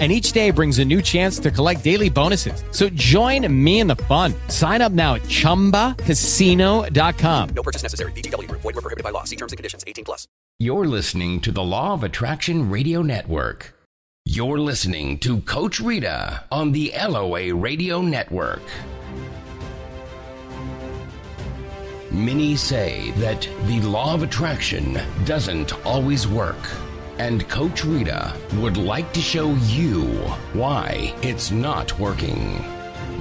and 0.00 0.10
each 0.10 0.32
day 0.32 0.50
brings 0.50 0.80
a 0.80 0.84
new 0.84 1.00
chance 1.00 1.38
to 1.38 1.52
collect 1.52 1.84
daily 1.84 2.10
bonuses. 2.10 2.64
So 2.72 2.88
join 2.88 3.46
me 3.64 3.78
in 3.78 3.86
the 3.86 3.94
fun. 3.96 4.34
Sign 4.48 4.82
up 4.82 4.90
now 4.90 5.14
at 5.14 5.22
ChumbaCasino.com. 5.22 7.48
No 7.54 7.62
purchase 7.62 7.84
necessary. 7.84 8.10
VGW. 8.12 8.50
Void 8.50 8.64
were 8.64 8.72
prohibited 8.72 9.04
by 9.04 9.10
law. 9.10 9.22
See 9.22 9.36
terms 9.36 9.52
and 9.52 9.56
conditions. 9.56 9.84
18 9.86 10.04
plus. 10.04 10.26
You're 10.58 10.86
listening 10.86 11.40
to 11.40 11.52
the 11.52 11.64
Law 11.64 11.94
of 11.94 12.04
Attraction 12.04 12.70
Radio 12.70 13.02
Network. 13.02 13.74
You're 14.24 14.58
listening 14.58 15.18
to 15.18 15.40
Coach 15.42 15.80
Rita 15.80 16.44
on 16.50 16.72
the 16.72 16.92
LOA 16.96 17.54
Radio 17.54 18.00
Network. 18.00 18.62
Many 22.10 22.54
say 22.54 23.10
that 23.16 23.48
the 23.66 23.80
law 23.80 24.14
of 24.14 24.22
attraction 24.22 25.00
doesn't 25.24 25.72
always 25.84 26.28
work. 26.28 26.56
And 27.18 27.48
Coach 27.48 27.84
Rita 27.84 28.34
would 28.54 28.76
like 28.76 29.12
to 29.12 29.20
show 29.20 29.54
you 29.54 30.04
why 30.52 31.14
it's 31.22 31.50
not 31.50 31.98
working. 31.98 32.64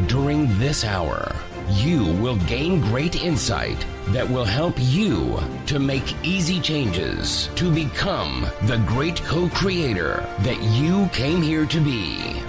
During 0.08 0.48
this 0.58 0.84
hour, 0.84 1.36
you 1.70 2.06
will 2.16 2.36
gain 2.48 2.82
great 2.82 3.24
insight 3.24 3.86
that 4.08 4.30
will 4.30 4.46
help 4.46 4.76
you 4.80 5.40
to 5.68 5.80
make 5.80 6.16
easy 6.24 6.60
changes 6.60 7.50
to 7.56 7.74
become 7.74 8.48
the 8.64 8.78
great 8.88 9.18
co 9.24 9.48
creator 9.50 10.28
that 10.40 10.62
you 10.62 11.07
came 11.13 11.41
here 11.41 11.66
to 11.68 11.80
be. 11.80 12.41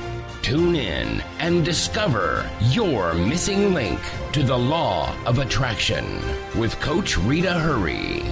Tune 0.42 0.76
in 0.76 1.22
and 1.38 1.64
discover 1.64 2.50
your 2.60 3.14
missing 3.14 3.72
link 3.72 4.00
to 4.32 4.42
the 4.42 4.58
law 4.58 5.14
of 5.24 5.38
attraction 5.38 6.04
with 6.58 6.78
Coach 6.80 7.16
Rita 7.16 7.52
Hurry. 7.52 8.24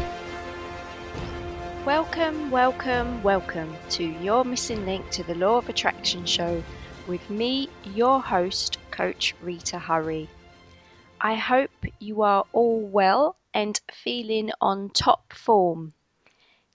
Welcome, 1.86 2.52
welcome, 2.52 3.20
welcome 3.24 3.74
to 3.90 4.04
your 4.04 4.44
missing 4.44 4.86
link 4.86 5.10
to 5.10 5.24
the 5.24 5.34
Law 5.34 5.56
of 5.56 5.68
Attraction 5.68 6.24
show 6.24 6.62
with 7.08 7.28
me, 7.28 7.70
your 7.82 8.22
host, 8.22 8.78
Coach 8.92 9.34
Rita 9.42 9.80
Hurry. 9.80 10.28
I 11.20 11.34
hope 11.34 11.72
you 11.98 12.22
are 12.22 12.44
all 12.52 12.80
well 12.80 13.34
and 13.52 13.80
feeling 13.92 14.52
on 14.60 14.90
top 14.90 15.32
form. 15.32 15.92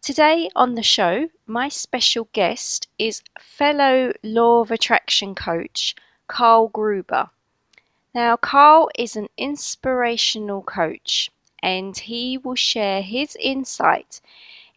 Today 0.02 0.50
on 0.58 0.76
the 0.76 0.84
show, 0.84 1.30
my 1.46 1.70
special 1.70 2.28
guest 2.34 2.90
is 3.00 3.24
fellow 3.40 4.12
Law 4.24 4.60
of 4.60 4.72
Attraction 4.72 5.36
coach 5.36 5.96
Karl 6.28 6.68
Gruber. 6.68 7.30
Now, 8.14 8.36
Karl 8.36 8.90
is 9.00 9.16
an 9.16 9.30
inspirational 9.38 10.64
coach 10.64 11.32
and 11.64 11.98
he 11.98 12.38
will 12.38 12.56
share 12.56 13.02
his 13.02 13.38
insight 13.40 14.20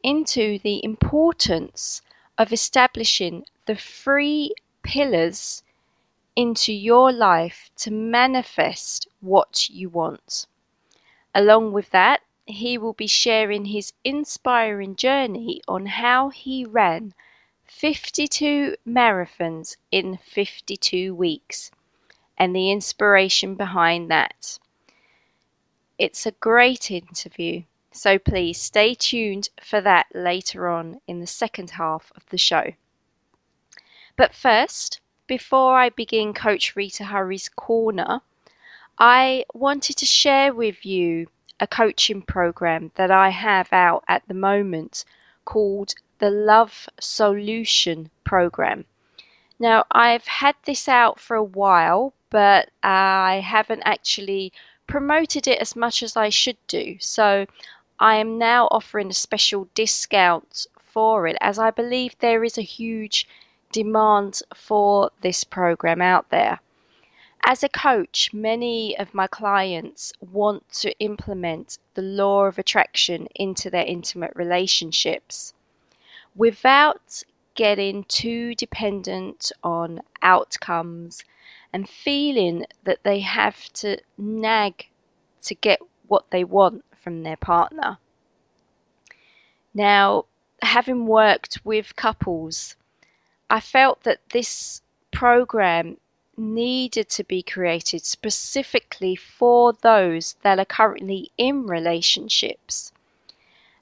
into 0.02 0.58
the 0.58 0.84
importance 0.84 2.02
of 2.38 2.52
establishing 2.52 3.44
the 3.66 3.74
three 3.74 4.54
pillars 4.82 5.62
into 6.34 6.72
your 6.72 7.12
life 7.12 7.70
to 7.76 7.90
manifest 7.90 9.06
what 9.20 9.68
you 9.68 9.88
want. 9.88 10.46
Along 11.34 11.72
with 11.72 11.90
that, 11.90 12.22
he 12.46 12.78
will 12.78 12.94
be 12.94 13.06
sharing 13.06 13.66
his 13.66 13.92
inspiring 14.04 14.96
journey 14.96 15.60
on 15.68 15.86
how 15.86 16.30
he 16.30 16.64
ran 16.64 17.14
52 17.66 18.76
marathons 18.86 19.76
in 19.92 20.16
52 20.16 21.14
weeks 21.14 21.70
and 22.36 22.56
the 22.56 22.70
inspiration 22.70 23.54
behind 23.54 24.10
that. 24.10 24.58
It's 25.98 26.24
a 26.26 26.32
great 26.32 26.90
interview 26.90 27.64
so 27.92 28.18
please 28.18 28.60
stay 28.60 28.94
tuned 28.94 29.48
for 29.62 29.80
that 29.80 30.06
later 30.14 30.68
on 30.68 31.00
in 31.06 31.20
the 31.20 31.26
second 31.26 31.70
half 31.70 32.12
of 32.16 32.24
the 32.30 32.38
show. 32.38 32.72
But 34.16 34.34
first, 34.34 35.00
before 35.26 35.76
I 35.76 35.88
begin 35.88 36.34
Coach 36.34 36.76
Rita 36.76 37.04
Hurry's 37.04 37.48
Corner, 37.48 38.20
I 38.98 39.44
wanted 39.54 39.96
to 39.96 40.06
share 40.06 40.52
with 40.52 40.84
you 40.84 41.28
a 41.58 41.66
coaching 41.66 42.22
program 42.22 42.90
that 42.94 43.10
I 43.10 43.30
have 43.30 43.72
out 43.72 44.04
at 44.08 44.26
the 44.28 44.34
moment 44.34 45.04
called 45.44 45.94
the 46.18 46.30
Love 46.30 46.88
Solution 47.00 48.10
Program. 48.24 48.84
Now, 49.58 49.84
I've 49.90 50.26
had 50.26 50.54
this 50.64 50.88
out 50.88 51.18
for 51.18 51.34
a 51.36 51.44
while, 51.44 52.14
but 52.30 52.66
uh, 52.84 52.88
I 52.88 53.40
haven't 53.44 53.82
actually 53.84 54.52
promoted 54.86 55.46
it 55.46 55.60
as 55.60 55.76
much 55.76 56.02
as 56.02 56.16
I 56.16 56.28
should 56.28 56.58
do. 56.66 56.96
So 56.98 57.46
I 58.02 58.16
am 58.16 58.38
now 58.38 58.66
offering 58.70 59.10
a 59.10 59.12
special 59.12 59.68
discount 59.74 60.66
for 60.78 61.26
it 61.26 61.36
as 61.42 61.58
I 61.58 61.70
believe 61.70 62.16
there 62.18 62.42
is 62.42 62.56
a 62.56 62.62
huge 62.62 63.28
demand 63.72 64.40
for 64.54 65.10
this 65.20 65.44
program 65.44 66.00
out 66.00 66.30
there. 66.30 66.60
As 67.44 67.62
a 67.62 67.68
coach, 67.68 68.32
many 68.32 68.96
of 68.98 69.12
my 69.12 69.26
clients 69.26 70.14
want 70.18 70.66
to 70.80 70.98
implement 70.98 71.76
the 71.92 72.00
law 72.00 72.46
of 72.46 72.58
attraction 72.58 73.28
into 73.34 73.68
their 73.68 73.84
intimate 73.84 74.32
relationships 74.34 75.52
without 76.34 77.22
getting 77.54 78.04
too 78.04 78.54
dependent 78.54 79.52
on 79.62 80.00
outcomes 80.22 81.22
and 81.70 81.86
feeling 81.86 82.64
that 82.84 83.04
they 83.04 83.20
have 83.20 83.70
to 83.74 83.98
nag 84.16 84.88
to 85.42 85.54
get 85.54 85.80
what 86.08 86.30
they 86.30 86.44
want 86.44 86.82
from 87.00 87.22
their 87.22 87.36
partner. 87.36 87.98
Now, 89.74 90.26
having 90.62 91.06
worked 91.06 91.60
with 91.64 91.96
couples, 91.96 92.76
I 93.48 93.60
felt 93.60 94.02
that 94.02 94.20
this 94.30 94.82
program 95.10 95.96
needed 96.36 97.08
to 97.10 97.24
be 97.24 97.42
created 97.42 98.04
specifically 98.04 99.14
for 99.16 99.72
those 99.72 100.36
that 100.42 100.58
are 100.58 100.64
currently 100.64 101.30
in 101.36 101.66
relationships. 101.66 102.92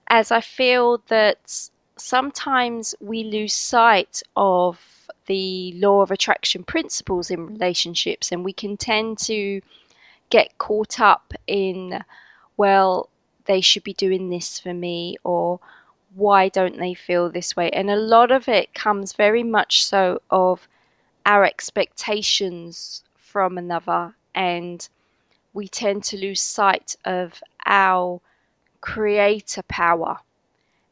As 0.08 0.30
I 0.30 0.40
feel 0.40 1.02
that 1.08 1.70
sometimes 1.96 2.94
we 3.00 3.24
lose 3.24 3.52
sight 3.52 4.22
of 4.36 5.08
the 5.26 5.72
law 5.76 6.00
of 6.00 6.10
attraction 6.10 6.64
principles 6.64 7.30
in 7.30 7.46
relationships 7.46 8.32
and 8.32 8.44
we 8.44 8.52
can 8.52 8.76
tend 8.76 9.18
to 9.18 9.60
get 10.30 10.56
caught 10.58 11.00
up 11.00 11.34
in 11.46 12.02
well, 12.58 13.08
they 13.46 13.62
should 13.62 13.84
be 13.84 13.94
doing 13.94 14.28
this 14.28 14.58
for 14.58 14.74
me, 14.74 15.16
or 15.24 15.60
why 16.14 16.48
don't 16.50 16.78
they 16.78 16.92
feel 16.92 17.30
this 17.30 17.56
way? 17.56 17.70
And 17.70 17.88
a 17.90 17.96
lot 17.96 18.30
of 18.30 18.48
it 18.48 18.74
comes 18.74 19.14
very 19.14 19.42
much 19.42 19.84
so 19.84 20.20
of 20.30 20.68
our 21.24 21.44
expectations 21.44 23.02
from 23.16 23.56
another, 23.56 24.14
and 24.34 24.86
we 25.54 25.68
tend 25.68 26.04
to 26.04 26.18
lose 26.18 26.42
sight 26.42 26.96
of 27.04 27.42
our 27.64 28.20
creator 28.80 29.62
power 29.62 30.18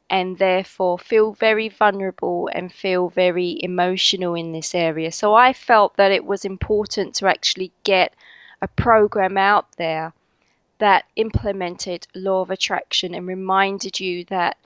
and 0.09 0.38
therefore 0.38 0.98
feel 0.98 1.33
very 1.33 1.69
vulnerable 1.69 2.48
and 2.53 2.72
feel 2.72 3.09
very 3.09 3.59
emotional 3.62 4.34
in 4.34 4.53
this 4.53 4.75
area. 4.75 5.10
So 5.10 5.34
I 5.34 5.53
felt 5.53 5.97
that 5.97 6.12
it 6.12 6.25
was 6.25 6.44
important 6.44 7.15
to 7.16 7.27
actually 7.27 7.72
get 7.83 8.15
a 8.62 8.69
program 8.69 9.37
out 9.37 9.72
there 9.77 10.12
that 10.78 11.04
implemented 11.16 12.06
law 12.14 12.41
of 12.42 12.50
attraction 12.50 13.14
and 13.14 13.26
reminded 13.26 14.00
you 14.00 14.25
that 14.26 14.56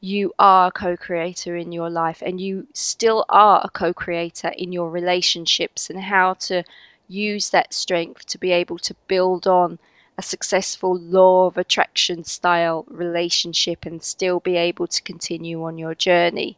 you 0.00 0.32
are 0.38 0.68
a 0.68 0.72
co-creator 0.72 1.56
in 1.56 1.72
your 1.72 1.88
life 1.90 2.22
and 2.22 2.40
you 2.40 2.66
still 2.74 3.24
are 3.28 3.60
a 3.64 3.70
co-creator 3.70 4.48
in 4.48 4.72
your 4.72 4.90
relationships 4.90 5.88
and 5.90 6.00
how 6.00 6.34
to 6.34 6.62
use 7.08 7.50
that 7.50 7.72
strength 7.72 8.26
to 8.26 8.38
be 8.38 8.52
able 8.52 8.78
to 8.78 8.94
build 9.08 9.46
on 9.46 9.78
a 10.18 10.22
successful 10.22 10.96
law 10.96 11.46
of 11.46 11.56
attraction 11.56 12.24
style 12.24 12.84
relationship 12.88 13.84
and 13.86 14.02
still 14.02 14.40
be 14.40 14.56
able 14.56 14.86
to 14.86 15.02
continue 15.02 15.62
on 15.64 15.78
your 15.78 15.94
journey. 15.94 16.56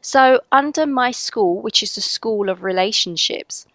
So, 0.00 0.40
under 0.52 0.86
my 0.86 1.10
school, 1.10 1.60
which 1.62 1.82
is 1.82 1.94
the 1.94 2.00
School 2.02 2.48
of 2.50 2.62
Relationships, 2.62 3.66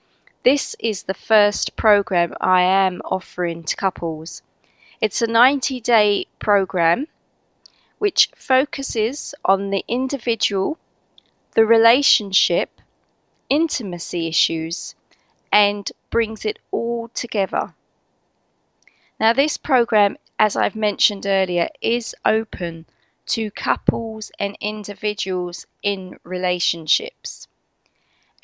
this 0.44 0.74
is 0.80 1.04
the 1.04 1.14
first 1.14 1.76
program 1.76 2.34
I 2.40 2.62
am 2.62 3.02
offering 3.04 3.62
to 3.64 3.76
couples. 3.76 4.42
It's 5.02 5.22
a 5.22 5.28
90 5.28 5.82
day 5.82 6.28
program 6.40 7.08
which 7.98 8.30
focuses 8.38 9.36
on 9.44 9.70
the 9.70 9.84
individual, 9.90 10.78
the 11.56 11.66
relationship, 11.66 12.80
intimacy 13.50 14.28
issues, 14.28 14.96
and 15.52 15.92
brings 16.10 16.46
it 16.46 16.60
all 16.72 17.10
together. 17.10 17.76
Now, 19.20 19.34
this 19.34 19.58
program, 19.58 20.18
as 20.40 20.56
I've 20.56 20.78
mentioned 20.78 21.26
earlier, 21.26 21.68
is 21.82 22.16
open 22.24 22.86
to 23.26 23.52
couples 23.52 24.32
and 24.40 24.58
individuals 24.62 25.68
in 25.84 26.18
relationships. 26.24 27.49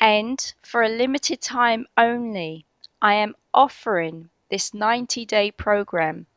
And 0.01 0.53
for 0.61 0.83
a 0.83 0.89
limited 0.89 1.41
time 1.41 1.87
only, 1.97 2.65
I 3.01 3.13
am 3.13 3.35
offering 3.53 4.29
this 4.49 4.73
90 4.73 5.25
day 5.25 5.51
program, 5.51 6.27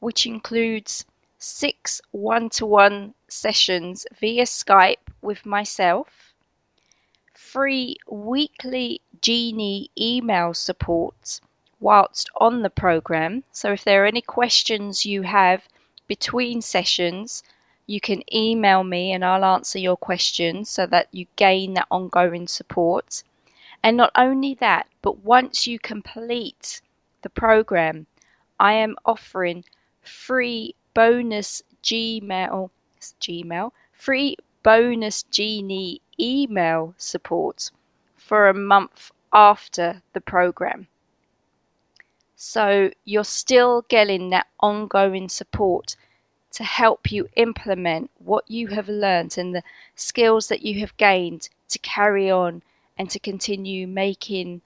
which 0.00 0.26
includes 0.26 1.04
six 1.36 2.00
one 2.12 2.48
to 2.50 2.64
one 2.64 3.14
sessions 3.28 4.06
via 4.18 4.44
Skype 4.44 5.12
with 5.20 5.44
myself, 5.44 6.32
free 7.34 7.96
weekly 8.06 9.02
Genie 9.20 9.90
email 9.98 10.54
support 10.54 11.40
whilst 11.80 12.30
on 12.36 12.62
the 12.62 12.70
program. 12.70 13.44
So, 13.52 13.72
if 13.72 13.84
there 13.84 14.04
are 14.04 14.06
any 14.06 14.22
questions 14.22 15.04
you 15.04 15.22
have 15.22 15.68
between 16.06 16.62
sessions, 16.62 17.42
you 17.86 18.00
can 18.00 18.22
email 18.34 18.84
me 18.84 19.12
and 19.12 19.24
I'll 19.24 19.44
answer 19.44 19.78
your 19.78 19.96
questions 19.96 20.70
so 20.70 20.86
that 20.86 21.08
you 21.12 21.26
gain 21.36 21.74
that 21.74 21.86
ongoing 21.90 22.46
support. 22.46 23.22
And 23.82 23.96
not 23.96 24.12
only 24.14 24.54
that, 24.54 24.86
but 25.02 25.24
once 25.24 25.66
you 25.66 25.78
complete 25.78 26.80
the 27.22 27.30
program, 27.30 28.06
I 28.60 28.74
am 28.74 28.96
offering 29.04 29.64
free 30.00 30.74
bonus 30.94 31.62
Gmail, 31.82 32.70
Gmail, 33.20 33.72
free 33.92 34.36
bonus 34.62 35.24
Genie 35.24 36.00
email 36.20 36.94
support 36.96 37.70
for 38.16 38.48
a 38.48 38.54
month 38.54 39.10
after 39.32 40.02
the 40.12 40.20
program. 40.20 40.86
So 42.36 42.90
you're 43.04 43.24
still 43.24 43.82
getting 43.82 44.30
that 44.30 44.46
ongoing 44.60 45.28
support 45.28 45.96
to 46.52 46.64
help 46.64 47.10
you 47.10 47.28
implement 47.36 48.10
what 48.18 48.50
you 48.50 48.68
have 48.68 48.88
learned 48.88 49.36
and 49.38 49.54
the 49.54 49.62
skills 49.96 50.48
that 50.48 50.62
you 50.62 50.80
have 50.80 50.96
gained 50.96 51.48
to 51.68 51.78
carry 51.78 52.30
on 52.30 52.62
and 52.98 53.08
to 53.10 53.18
continue 53.18 53.86
making 53.86 54.60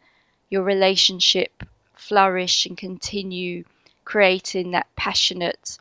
your 0.50 0.62
relationship 0.62 1.62
flourish 1.94 2.66
and 2.66 2.76
continue 2.76 3.64
creating 4.04 4.72
that 4.72 4.86
passionate, 4.96 5.78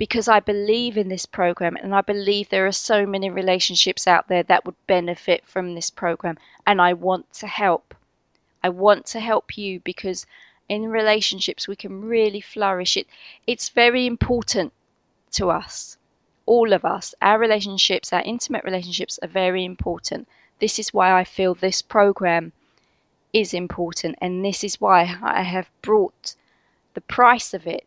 because 0.03 0.27
I 0.27 0.41
believe 0.41 0.99
in 0.99 1.07
this 1.07 1.27
program 1.27 1.77
and 1.77 1.95
I 1.95 2.01
believe 2.01 2.49
there 2.49 2.67
are 2.67 2.73
so 2.73 3.07
many 3.07 3.31
relationships 3.31 4.09
out 4.09 4.27
there 4.27 4.43
that 4.43 4.65
would 4.65 4.75
benefit 4.89 5.47
from 5.47 5.77
this 5.77 5.91
program 5.91 6.39
and 6.67 6.83
I 6.83 6.93
want 6.93 7.33
to 7.35 7.47
help. 7.47 7.95
I 8.65 8.69
want 8.69 9.07
to 9.07 9.21
help 9.21 9.57
you 9.57 9.79
because 9.79 10.27
in 10.69 10.89
relationships 10.91 11.69
we 11.69 11.77
can 11.77 12.01
really 12.01 12.41
flourish. 12.41 12.97
It 12.97 13.07
it's 13.47 13.69
very 13.69 14.05
important 14.09 14.73
to 15.39 15.51
us 15.51 15.99
all 16.47 16.73
of 16.73 16.85
us. 16.85 17.15
Our 17.23 17.39
relationships 17.39 18.13
our 18.13 18.23
intimate 18.23 18.65
relationships 18.65 19.21
are 19.23 19.29
very 19.29 19.65
important. 19.65 20.27
This 20.59 20.81
is 20.81 20.93
why 20.93 21.13
I 21.13 21.23
feel 21.23 21.55
this 21.55 21.81
program 21.81 22.51
is 23.33 23.55
important 23.55 24.17
and 24.21 24.45
this 24.45 24.65
is 24.65 24.81
why 24.81 25.17
I 25.23 25.43
have 25.43 25.71
brought 25.81 26.35
the 26.95 27.03
price 27.03 27.55
of 27.55 27.69
it 27.69 27.87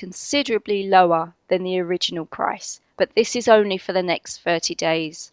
considerably 0.00 0.88
lower 0.88 1.34
than 1.48 1.62
the 1.62 1.78
original 1.78 2.24
price, 2.24 2.80
but 2.96 3.14
this 3.14 3.36
is 3.36 3.46
only 3.46 3.76
for 3.76 3.92
the 3.92 4.02
next 4.02 4.38
30 4.38 4.74
days. 4.74 5.30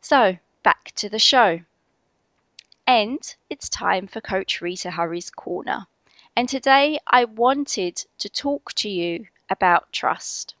So, 0.00 0.38
back 0.62 0.92
to 0.94 1.08
the 1.08 1.18
show. 1.18 1.60
And 2.86 3.34
it's 3.50 3.68
time 3.68 4.06
for 4.06 4.20
Coach 4.20 4.60
Rita 4.60 4.92
Hurry's 4.92 5.30
Corner. 5.30 5.88
And 6.36 6.48
today 6.48 7.00
I 7.08 7.24
wanted 7.24 8.04
to 8.18 8.28
talk 8.28 8.72
to 8.74 8.88
you 8.88 9.26
about 9.48 9.92
trust. 9.92 10.54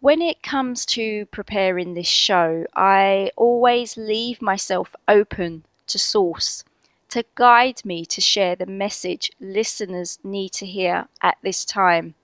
When 0.00 0.22
it 0.22 0.42
comes 0.42 0.86
to 0.86 1.26
preparing 1.26 1.94
this 1.94 2.08
show, 2.08 2.64
I 2.74 3.32
always 3.36 3.96
leave 3.96 4.40
myself 4.40 4.96
open 5.06 5.64
to 5.88 5.98
source 5.98 6.64
to 7.10 7.24
guide 7.34 7.84
me 7.84 8.06
to 8.06 8.20
share 8.20 8.54
the 8.54 8.66
message 8.66 9.32
listeners 9.40 10.18
need 10.22 10.52
to 10.52 10.64
hear 10.64 11.08
at 11.20 11.36
this 11.42 11.64
time. 11.64 12.14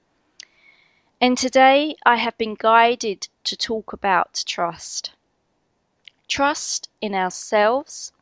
And 1.20 1.36
today 1.36 1.96
I 2.06 2.16
have 2.16 2.38
been 2.38 2.54
guided 2.54 3.28
to 3.44 3.56
talk 3.56 3.92
about 3.92 4.44
trust. 4.46 5.10
Trust 6.28 6.88
in 7.00 7.14
ourselves 7.14 8.12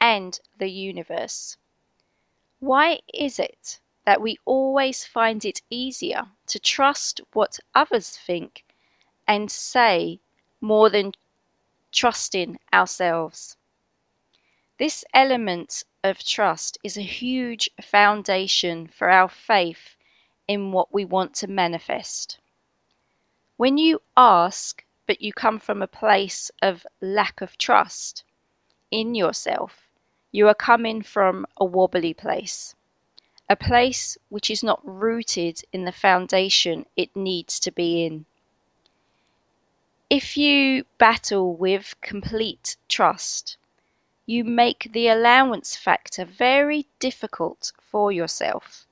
and 0.00 0.38
the 0.58 0.70
universe. 0.70 1.56
Why 2.60 3.00
is 3.12 3.38
it 3.38 3.80
that 4.04 4.20
we 4.20 4.38
always 4.44 5.04
find 5.04 5.44
it 5.44 5.62
easier 5.68 6.28
to 6.46 6.58
trust 6.58 7.20
what 7.32 7.58
others 7.74 8.16
think 8.16 8.64
and 9.26 9.50
say 9.50 10.20
more 10.60 10.90
than 10.90 11.12
trusting 11.92 12.58
ourselves. 12.72 13.56
This 14.78 15.04
element 15.14 15.84
of 16.02 16.24
trust 16.24 16.78
is 16.82 16.96
a 16.96 17.02
huge 17.02 17.70
foundation 17.80 18.88
for 18.88 19.08
our 19.08 19.28
faith 19.28 19.96
in 20.48 20.72
what 20.72 20.92
we 20.92 21.04
want 21.04 21.34
to 21.36 21.46
manifest. 21.46 22.38
When 23.56 23.78
you 23.78 24.02
ask, 24.16 24.84
but 25.06 25.22
you 25.22 25.32
come 25.32 25.58
from 25.60 25.80
a 25.80 25.86
place 25.86 26.50
of 26.60 26.86
lack 27.00 27.40
of 27.40 27.56
trust 27.56 28.24
in 28.90 29.14
yourself, 29.14 29.88
you 30.32 30.48
are 30.48 30.54
coming 30.54 31.02
from 31.02 31.46
a 31.56 31.64
wobbly 31.64 32.12
place 32.12 32.74
a 33.48 33.56
place 33.56 34.16
which 34.30 34.48
is 34.50 34.62
not 34.62 34.80
rooted 34.84 35.62
in 35.72 35.84
the 35.84 35.92
foundation 35.92 36.86
it 36.96 37.14
needs 37.14 37.60
to 37.60 37.70
be 37.70 38.04
in. 38.04 38.24
If 40.08 40.36
you 40.36 40.86
battle 40.96 41.54
with 41.54 41.94
complete 42.00 42.76
trust, 42.88 43.56
you 44.26 44.44
make 44.44 44.88
the 44.92 45.08
allowance 45.08 45.76
factor 45.76 46.24
very 46.24 46.86
difficult 46.98 47.72
for 47.82 48.10
yourself, 48.10 48.86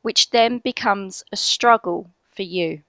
which 0.00 0.30
then 0.30 0.58
becomes 0.58 1.24
a 1.30 1.36
struggle 1.36 2.10
for 2.30 2.42
you. 2.42 2.82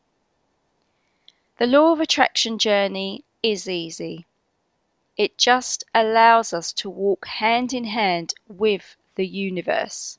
The 1.57 1.67
law 1.67 1.91
of 1.91 1.99
attraction 1.99 2.57
journey 2.57 3.23
is 3.41 3.67
easy. 3.67 4.25
It 5.17 5.37
just 5.37 5.83
allows 5.93 6.53
us 6.53 6.71
to 6.73 6.89
walk 6.89 7.27
hand 7.27 7.73
in 7.73 7.83
hand 7.85 8.33
with 8.47 8.95
the 9.15 9.27
universe. 9.27 10.17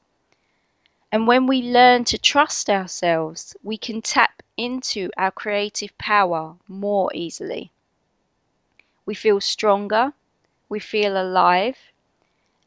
And 1.14 1.28
when 1.28 1.46
we 1.46 1.62
learn 1.62 2.02
to 2.06 2.18
trust 2.18 2.68
ourselves, 2.68 3.54
we 3.62 3.78
can 3.78 4.02
tap 4.02 4.42
into 4.56 5.10
our 5.16 5.30
creative 5.30 5.96
power 5.96 6.56
more 6.66 7.08
easily. 7.14 7.70
We 9.06 9.14
feel 9.14 9.40
stronger, 9.40 10.14
we 10.68 10.80
feel 10.80 11.16
alive, 11.16 11.78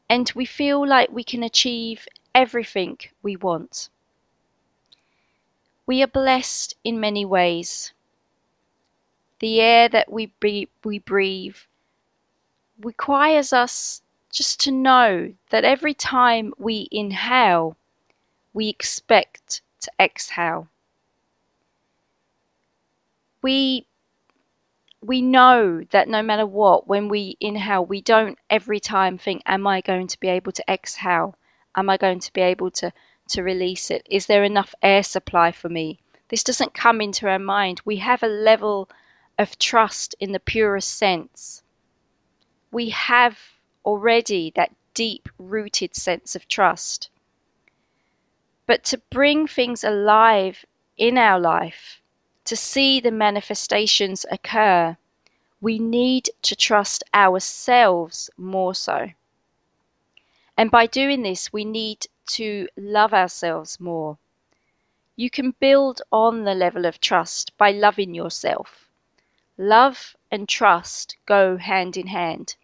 and 0.08 0.32
we 0.34 0.46
feel 0.46 0.88
like 0.88 1.10
we 1.12 1.26
can 1.26 1.44
achieve 1.44 2.08
everything 2.34 3.00
we 3.22 3.36
want. 3.36 3.90
We 5.86 6.02
are 6.02 6.08
blessed 6.08 6.74
in 6.86 7.02
many 7.02 7.26
ways. 7.26 7.92
The 9.40 9.60
air 9.60 9.90
that 9.90 10.10
we 10.10 10.28
breathe, 10.28 10.70
we 10.86 11.00
breathe 11.00 11.58
requires 12.80 13.52
us 13.52 14.02
just 14.32 14.62
to 14.62 14.72
know 14.72 15.34
that 15.50 15.66
every 15.66 15.94
time 15.94 16.54
we 16.58 16.88
inhale, 16.94 17.76
we 18.58 18.70
expect 18.70 19.62
to 19.80 19.92
exhale. 20.00 20.68
We 23.44 23.86
we 25.00 25.22
know 25.22 25.84
that 25.92 26.08
no 26.08 26.24
matter 26.24 26.48
what, 26.48 26.88
when 26.88 27.08
we 27.08 27.38
inhale, 27.40 27.86
we 27.86 28.02
don't 28.02 28.40
every 28.50 28.80
time 28.80 29.20
think, 29.20 29.44
Am 29.46 29.68
I 29.68 29.82
going 29.82 30.08
to 30.08 30.20
be 30.20 30.30
able 30.30 30.52
to 30.54 30.64
exhale? 30.68 31.36
Am 31.76 31.88
I 31.88 31.98
going 31.98 32.20
to 32.20 32.34
be 32.34 32.42
able 32.42 32.72
to, 32.72 32.92
to 33.30 33.44
release 33.44 33.92
it? 33.92 34.08
Is 34.10 34.26
there 34.26 34.44
enough 34.44 34.74
air 34.82 35.04
supply 35.04 35.52
for 35.52 35.70
me? 35.70 36.00
This 36.30 36.44
doesn't 36.44 36.74
come 36.74 37.00
into 37.00 37.28
our 37.30 37.38
mind. 37.38 37.82
We 37.86 37.98
have 37.98 38.24
a 38.24 38.28
level 38.28 38.90
of 39.38 39.60
trust 39.60 40.16
in 40.20 40.32
the 40.32 40.40
purest 40.40 40.98
sense. 40.98 41.62
We 42.72 42.90
have 42.90 43.38
already 43.86 44.52
that 44.56 44.74
deep 44.96 45.30
rooted 45.38 45.96
sense 45.96 46.36
of 46.36 46.48
trust. 46.48 47.12
But 48.68 48.84
to 48.86 48.98
bring 49.10 49.48
things 49.48 49.84
alive 49.84 50.66
in 50.98 51.18
our 51.18 51.40
life, 51.40 52.02
to 52.46 52.56
see 52.56 53.00
the 53.00 53.12
manifestations 53.12 54.26
occur, 54.30 54.98
we 55.62 55.80
need 55.80 56.30
to 56.44 56.56
trust 56.56 57.04
ourselves 57.14 58.30
more 58.38 58.76
so. 58.76 59.10
And 60.58 60.70
by 60.70 60.86
doing 60.86 61.24
this, 61.24 61.52
we 61.52 61.66
need 61.66 62.08
to 62.32 62.68
love 62.76 63.14
ourselves 63.14 63.80
more. 63.80 64.18
You 65.16 65.30
can 65.30 65.56
build 65.60 66.02
on 66.12 66.44
the 66.44 66.54
level 66.54 66.86
of 66.86 67.00
trust 67.00 67.58
by 67.58 67.72
loving 67.72 68.14
yourself. 68.14 68.90
Love 69.58 70.16
and 70.30 70.48
trust 70.48 71.16
go 71.26 71.58
hand 71.58 71.98
in 71.98 72.08
hand. 72.08 72.56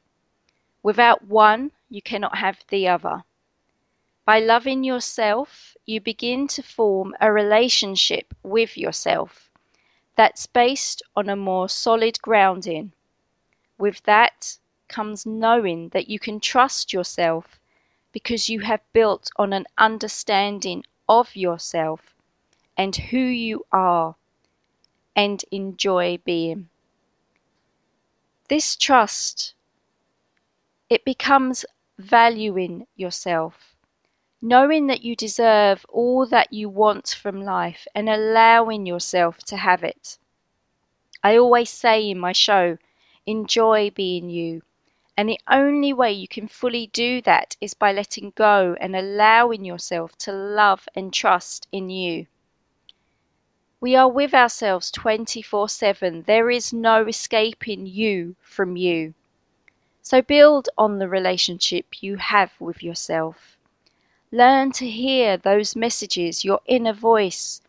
Without 0.84 1.26
one, 1.26 1.72
you 1.90 2.02
cannot 2.02 2.38
have 2.38 2.64
the 2.68 2.88
other. 2.88 3.24
By 4.26 4.40
loving 4.40 4.84
yourself, 4.84 5.73
you 5.86 6.02
begin 6.02 6.48
to 6.48 6.64
form 6.64 7.16
a 7.22 7.32
relationship 7.32 8.34
with 8.44 8.78
yourself 8.78 9.50
that's 10.16 10.48
based 10.48 11.02
on 11.16 11.30
a 11.30 11.36
more 11.36 11.70
solid 11.70 12.22
grounding. 12.22 12.94
With 13.78 14.04
that 14.04 14.58
comes 14.88 15.26
knowing 15.26 15.90
that 15.90 16.10
you 16.10 16.20
can 16.20 16.40
trust 16.40 16.94
yourself 16.94 17.60
because 18.12 18.50
you 18.50 18.62
have 18.62 18.82
built 18.94 19.30
on 19.38 19.54
an 19.54 19.66
understanding 19.78 20.86
of 21.10 21.36
yourself 21.36 22.16
and 22.78 22.96
who 22.96 23.20
you 23.20 23.66
are 23.72 24.16
and 25.16 25.44
enjoy 25.52 26.18
being. 26.26 26.70
This 28.48 28.76
trust, 28.76 29.54
it 30.90 31.04
becomes 31.04 31.66
valuing 31.98 32.88
yourself 32.96 33.73
knowing 34.46 34.88
that 34.88 35.06
you 35.06 35.16
deserve 35.16 35.86
all 35.88 36.26
that 36.26 36.52
you 36.52 36.68
want 36.68 37.08
from 37.08 37.42
life 37.42 37.88
and 37.96 38.10
allowing 38.10 38.86
yourself 38.86 39.38
to 39.38 39.56
have 39.56 39.86
it. 39.86 40.18
I 41.24 41.38
always 41.38 41.70
say 41.70 42.10
in 42.10 42.20
my 42.20 42.34
show, 42.34 42.78
enjoy 43.26 43.90
being 43.92 44.30
you. 44.30 44.62
And 45.16 45.30
the 45.30 45.40
only 45.50 45.94
way 45.94 46.12
you 46.12 46.28
can 46.28 46.50
fully 46.50 46.88
do 46.88 47.22
that 47.22 47.56
is 47.62 47.74
by 47.74 47.94
letting 47.94 48.34
go 48.36 48.76
and 48.82 48.98
allowing 48.98 49.64
yourself 49.64 50.18
to 50.18 50.34
love 50.34 50.90
and 50.94 51.14
trust 51.14 51.70
in 51.72 51.90
you. 51.90 52.28
We 53.80 53.96
are 53.96 54.10
with 54.10 54.34
ourselves 54.34 54.92
24 54.92 55.70
7. 55.70 56.24
There 56.24 56.50
is 56.50 56.74
no 56.74 57.08
escaping 57.08 57.86
you 57.86 58.36
from 58.42 58.76
you. 58.76 59.14
So 60.02 60.22
build 60.22 60.68
on 60.78 61.00
the 61.00 61.08
relationship 61.08 62.04
you 62.04 62.18
have 62.18 62.52
with 62.60 62.84
yourself. 62.84 63.58
Learn 64.36 64.72
to 64.72 64.90
hear 64.90 65.38
those 65.38 65.76
messages, 65.76 66.44
your 66.44 66.60
inner 66.66 66.92
voice. 66.92 67.62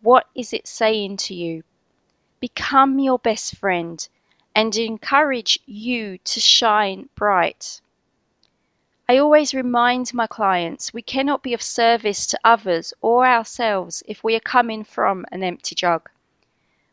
What 0.00 0.26
is 0.34 0.52
it 0.52 0.66
saying 0.66 1.18
to 1.18 1.34
you? 1.34 1.62
Become 2.40 2.98
your 2.98 3.20
best 3.20 3.54
friend 3.54 4.08
and 4.52 4.74
encourage 4.74 5.60
you 5.66 6.18
to 6.18 6.40
shine 6.40 7.10
bright. 7.14 7.80
I 9.08 9.18
always 9.18 9.54
remind 9.54 10.12
my 10.12 10.26
clients 10.26 10.92
we 10.92 11.00
cannot 11.00 11.44
be 11.44 11.54
of 11.54 11.62
service 11.62 12.26
to 12.26 12.40
others 12.42 12.92
or 13.00 13.24
ourselves 13.24 14.02
if 14.08 14.24
we 14.24 14.34
are 14.34 14.40
coming 14.40 14.82
from 14.82 15.24
an 15.30 15.44
empty 15.44 15.76
jug. 15.76 16.10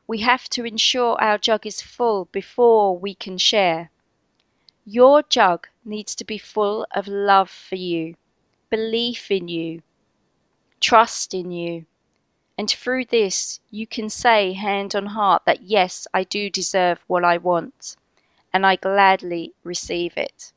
We 0.06 0.20
have 0.20 0.48
to 0.50 0.64
ensure 0.64 1.20
our 1.20 1.40
jug 1.40 1.66
is 1.66 1.82
full 1.82 2.26
before 2.26 2.96
we 2.96 3.16
can 3.16 3.40
share. 3.40 3.90
Your 4.86 5.24
jug 5.24 5.68
needs 5.84 6.14
to 6.14 6.24
be 6.24 6.38
full 6.38 6.86
of 6.92 7.08
love 7.08 7.50
for 7.50 7.78
you 7.78 8.14
belief 8.70 9.32
in 9.32 9.48
you, 9.48 9.82
trust 10.80 11.34
in 11.34 11.52
you. 11.52 11.86
And 12.58 12.70
through 12.70 13.06
this, 13.06 13.60
you 13.70 13.86
can 13.86 14.10
say, 14.10 14.54
hand 14.54 14.96
on 14.96 15.06
heart, 15.06 15.44
that 15.46 15.62
yes, 15.62 16.08
I 16.14 16.24
do 16.24 16.50
deserve 16.50 17.00
what 17.08 17.24
I 17.24 17.38
want, 17.38 17.96
and 18.52 18.66
I 18.66 18.76
gladly 18.76 19.54
receive 19.64 20.18
it. 20.18 20.52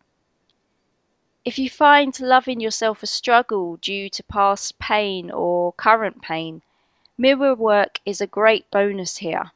If 1.44 1.58
you 1.58 1.70
find 1.70 2.18
loving 2.20 2.60
yourself 2.60 3.02
a 3.02 3.06
struggle 3.06 3.76
due 3.76 4.08
to 4.10 4.22
past 4.24 4.78
pain 4.78 5.30
or 5.30 5.72
current 5.72 6.22
pain, 6.22 6.62
mirror 7.18 7.54
work 7.54 8.00
is 8.04 8.20
a 8.20 8.26
great 8.26 8.70
bonus 8.70 9.18
here. 9.18 9.52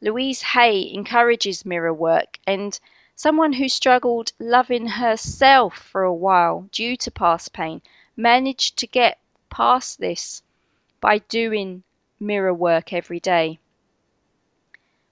Louise 0.00 0.42
Hay 0.42 0.92
encourages 0.92 1.64
mirror 1.64 1.92
work, 1.94 2.38
and 2.46 2.78
Someone 3.18 3.54
who 3.54 3.66
struggled 3.66 4.32
loving 4.38 4.88
herself 4.88 5.78
for 5.78 6.02
a 6.02 6.12
while 6.12 6.68
due 6.70 6.98
to 6.98 7.10
past 7.10 7.54
pain 7.54 7.80
managed 8.14 8.76
to 8.76 8.86
get 8.86 9.18
past 9.48 9.98
this 9.98 10.42
by 11.00 11.16
doing 11.20 11.82
mirror 12.20 12.52
work 12.52 12.92
every 12.92 13.18
day. 13.18 13.58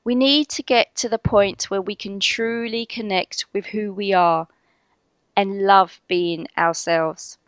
We 0.04 0.14
need 0.14 0.50
to 0.50 0.62
get 0.62 0.94
to 0.96 1.08
the 1.08 1.18
point 1.18 1.70
where 1.70 1.80
we 1.80 1.94
can 1.94 2.20
truly 2.20 2.84
connect 2.84 3.46
with 3.54 3.64
who 3.68 3.90
we 3.90 4.12
are 4.12 4.48
and 5.34 5.62
love 5.62 6.02
being 6.06 6.46
ourselves. 6.58 7.38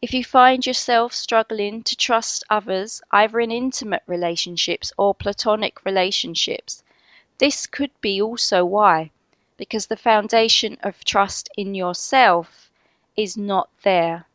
If 0.00 0.14
you 0.14 0.24
find 0.24 0.64
yourself 0.64 1.12
struggling 1.12 1.82
to 1.82 1.94
trust 1.94 2.44
others, 2.48 3.02
either 3.10 3.40
in 3.40 3.50
intimate 3.50 4.04
relationships 4.06 4.94
or 4.96 5.14
platonic 5.14 5.84
relationships, 5.84 6.82
this 7.36 7.66
could 7.66 7.90
be 8.00 8.22
also 8.22 8.64
why 8.64 9.10
because 9.56 9.86
the 9.86 9.96
foundation 9.96 10.76
of 10.82 11.04
trust 11.04 11.48
in 11.56 11.74
yourself 11.74 12.70
is 13.16 13.36
not 13.36 13.70
there. 13.82 14.26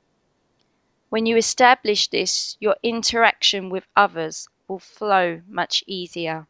When 1.09 1.25
you 1.25 1.37
establish 1.37 2.07
this, 2.07 2.57
your 2.59 2.75
interaction 2.81 3.69
with 3.69 3.85
others 3.95 4.47
will 4.67 4.79
flow 4.79 5.41
much 5.47 5.83
easier. 5.85 6.47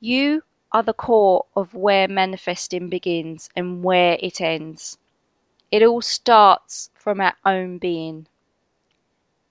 You 0.00 0.42
are 0.72 0.82
the 0.82 0.92
core 0.94 1.46
of 1.54 1.74
where 1.74 2.08
manifesting 2.08 2.88
begins 2.88 3.50
and 3.54 3.84
where 3.84 4.16
it 4.20 4.40
ends. 4.40 4.98
It 5.70 5.82
all 5.82 6.02
starts 6.02 6.90
from 6.94 7.20
our 7.20 7.36
own 7.44 7.78
being. 7.78 8.26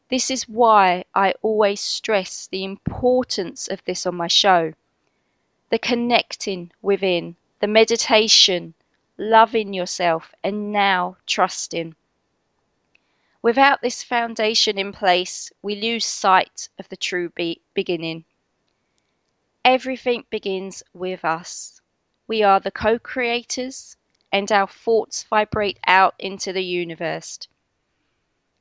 This 0.09 0.29
is 0.29 0.47
why 0.47 1.05
I 1.13 1.33
always 1.41 1.81
stress 1.81 2.47
the 2.47 2.63
importance 2.63 3.67
of 3.67 3.83
this 3.85 4.05
on 4.05 4.15
my 4.15 4.27
show 4.27 4.73
the 5.69 5.79
connecting 5.79 6.71
within 6.81 7.35
the 7.65 7.71
meditation, 7.71 8.75
loving 9.17 9.73
yourself, 9.73 10.35
and 10.43 10.71
now 10.71 11.17
trusting. 11.25 11.95
Without 13.41 13.81
this 13.81 14.03
foundation 14.03 14.77
in 14.77 14.93
place, 14.93 15.51
we 15.63 15.75
lose 15.75 16.05
sight 16.05 16.69
of 16.77 16.87
the 16.89 16.95
true 16.95 17.29
be- 17.29 17.63
beginning. 17.73 18.23
everything 19.63 20.25
begins 20.29 20.83
with 20.93 21.25
us. 21.25 21.81
We 22.27 22.43
are 22.43 22.59
the 22.59 22.69
co 22.69 22.99
creators, 22.99 23.97
and 24.31 24.51
our 24.51 24.67
thoughts 24.67 25.23
vibrate 25.23 25.79
out 25.87 26.13
into 26.19 26.53
the 26.53 26.63
universe. 26.63 27.39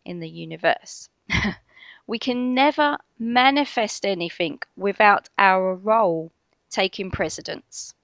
In 0.07 0.21
the 0.21 0.31
universe. 0.31 1.11
we 2.07 2.19
can 2.19 2.55
never 2.55 2.97
manifest 3.19 4.07
anything 4.07 4.61
without 4.79 5.29
our 5.37 5.75
role 5.75 6.33
taking 6.71 7.11
precedence. 7.11 7.95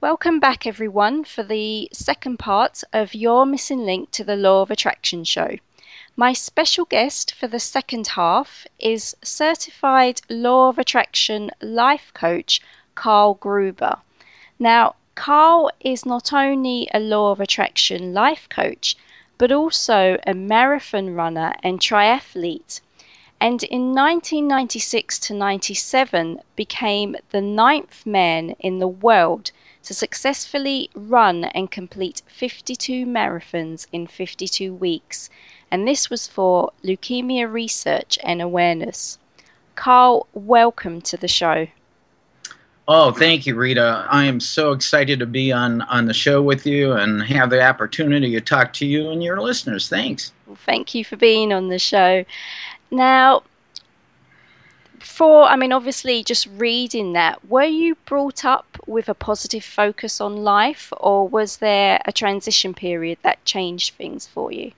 Welcome 0.00 0.38
back, 0.38 0.64
everyone, 0.64 1.24
for 1.24 1.42
the 1.42 1.88
second 1.92 2.38
part 2.38 2.84
of 2.92 3.16
Your 3.16 3.44
Missing 3.44 3.84
Link 3.84 4.12
to 4.12 4.22
the 4.22 4.36
Law 4.36 4.62
of 4.62 4.70
Attraction 4.70 5.24
show. 5.24 5.56
My 6.14 6.32
special 6.32 6.84
guest 6.84 7.34
for 7.34 7.48
the 7.48 7.58
second 7.58 8.06
half 8.14 8.64
is 8.78 9.16
certified 9.24 10.20
Law 10.28 10.68
of 10.68 10.78
Attraction 10.78 11.50
life 11.60 12.12
coach 12.14 12.60
Karl 12.94 13.34
Gruber. 13.34 13.96
Now, 14.56 14.94
Karl 15.16 15.68
is 15.80 16.06
not 16.06 16.32
only 16.32 16.88
a 16.94 17.00
Law 17.00 17.32
of 17.32 17.40
Attraction 17.40 18.14
life 18.14 18.48
coach, 18.48 18.96
but 19.36 19.50
also 19.50 20.16
a 20.24 20.32
marathon 20.32 21.12
runner 21.12 21.54
and 21.64 21.80
triathlete. 21.80 22.80
And 23.42 23.64
in 23.64 23.92
1996 23.92 25.18
to 25.18 25.34
97 25.34 26.42
became 26.54 27.16
the 27.30 27.40
ninth 27.40 28.06
man 28.06 28.50
in 28.60 28.78
the 28.78 28.86
world 28.86 29.50
to 29.82 29.92
successfully 29.92 30.90
run 30.94 31.46
and 31.46 31.68
complete 31.68 32.22
52 32.28 33.04
marathons 33.04 33.88
in 33.90 34.06
52 34.06 34.72
weeks, 34.72 35.28
and 35.72 35.88
this 35.88 36.08
was 36.08 36.28
for 36.28 36.70
leukemia 36.84 37.52
research 37.52 38.16
and 38.22 38.40
awareness. 38.40 39.18
Karl, 39.74 40.28
welcome 40.34 41.00
to 41.00 41.16
the 41.16 41.26
show. 41.26 41.66
Oh, 42.88 43.12
thank 43.12 43.46
you, 43.46 43.54
Rita. 43.54 44.06
I 44.10 44.24
am 44.24 44.40
so 44.40 44.72
excited 44.72 45.20
to 45.20 45.26
be 45.26 45.52
on, 45.52 45.82
on 45.82 46.06
the 46.06 46.14
show 46.14 46.42
with 46.42 46.66
you 46.66 46.92
and 46.92 47.22
have 47.22 47.50
the 47.50 47.62
opportunity 47.62 48.32
to 48.32 48.40
talk 48.40 48.72
to 48.74 48.86
you 48.86 49.10
and 49.10 49.22
your 49.22 49.40
listeners. 49.40 49.88
Thanks. 49.88 50.32
Well, 50.46 50.58
thank 50.66 50.94
you 50.94 51.04
for 51.04 51.16
being 51.16 51.52
on 51.52 51.68
the 51.68 51.78
show. 51.78 52.24
Now, 52.92 53.42
for, 55.00 55.44
I 55.44 55.56
mean, 55.56 55.72
obviously, 55.72 56.22
just 56.22 56.46
reading 56.58 57.14
that, 57.14 57.48
were 57.48 57.64
you 57.64 57.96
brought 58.04 58.44
up 58.44 58.78
with 58.86 59.08
a 59.08 59.14
positive 59.14 59.64
focus 59.64 60.20
on 60.20 60.36
life, 60.36 60.92
or 60.98 61.26
was 61.26 61.56
there 61.56 62.00
a 62.04 62.12
transition 62.12 62.74
period 62.74 63.18
that 63.22 63.44
changed 63.44 63.94
things 63.94 64.26
for 64.26 64.52
you? 64.52 64.72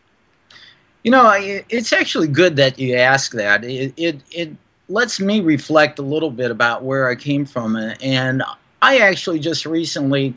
You 1.03 1.11
know, 1.11 1.31
it's 1.68 1.92
actually 1.92 2.29
good 2.29 2.57
that 2.57 2.79
you 2.79 2.94
ask 2.94 3.33
that. 3.33 3.64
It, 3.64 3.92
it, 3.96 4.20
it 4.31 4.57
lets 4.88 5.20
me 5.20 5.40
reflect 5.40 5.98
a 5.98 6.03
little 6.03 6.31
bit 6.31 6.50
about 6.50 6.85
where 6.85 7.09
I 7.09 7.16
came 7.16 7.44
from. 7.44 7.77
And 7.77 8.42
I 8.81 8.98
actually 8.98 9.40
just 9.40 9.66
recently 9.66 10.35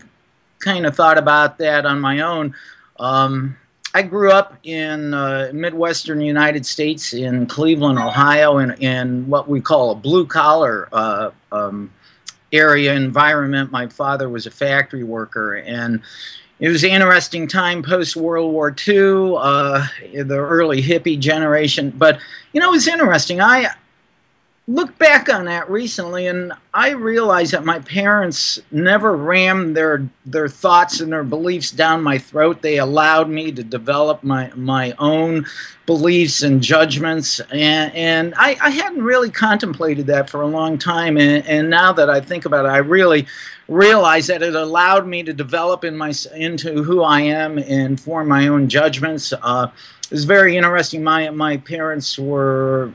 kind 0.59 0.85
of 0.85 0.95
thought 0.95 1.17
about 1.17 1.59
that 1.59 1.85
on 1.85 2.01
my 2.01 2.21
own. 2.21 2.53
Um, 2.99 3.55
I 3.97 4.03
grew 4.03 4.29
up 4.31 4.53
in 4.61 5.15
uh, 5.15 5.49
Midwestern 5.55 6.21
United 6.21 6.67
States 6.67 7.15
in 7.15 7.47
Cleveland, 7.47 7.97
Ohio, 7.97 8.59
in, 8.59 8.73
in 8.73 9.27
what 9.27 9.49
we 9.49 9.59
call 9.59 9.89
a 9.89 9.95
blue 9.95 10.27
collar 10.27 10.87
uh, 10.91 11.31
um, 11.51 11.91
area 12.53 12.93
environment. 12.93 13.71
My 13.71 13.87
father 13.87 14.29
was 14.29 14.45
a 14.45 14.51
factory 14.51 15.03
worker, 15.03 15.55
and 15.55 15.99
it 16.59 16.69
was 16.69 16.83
an 16.83 16.91
interesting 16.91 17.47
time 17.47 17.81
post 17.81 18.15
World 18.15 18.53
War 18.53 18.69
II, 18.87 19.33
uh, 19.39 19.87
the 20.13 20.37
early 20.37 20.79
hippie 20.79 21.17
generation. 21.17 21.89
But 21.89 22.19
you 22.53 22.61
know, 22.61 22.67
it 22.67 22.73
was 22.73 22.87
interesting. 22.87 23.41
I 23.41 23.71
look 24.69 24.97
back 24.97 25.29
on 25.29 25.45
that 25.45 25.69
recently 25.69 26.27
and 26.27 26.51
I 26.73 26.89
realized 26.89 27.53
that 27.53 27.63
my 27.63 27.79
parents 27.79 28.59
never 28.69 29.15
rammed 29.15 29.77
their 29.77 30.09
their 30.25 30.49
thoughts 30.49 30.99
and 30.99 31.11
their 31.11 31.23
beliefs 31.23 31.71
down 31.71 32.03
my 32.03 32.17
throat. 32.17 32.61
They 32.61 32.77
allowed 32.77 33.29
me 33.29 33.53
to 33.53 33.63
develop 33.63 34.23
my 34.23 34.51
my 34.55 34.93
own 34.99 35.45
beliefs 35.85 36.43
and 36.43 36.61
judgments 36.61 37.39
and 37.51 37.95
and 37.95 38.33
I, 38.35 38.57
I 38.61 38.69
hadn't 38.69 39.03
really 39.03 39.31
contemplated 39.31 40.05
that 40.07 40.29
for 40.29 40.41
a 40.41 40.47
long 40.47 40.77
time 40.77 41.17
and, 41.17 41.47
and 41.47 41.69
now 41.69 41.93
that 41.93 42.09
I 42.09 42.19
think 42.19 42.43
about 42.43 42.65
it 42.65 42.69
I 42.69 42.79
really 42.79 43.25
realize 43.69 44.27
that 44.27 44.43
it 44.43 44.53
allowed 44.53 45.07
me 45.07 45.23
to 45.23 45.31
develop 45.31 45.85
in 45.85 45.95
my 45.95 46.13
into 46.35 46.83
who 46.83 47.03
I 47.03 47.21
am 47.21 47.57
and 47.57 47.99
form 47.99 48.27
my 48.27 48.49
own 48.49 48.67
judgments. 48.67 49.31
Uh, 49.41 49.69
it 50.03 50.11
was 50.11 50.25
very 50.25 50.57
interesting. 50.57 51.03
My 51.03 51.29
my 51.29 51.57
parents 51.57 52.19
were 52.19 52.91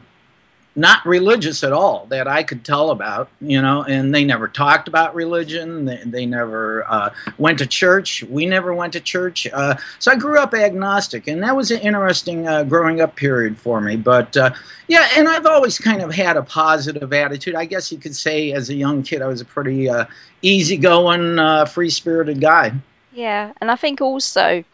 not 0.74 1.04
religious 1.04 1.62
at 1.62 1.72
all 1.72 2.06
that 2.06 2.26
I 2.26 2.42
could 2.42 2.64
tell 2.64 2.90
about, 2.90 3.28
you 3.40 3.60
know, 3.60 3.84
and 3.84 4.14
they 4.14 4.24
never 4.24 4.48
talked 4.48 4.88
about 4.88 5.14
religion. 5.14 5.84
They, 5.84 6.00
they 6.04 6.26
never 6.26 6.84
uh, 6.90 7.10
went 7.36 7.58
to 7.58 7.66
church. 7.66 8.22
We 8.24 8.46
never 8.46 8.72
went 8.72 8.94
to 8.94 9.00
church. 9.00 9.46
Uh, 9.52 9.76
so 9.98 10.12
I 10.12 10.16
grew 10.16 10.38
up 10.38 10.54
agnostic, 10.54 11.28
and 11.28 11.42
that 11.42 11.54
was 11.54 11.70
an 11.70 11.80
interesting 11.80 12.48
uh, 12.48 12.64
growing 12.64 13.00
up 13.02 13.16
period 13.16 13.58
for 13.58 13.80
me. 13.80 13.96
But 13.96 14.34
uh, 14.36 14.54
yeah, 14.88 15.08
and 15.16 15.28
I've 15.28 15.46
always 15.46 15.78
kind 15.78 16.00
of 16.00 16.12
had 16.12 16.36
a 16.36 16.42
positive 16.42 17.12
attitude. 17.12 17.54
I 17.54 17.66
guess 17.66 17.92
you 17.92 17.98
could 17.98 18.16
say 18.16 18.52
as 18.52 18.70
a 18.70 18.74
young 18.74 19.02
kid, 19.02 19.20
I 19.20 19.26
was 19.26 19.42
a 19.42 19.46
pretty 19.46 19.90
uh, 19.90 20.06
easygoing, 20.40 21.38
uh, 21.38 21.66
free 21.66 21.90
spirited 21.90 22.40
guy. 22.40 22.72
Yeah, 23.12 23.52
and 23.60 23.70
I 23.70 23.76
think 23.76 24.00
also 24.00 24.64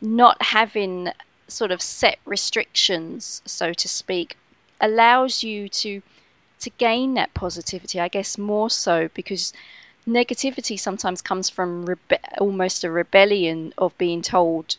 not 0.00 0.40
having 0.40 1.10
sort 1.48 1.70
of 1.70 1.82
set 1.82 2.18
restrictions, 2.24 3.42
so 3.44 3.72
to 3.72 3.88
speak, 3.88 4.36
allows 4.82 5.42
you 5.42 5.68
to 5.68 6.02
to 6.60 6.70
gain 6.70 7.14
that 7.14 7.32
positivity. 7.34 7.98
I 7.98 8.08
guess 8.08 8.36
more 8.36 8.68
so 8.70 9.08
because 9.14 9.52
negativity 10.06 10.78
sometimes 10.78 11.22
comes 11.22 11.48
from 11.48 11.86
rebe- 11.86 12.38
almost 12.38 12.84
a 12.84 12.90
rebellion 12.90 13.72
of 13.78 13.96
being 13.98 14.22
told 14.22 14.76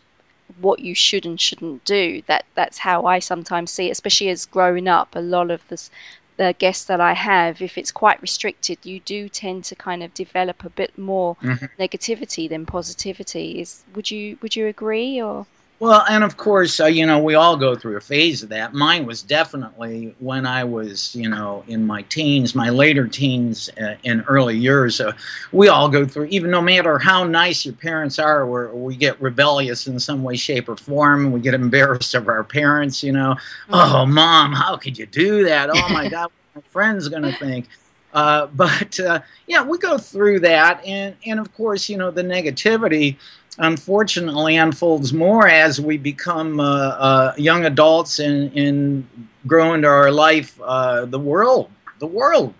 what 0.59 0.79
you 0.79 0.93
should 0.93 1.25
and 1.25 1.39
shouldn't 1.39 1.83
do. 1.85 2.21
That 2.27 2.45
that's 2.55 2.79
how 2.79 3.05
I 3.05 3.19
sometimes 3.19 3.71
see 3.71 3.87
it, 3.87 3.91
especially 3.91 4.29
as 4.29 4.45
growing 4.45 4.87
up. 4.87 5.15
A 5.15 5.19
lot 5.19 5.49
of 5.49 5.67
this, 5.69 5.89
the 6.37 6.53
guests 6.57 6.85
that 6.85 7.01
I 7.01 7.13
have, 7.13 7.61
if 7.61 7.77
it's 7.77 7.91
quite 7.91 8.21
restricted, 8.21 8.79
you 8.83 8.99
do 8.99 9.29
tend 9.29 9.63
to 9.65 9.75
kind 9.75 10.03
of 10.03 10.13
develop 10.13 10.63
a 10.63 10.69
bit 10.69 10.97
more 10.97 11.35
mm-hmm. 11.37 11.65
negativity 11.81 12.47
than 12.49 12.65
positivity. 12.65 13.59
Is 13.61 13.83
would 13.95 14.11
you 14.11 14.37
would 14.41 14.55
you 14.55 14.67
agree 14.67 15.21
or? 15.21 15.47
Well, 15.83 16.05
and 16.09 16.23
of 16.23 16.37
course, 16.37 16.79
uh, 16.79 16.85
you 16.85 17.05
know, 17.05 17.19
we 17.19 17.35
all 17.35 17.57
go 17.57 17.75
through 17.75 17.97
a 17.97 17.99
phase 17.99 18.41
of 18.41 18.47
that. 18.47 18.73
Mine 18.73 19.05
was 19.05 19.21
definitely 19.21 20.15
when 20.19 20.45
I 20.45 20.63
was, 20.63 21.13
you 21.13 21.27
know, 21.27 21.65
in 21.67 21.85
my 21.85 22.03
teens, 22.03 22.55
my 22.55 22.69
later 22.69 23.05
teens 23.05 23.69
uh, 23.81 23.95
and 24.05 24.23
early 24.29 24.55
years. 24.57 25.01
Uh, 25.01 25.11
we 25.51 25.67
all 25.67 25.89
go 25.89 26.05
through, 26.05 26.27
even 26.27 26.49
no 26.49 26.61
matter 26.61 26.97
how 26.99 27.25
nice 27.25 27.65
your 27.65 27.73
parents 27.73 28.17
are, 28.17 28.45
we 28.47 28.79
we 28.79 28.95
get 28.95 29.21
rebellious 29.21 29.85
in 29.87 29.99
some 29.99 30.23
way, 30.23 30.37
shape, 30.37 30.69
or 30.69 30.77
form. 30.77 31.33
We 31.33 31.41
get 31.41 31.53
embarrassed 31.53 32.15
of 32.15 32.29
our 32.29 32.45
parents, 32.45 33.03
you 33.03 33.11
know. 33.11 33.35
Mm-hmm. 33.67 33.73
Oh, 33.73 34.05
mom, 34.05 34.53
how 34.53 34.77
could 34.77 34.97
you 34.97 35.05
do 35.05 35.43
that? 35.43 35.69
Oh, 35.69 35.89
my 35.89 36.07
God, 36.17 36.31
what 36.53 36.63
my 36.63 36.69
friend's 36.69 37.09
going 37.09 37.23
to 37.23 37.33
think? 37.33 37.67
Uh, 38.13 38.45
but 38.53 38.97
uh, 38.99 39.19
yeah, 39.47 39.63
we 39.63 39.77
go 39.79 39.97
through 39.97 40.39
that, 40.39 40.81
and 40.85 41.15
and 41.25 41.39
of 41.41 41.53
course, 41.53 41.89
you 41.89 41.97
know, 41.97 42.11
the 42.11 42.23
negativity 42.23 43.17
unfortunately 43.59 44.57
unfolds 44.57 45.13
more 45.13 45.47
as 45.47 45.79
we 45.79 45.97
become 45.97 46.59
uh, 46.59 46.63
uh, 46.63 47.33
young 47.37 47.65
adults 47.65 48.19
and, 48.19 48.55
and 48.57 49.07
grow 49.47 49.73
into 49.73 49.87
our 49.87 50.11
life. 50.11 50.59
Uh, 50.63 51.05
the 51.05 51.19
world, 51.19 51.69
the 51.99 52.07
world, 52.07 52.53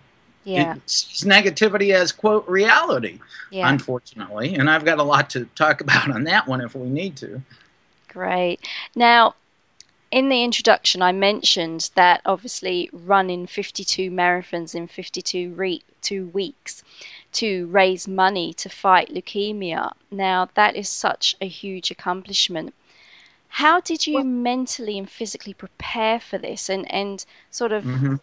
yeah. 0.44 0.76
sees 0.86 1.28
negativity 1.28 1.94
as 1.94 2.12
quote 2.12 2.48
reality. 2.48 3.20
Yeah. 3.52 3.70
Unfortunately, 3.70 4.56
and 4.56 4.70
I've 4.70 4.86
got 4.86 5.00
a 5.00 5.04
lot 5.04 5.30
to 5.32 5.46
talk 5.56 5.82
about 5.82 6.10
on 6.10 6.24
that 6.26 6.48
one 6.48 6.62
if 6.62 6.76
we 6.76 6.90
need 6.90 7.16
to. 7.18 7.42
Great. 8.08 8.60
Now, 8.96 9.36
in 10.12 10.30
the 10.30 10.44
introduction, 10.44 11.02
I 11.02 11.12
mentioned 11.12 11.90
that 11.96 12.22
obviously 12.26 12.90
running 12.94 13.48
52 13.48 14.12
marathons 14.12 14.76
in 14.76 14.88
52 14.88 15.54
re- 15.54 15.84
two 16.02 16.28
weeks 16.28 16.84
to 17.34 17.68
raise 17.68 18.08
money 18.08 18.54
to 18.54 18.70
fight 18.70 19.10
leukemia. 19.10 19.92
Now, 20.12 20.50
that 20.54 20.76
is 20.76 20.90
such 20.90 21.36
a 21.42 21.48
huge 21.48 21.92
accomplishment. 21.92 22.74
How 23.50 23.80
did 23.80 24.08
you 24.08 24.16
well, 24.16 24.24
mentally 24.24 24.98
and 24.98 25.10
physically 25.10 25.54
prepare 25.54 26.20
for 26.20 26.38
this? 26.38 26.70
And, 26.70 26.92
and 26.92 27.24
sort 27.52 27.72
of 27.72 27.84
mm-hmm. 27.84 28.16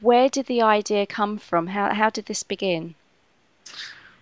where 0.00 0.28
did 0.28 0.46
the 0.46 0.62
idea 0.62 1.06
come 1.06 1.38
from? 1.38 1.66
How, 1.66 1.92
how 1.92 2.10
did 2.10 2.26
this 2.26 2.42
begin? 2.42 2.94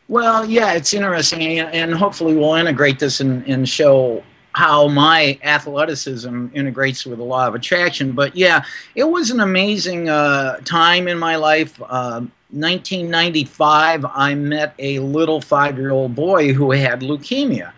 Well, 0.09 0.45
yeah, 0.47 0.73
it's 0.73 0.95
interesting, 0.95 1.61
and 1.61 1.95
hopefully 1.95 2.35
we'll 2.35 2.55
integrate 2.55 2.99
this 2.99 3.21
and, 3.21 3.47
and 3.47 3.69
show 3.69 4.25
how 4.59 4.89
my 4.89 5.39
athleticism 5.45 6.49
integrates 6.53 7.07
with 7.07 7.19
the 7.19 7.25
law 7.25 7.47
of 7.47 7.55
attraction. 7.55 8.11
But 8.11 8.35
yeah, 8.35 8.65
it 8.97 9.05
was 9.05 9.31
an 9.31 9.39
amazing 9.39 10.09
uh, 10.09 10.57
time 10.65 11.07
in 11.07 11.17
my 11.17 11.37
life. 11.37 11.81
Uh, 11.81 12.27
1995, 12.51 14.05
I 14.05 14.35
met 14.35 14.75
a 14.81 14.99
little 14.99 15.41
five 15.41 15.79
year 15.79 15.93
old 15.93 16.17
boy 16.17 16.53
who 16.53 16.73
had 16.73 17.03
leukemia. 17.03 17.71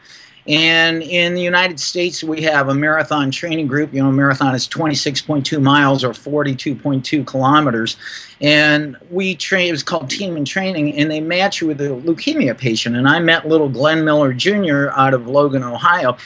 And 0.48 1.02
in 1.02 1.34
the 1.34 1.42
United 1.42 1.78
States, 1.78 2.24
we 2.24 2.40
have 2.44 2.70
a 2.70 2.74
marathon 2.74 3.30
training 3.30 3.66
group. 3.66 3.92
You 3.92 4.02
know, 4.02 4.10
marathon 4.10 4.54
is 4.54 4.66
26.2 4.66 5.60
miles 5.60 6.02
or 6.02 6.12
42.2 6.12 7.26
kilometers. 7.26 7.98
And 8.40 8.96
we 9.10 9.36
train, 9.36 9.68
it 9.68 9.72
was 9.72 9.82
called 9.82 10.08
Team 10.08 10.38
in 10.38 10.46
Training, 10.46 10.96
and 10.96 11.10
they 11.10 11.20
match 11.20 11.60
you 11.60 11.66
with 11.66 11.82
a 11.82 11.88
leukemia 11.88 12.56
patient. 12.56 12.96
And 12.96 13.06
I 13.06 13.18
met 13.18 13.46
little 13.46 13.68
Glenn 13.68 14.02
Miller 14.02 14.32
Jr. 14.32 14.88
out 14.96 15.12
of 15.12 15.28
Logan, 15.28 15.62
Ohio. 15.62 16.16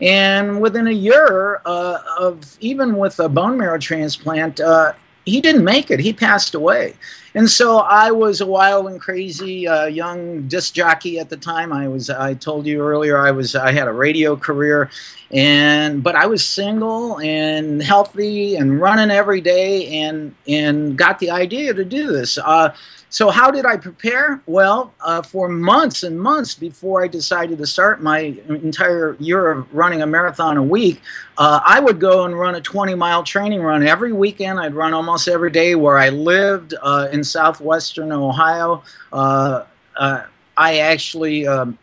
And 0.00 0.60
within 0.60 0.86
a 0.86 0.92
year 0.92 1.60
uh, 1.64 1.98
of 2.18 2.56
even 2.60 2.96
with 2.96 3.18
a 3.20 3.28
bone 3.28 3.56
marrow 3.56 3.78
transplant, 3.78 4.60
uh, 4.60 4.92
he 5.24 5.40
didn't 5.40 5.64
make 5.64 5.90
it. 5.90 6.00
He 6.00 6.12
passed 6.12 6.54
away. 6.54 6.94
And 7.34 7.48
so 7.50 7.78
I 7.78 8.10
was 8.10 8.40
a 8.40 8.46
wild 8.46 8.86
and 8.86 9.00
crazy 9.00 9.66
uh, 9.66 9.86
young 9.86 10.46
disc 10.46 10.74
jockey 10.74 11.18
at 11.18 11.30
the 11.30 11.36
time. 11.36 11.72
I 11.72 11.88
was 11.88 12.10
I 12.10 12.34
told 12.34 12.66
you 12.66 12.80
earlier 12.80 13.18
I 13.18 13.30
was 13.30 13.56
I 13.56 13.72
had 13.72 13.88
a 13.88 13.92
radio 13.92 14.36
career 14.36 14.90
and 15.32 16.02
but 16.02 16.14
I 16.14 16.26
was 16.26 16.46
single 16.46 17.18
and 17.20 17.82
healthy 17.82 18.56
and 18.56 18.80
running 18.80 19.10
every 19.10 19.40
day 19.40 20.02
and 20.02 20.34
and 20.46 20.96
got 20.96 21.18
the 21.18 21.30
idea 21.30 21.74
to 21.74 21.84
do 21.84 22.12
this. 22.12 22.38
Uh, 22.38 22.72
so 23.14 23.30
how 23.30 23.48
did 23.48 23.64
I 23.64 23.76
prepare? 23.76 24.42
Well, 24.46 24.92
uh, 25.00 25.22
for 25.22 25.48
months 25.48 26.02
and 26.02 26.18
months 26.18 26.52
before 26.52 27.04
I 27.04 27.06
decided 27.06 27.58
to 27.58 27.66
start 27.66 28.02
my 28.02 28.34
entire 28.48 29.16
year 29.20 29.52
of 29.52 29.72
running 29.72 30.02
a 30.02 30.06
marathon 30.06 30.56
a 30.56 30.62
week, 30.64 31.00
uh, 31.38 31.60
I 31.64 31.78
would 31.78 32.00
go 32.00 32.24
and 32.24 32.36
run 32.36 32.56
a 32.56 32.60
20-mile 32.60 33.22
training 33.22 33.62
run 33.62 33.86
every 33.86 34.12
weekend. 34.12 34.58
I'd 34.58 34.74
run 34.74 34.92
almost 34.94 35.28
every 35.28 35.52
day 35.52 35.76
where 35.76 35.96
I 35.96 36.08
lived 36.08 36.74
uh, 36.82 37.06
in 37.12 37.22
southwestern 37.22 38.10
Ohio. 38.10 38.82
Uh, 39.12 39.62
uh, 39.94 40.22
I 40.56 40.78
actually 40.78 41.46
um, 41.46 41.78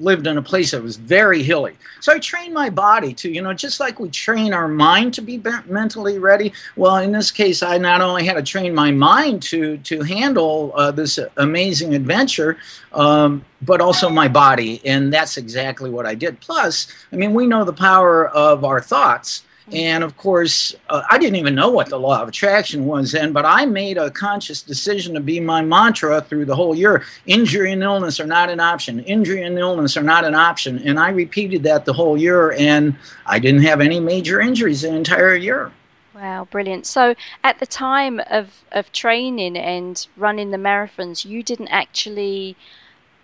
lived 0.00 0.26
in 0.26 0.38
a 0.38 0.42
place 0.42 0.70
that 0.70 0.82
was 0.82 0.96
very 0.96 1.42
hilly. 1.42 1.76
So 2.00 2.12
I 2.12 2.18
trained 2.18 2.54
my 2.54 2.70
body 2.70 3.12
to, 3.14 3.30
you 3.30 3.42
know, 3.42 3.52
just 3.52 3.78
like 3.78 4.00
we 4.00 4.08
train 4.08 4.52
our 4.52 4.66
mind 4.66 5.14
to 5.14 5.22
be 5.22 5.40
mentally 5.66 6.18
ready. 6.18 6.52
Well, 6.76 6.96
in 6.96 7.12
this 7.12 7.30
case, 7.30 7.62
I 7.62 7.78
not 7.78 8.00
only 8.00 8.24
had 8.24 8.34
to 8.34 8.42
train 8.42 8.74
my 8.74 8.90
mind 8.90 9.42
to 9.44 9.76
to 9.78 10.02
handle 10.02 10.72
uh, 10.74 10.90
this 10.90 11.18
amazing 11.36 11.94
adventure, 11.94 12.56
um, 12.92 13.44
but 13.62 13.80
also 13.80 14.08
my 14.08 14.28
body, 14.28 14.80
and 14.84 15.12
that's 15.12 15.36
exactly 15.36 15.90
what 15.90 16.06
I 16.06 16.14
did. 16.14 16.40
Plus, 16.40 16.88
I 17.12 17.16
mean, 17.16 17.34
we 17.34 17.46
know 17.46 17.64
the 17.64 17.72
power 17.72 18.28
of 18.28 18.64
our 18.64 18.80
thoughts. 18.80 19.42
And 19.72 20.02
of 20.02 20.16
course, 20.16 20.74
uh, 20.88 21.02
I 21.10 21.18
didn't 21.18 21.36
even 21.36 21.54
know 21.54 21.70
what 21.70 21.88
the 21.88 21.98
law 21.98 22.20
of 22.20 22.28
attraction 22.28 22.86
was 22.86 23.12
then, 23.12 23.32
but 23.32 23.44
I 23.44 23.66
made 23.66 23.98
a 23.98 24.10
conscious 24.10 24.62
decision 24.62 25.14
to 25.14 25.20
be 25.20 25.40
my 25.40 25.62
mantra 25.62 26.20
through 26.20 26.46
the 26.46 26.56
whole 26.56 26.74
year. 26.74 27.04
Injury 27.26 27.72
and 27.72 27.82
illness 27.82 28.18
are 28.18 28.26
not 28.26 28.50
an 28.50 28.60
option. 28.60 29.00
Injury 29.00 29.42
and 29.42 29.58
illness 29.58 29.96
are 29.96 30.02
not 30.02 30.24
an 30.24 30.34
option. 30.34 30.78
And 30.78 30.98
I 30.98 31.10
repeated 31.10 31.62
that 31.64 31.84
the 31.84 31.92
whole 31.92 32.16
year, 32.16 32.52
and 32.52 32.96
I 33.26 33.38
didn't 33.38 33.62
have 33.62 33.80
any 33.80 34.00
major 34.00 34.40
injuries 34.40 34.82
the 34.82 34.94
entire 34.94 35.36
year. 35.36 35.72
Wow, 36.14 36.48
brilliant. 36.50 36.86
So 36.86 37.14
at 37.44 37.60
the 37.60 37.66
time 37.66 38.20
of, 38.30 38.64
of 38.72 38.92
training 38.92 39.56
and 39.56 40.06
running 40.16 40.50
the 40.50 40.58
marathons, 40.58 41.24
you 41.24 41.42
didn't 41.42 41.68
actually, 41.68 42.56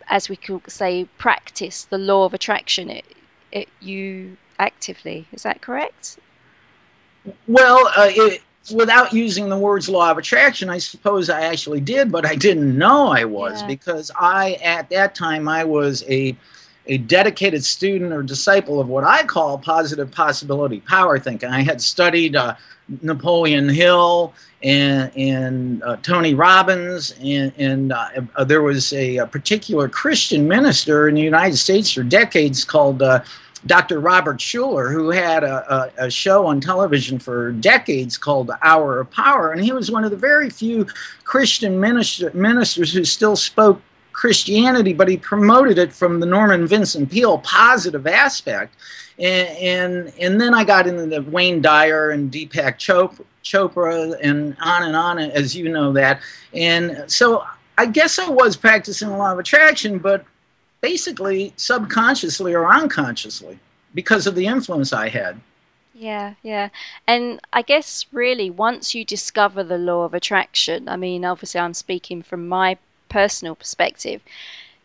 as 0.08 0.28
we 0.28 0.36
could 0.36 0.70
say, 0.70 1.04
practice 1.18 1.84
the 1.84 1.98
law 1.98 2.24
of 2.24 2.32
attraction. 2.32 2.88
It, 2.88 3.04
it, 3.52 3.68
you 3.80 4.36
actively, 4.58 5.26
is 5.32 5.42
that 5.42 5.60
correct? 5.60 6.18
Well, 7.48 7.86
uh, 7.96 8.08
it, 8.10 8.42
without 8.74 9.12
using 9.12 9.48
the 9.48 9.58
words 9.58 9.88
law 9.88 10.10
of 10.10 10.18
attraction, 10.18 10.68
I 10.68 10.78
suppose 10.78 11.30
I 11.30 11.42
actually 11.42 11.80
did, 11.80 12.10
but 12.10 12.26
I 12.26 12.34
didn't 12.34 12.76
know 12.76 13.08
I 13.08 13.24
was 13.24 13.60
yeah. 13.60 13.66
because 13.66 14.10
I, 14.18 14.54
at 14.64 14.90
that 14.90 15.14
time, 15.14 15.48
I 15.48 15.64
was 15.64 16.04
a 16.08 16.36
a 16.88 16.98
dedicated 16.98 17.64
student 17.64 18.12
or 18.12 18.22
disciple 18.22 18.80
of 18.80 18.88
what 18.88 19.04
I 19.04 19.24
call 19.24 19.58
positive 19.58 20.10
possibility 20.10 20.80
power 20.80 21.18
thinking. 21.18 21.48
I 21.48 21.62
had 21.62 21.80
studied 21.80 22.36
uh, 22.36 22.54
Napoleon 23.02 23.68
Hill 23.68 24.32
and, 24.62 25.10
and 25.16 25.82
uh, 25.82 25.96
Tony 26.02 26.34
Robbins, 26.34 27.12
and, 27.20 27.52
and 27.58 27.92
uh, 27.92 28.08
uh 28.36 28.44
there 28.44 28.62
was 28.62 28.92
a, 28.92 29.16
a, 29.18 29.26
particular 29.26 29.88
Christian 29.88 30.46
minister 30.46 31.08
in 31.08 31.14
the 31.14 31.20
United 31.20 31.56
States 31.56 31.92
for 31.92 32.02
decades 32.02 32.64
called 32.64 33.02
uh, 33.02 33.22
Dr. 33.66 34.00
Robert 34.00 34.38
Schuller, 34.38 34.92
who 34.92 35.10
had 35.10 35.44
a, 35.44 35.74
a, 35.74 36.06
a, 36.06 36.10
show 36.10 36.46
on 36.46 36.60
television 36.60 37.18
for 37.18 37.52
decades 37.52 38.16
called 38.16 38.46
The 38.46 38.58
Hour 38.62 39.00
of 39.00 39.10
Power. 39.10 39.52
And 39.52 39.62
he 39.62 39.72
was 39.72 39.90
one 39.90 40.04
of 40.04 40.10
the 40.10 40.16
very 40.16 40.50
few 40.50 40.86
Christian 41.24 41.78
minister, 41.78 42.30
ministers 42.34 42.92
who 42.92 43.04
still 43.04 43.36
spoke 43.36 43.80
Christianity, 44.12 44.92
but 44.92 45.08
he 45.08 45.16
promoted 45.16 45.78
it 45.78 45.92
from 45.92 46.20
the 46.20 46.26
Norman 46.26 46.66
Vincent 46.66 47.10
Peale 47.10 47.38
positive 47.38 48.06
aspect. 48.06 48.74
And, 49.18 49.48
and, 49.58 50.12
and 50.18 50.40
then 50.40 50.54
I 50.54 50.64
got 50.64 50.86
into 50.86 51.06
the 51.06 51.22
Wayne 51.22 51.60
Dyer 51.60 52.10
and 52.10 52.30
Deepak 52.30 52.78
Chopra, 52.78 53.24
Chopra 53.44 54.16
and 54.22 54.56
on 54.60 54.82
and 54.82 54.96
on, 54.96 55.18
as 55.18 55.54
you 55.54 55.68
know 55.68 55.92
that. 55.92 56.20
And 56.52 57.04
so 57.06 57.44
I 57.78 57.86
guess 57.86 58.18
I 58.18 58.28
was 58.28 58.56
practicing 58.56 59.08
a 59.08 59.16
law 59.16 59.32
of 59.32 59.38
attraction, 59.38 59.98
but 59.98 60.24
basically 60.90 61.52
subconsciously 61.56 62.54
or 62.54 62.64
unconsciously 62.80 63.58
because 63.92 64.24
of 64.28 64.36
the 64.36 64.46
influence 64.46 64.92
I 64.92 65.08
had. 65.08 65.40
Yeah, 65.92 66.34
yeah. 66.42 66.68
And 67.08 67.40
I 67.52 67.62
guess 67.62 68.06
really 68.12 68.50
once 68.50 68.94
you 68.94 69.04
discover 69.04 69.64
the 69.64 69.78
law 69.78 70.04
of 70.04 70.14
attraction, 70.14 70.88
I 70.88 70.96
mean 70.96 71.24
obviously 71.24 71.60
I'm 71.60 71.74
speaking 71.74 72.22
from 72.22 72.46
my 72.46 72.78
personal 73.08 73.56
perspective, 73.56 74.20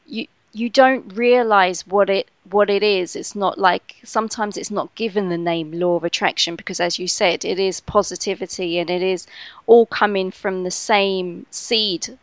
you 0.07 0.25
you 0.53 0.69
don't 0.69 1.05
realize 1.15 1.85
what 1.85 2.09
it 2.09 2.25
what 2.49 2.69
it 2.69 2.81
is. 2.81 3.15
It's 3.15 3.35
not 3.35 3.59
like 3.59 3.97
sometimes 4.03 4.57
it's 4.57 4.71
not 4.79 4.95
given 4.95 5.29
the 5.29 5.45
name 5.51 5.71
law 5.71 5.95
of 5.97 6.03
attraction 6.03 6.55
because 6.55 6.79
as 6.79 6.97
you 6.97 7.07
said, 7.07 7.45
it 7.45 7.59
is 7.59 7.79
positivity 7.97 8.79
and 8.79 8.89
it 8.89 9.03
is 9.03 9.27
all 9.67 9.85
coming 9.85 10.31
from 10.31 10.63
the 10.63 10.71
same 10.71 11.45
seed 11.51 12.17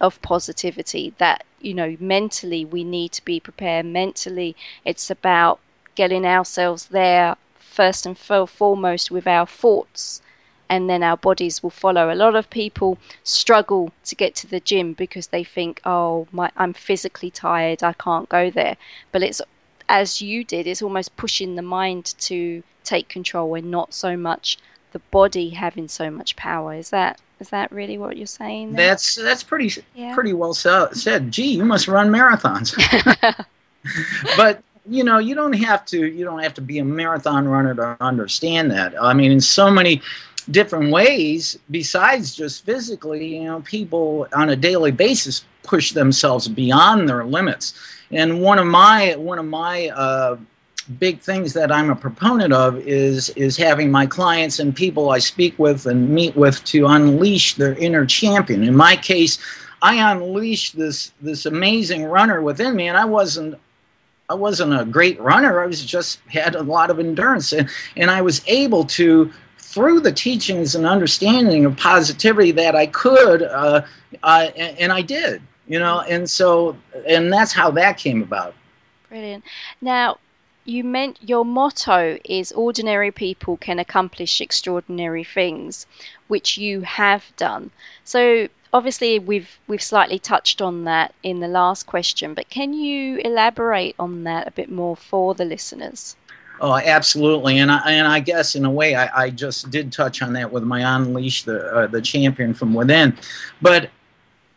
of 0.00 0.20
positivity 0.22 1.12
that 1.18 1.44
you 1.60 1.74
know 1.74 1.96
mentally 1.98 2.64
we 2.64 2.84
need 2.84 3.12
to 3.12 3.24
be 3.24 3.40
prepared. 3.40 3.86
Mentally 3.86 4.54
it's 4.84 5.10
about 5.10 5.60
getting 5.94 6.24
ourselves 6.24 6.86
there 6.86 7.36
first 7.58 8.06
and 8.06 8.16
foremost 8.16 9.10
with 9.10 9.26
our 9.26 9.46
thoughts 9.46 10.22
and 10.68 10.88
then 10.90 11.02
our 11.02 11.16
bodies 11.16 11.62
will 11.62 11.70
follow. 11.70 12.12
A 12.12 12.14
lot 12.14 12.36
of 12.36 12.50
people 12.50 12.98
struggle 13.24 13.92
to 14.04 14.14
get 14.14 14.34
to 14.36 14.46
the 14.46 14.60
gym 14.60 14.92
because 14.92 15.28
they 15.28 15.44
think 15.44 15.80
oh 15.84 16.28
my 16.30 16.50
I'm 16.56 16.72
physically 16.74 17.30
tired 17.30 17.82
I 17.82 17.94
can't 17.94 18.28
go 18.28 18.50
there. 18.50 18.76
But 19.12 19.22
it's 19.22 19.40
as 19.88 20.20
you 20.20 20.44
did, 20.44 20.66
it's 20.66 20.82
almost 20.82 21.16
pushing 21.16 21.54
the 21.54 21.62
mind 21.62 22.14
to 22.18 22.62
take 22.84 23.08
control 23.08 23.54
and 23.54 23.70
not 23.70 23.94
so 23.94 24.16
much 24.16 24.58
the 24.92 24.98
body 24.98 25.50
having 25.50 25.88
so 25.88 26.10
much 26.10 26.36
power. 26.36 26.74
Is 26.74 26.90
that 26.90 27.20
is 27.40 27.50
that 27.50 27.70
really 27.72 27.98
what 27.98 28.16
you're 28.16 28.26
saying? 28.26 28.72
There? 28.72 28.86
That's 28.88 29.14
that's 29.14 29.42
pretty 29.42 29.82
yeah. 29.94 30.14
pretty 30.14 30.32
well 30.32 30.54
said. 30.54 31.30
Gee, 31.30 31.54
you 31.54 31.64
must 31.64 31.88
run 31.88 32.10
marathons. 32.10 32.74
but 34.36 34.62
you 34.86 35.04
know, 35.04 35.18
you 35.18 35.34
don't 35.34 35.52
have 35.54 35.84
to 35.86 36.06
you 36.06 36.24
don't 36.24 36.42
have 36.42 36.54
to 36.54 36.60
be 36.60 36.78
a 36.78 36.84
marathon 36.84 37.46
runner 37.46 37.74
to 37.74 37.96
understand 38.00 38.70
that. 38.70 39.00
I 39.00 39.14
mean, 39.14 39.32
in 39.32 39.40
so 39.40 39.70
many 39.70 40.02
different 40.50 40.90
ways 40.90 41.58
besides 41.70 42.34
just 42.34 42.64
physically, 42.64 43.36
you 43.36 43.44
know, 43.44 43.60
people 43.60 44.26
on 44.32 44.50
a 44.50 44.56
daily 44.56 44.90
basis 44.90 45.44
push 45.62 45.92
themselves 45.92 46.48
beyond 46.48 47.08
their 47.08 47.24
limits. 47.24 47.74
And 48.10 48.40
one 48.40 48.58
of 48.58 48.66
my 48.66 49.14
one 49.16 49.38
of 49.38 49.44
my 49.44 49.88
uh, 49.90 50.36
big 50.98 51.20
things 51.20 51.52
that 51.52 51.70
I'm 51.70 51.90
a 51.90 51.96
proponent 51.96 52.52
of 52.52 52.78
is 52.78 53.30
is 53.30 53.56
having 53.56 53.90
my 53.90 54.06
clients 54.06 54.58
and 54.58 54.74
people 54.74 55.10
I 55.10 55.18
speak 55.18 55.58
with 55.58 55.86
and 55.86 56.08
meet 56.08 56.36
with 56.36 56.64
to 56.64 56.86
unleash 56.86 57.54
their 57.54 57.74
inner 57.74 58.06
champion. 58.06 58.64
In 58.64 58.74
my 58.74 58.96
case, 58.96 59.38
I 59.82 60.12
unleashed 60.12 60.76
this 60.76 61.12
this 61.20 61.46
amazing 61.46 62.04
runner 62.04 62.42
within 62.42 62.74
me, 62.74 62.88
and 62.88 62.96
I 62.96 63.04
wasn't 63.04 63.58
I 64.28 64.34
wasn't 64.34 64.78
a 64.78 64.84
great 64.84 65.20
runner. 65.20 65.62
I 65.62 65.66
was 65.66 65.84
just 65.84 66.20
had 66.28 66.54
a 66.54 66.62
lot 66.62 66.90
of 66.90 66.98
endurance, 66.98 67.52
and 67.52 67.68
and 67.96 68.10
I 68.10 68.22
was 68.22 68.42
able 68.46 68.84
to 68.84 69.30
through 69.58 70.00
the 70.00 70.12
teachings 70.12 70.74
and 70.74 70.86
understanding 70.86 71.66
of 71.66 71.76
positivity 71.76 72.50
that 72.52 72.74
I 72.74 72.86
could, 72.86 73.42
uh, 73.42 73.82
uh, 74.22 74.48
and, 74.56 74.78
and 74.78 74.92
I 74.92 75.02
did, 75.02 75.42
you 75.66 75.78
know, 75.78 76.00
and 76.00 76.28
so 76.28 76.76
and 77.06 77.32
that's 77.32 77.52
how 77.52 77.70
that 77.72 77.98
came 77.98 78.22
about. 78.22 78.54
Brilliant. 79.08 79.44
Now, 79.80 80.18
you 80.68 80.84
meant 80.84 81.18
your 81.22 81.44
motto 81.44 82.18
is 82.24 82.52
ordinary 82.52 83.10
people 83.10 83.56
can 83.56 83.78
accomplish 83.78 84.40
extraordinary 84.40 85.24
things, 85.24 85.86
which 86.28 86.58
you 86.58 86.82
have 86.82 87.24
done. 87.36 87.70
So 88.04 88.48
obviously 88.72 89.18
we've 89.18 89.58
we've 89.66 89.82
slightly 89.82 90.18
touched 90.18 90.60
on 90.60 90.84
that 90.84 91.14
in 91.22 91.40
the 91.40 91.48
last 91.48 91.86
question, 91.86 92.34
but 92.34 92.50
can 92.50 92.74
you 92.74 93.16
elaborate 93.24 93.94
on 93.98 94.24
that 94.24 94.46
a 94.46 94.50
bit 94.50 94.70
more 94.70 94.94
for 94.94 95.34
the 95.34 95.46
listeners? 95.46 96.16
Oh, 96.60 96.74
absolutely, 96.76 97.58
and 97.58 97.70
I 97.70 97.92
and 97.92 98.06
I 98.06 98.20
guess 98.20 98.54
in 98.54 98.64
a 98.64 98.70
way 98.70 98.94
I, 98.94 99.24
I 99.24 99.30
just 99.30 99.70
did 99.70 99.92
touch 99.92 100.22
on 100.22 100.32
that 100.34 100.52
with 100.52 100.64
my 100.64 100.96
unleash 100.96 101.44
the 101.44 101.64
uh, 101.74 101.86
the 101.86 102.02
champion 102.02 102.52
from 102.52 102.74
within, 102.74 103.16
but 103.62 103.90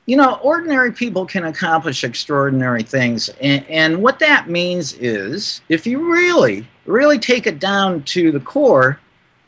you 0.06 0.18
know, 0.18 0.36
ordinary 0.42 0.92
people 0.92 1.26
can 1.26 1.46
accomplish 1.46 2.04
extraordinary 2.04 2.84
things. 2.84 3.30
And, 3.40 3.66
and, 3.70 4.02
what 4.02 4.20
that 4.20 4.50
means 4.50 4.94
is 4.94 5.62
if 5.70 5.86
you 5.86 6.12
really, 6.12 6.68
really 6.86 7.20
take 7.20 7.46
it 7.46 7.60
down 7.60 8.04
to 8.04 8.32
the 8.32 8.40
core, 8.40 9.00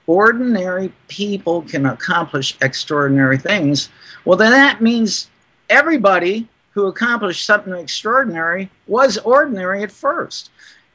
ordinary 0.05 0.93
people 1.07 1.63
can 1.63 1.85
accomplish 1.85 2.55
extraordinary 2.61 3.37
things. 3.37 3.89
Well, 4.25 4.37
then 4.37 4.51
that 4.51 4.81
means 4.81 5.29
everybody 5.69 6.47
who 6.71 6.87
accomplished 6.87 7.45
something 7.45 7.73
extraordinary 7.73 8.69
was 8.87 9.17
ordinary 9.19 9.83
at 9.83 9.91
first. 9.91 10.51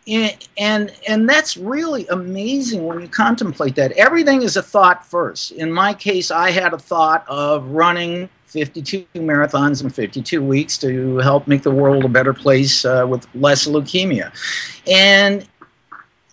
And, 0.06 0.48
and 0.56 0.92
and 1.06 1.28
that's 1.28 1.58
really 1.58 2.06
amazing 2.08 2.86
when 2.86 3.00
you 3.00 3.08
contemplate 3.08 3.74
that 3.74 3.92
everything 3.92 4.40
is 4.40 4.56
a 4.56 4.62
thought 4.62 5.04
first 5.04 5.50
in 5.50 5.70
my 5.70 5.92
case 5.92 6.30
i 6.30 6.50
had 6.50 6.72
a 6.72 6.78
thought 6.78 7.26
of 7.28 7.66
running 7.66 8.30
52 8.48 9.06
marathons 9.14 9.82
in 9.82 9.90
52 9.90 10.42
weeks 10.42 10.78
to 10.78 11.18
help 11.18 11.46
make 11.46 11.62
the 11.62 11.70
world 11.70 12.04
a 12.04 12.08
better 12.08 12.32
place 12.32 12.84
uh, 12.84 13.06
with 13.06 13.26
less 13.34 13.66
leukemia. 13.66 14.32
And 14.86 15.46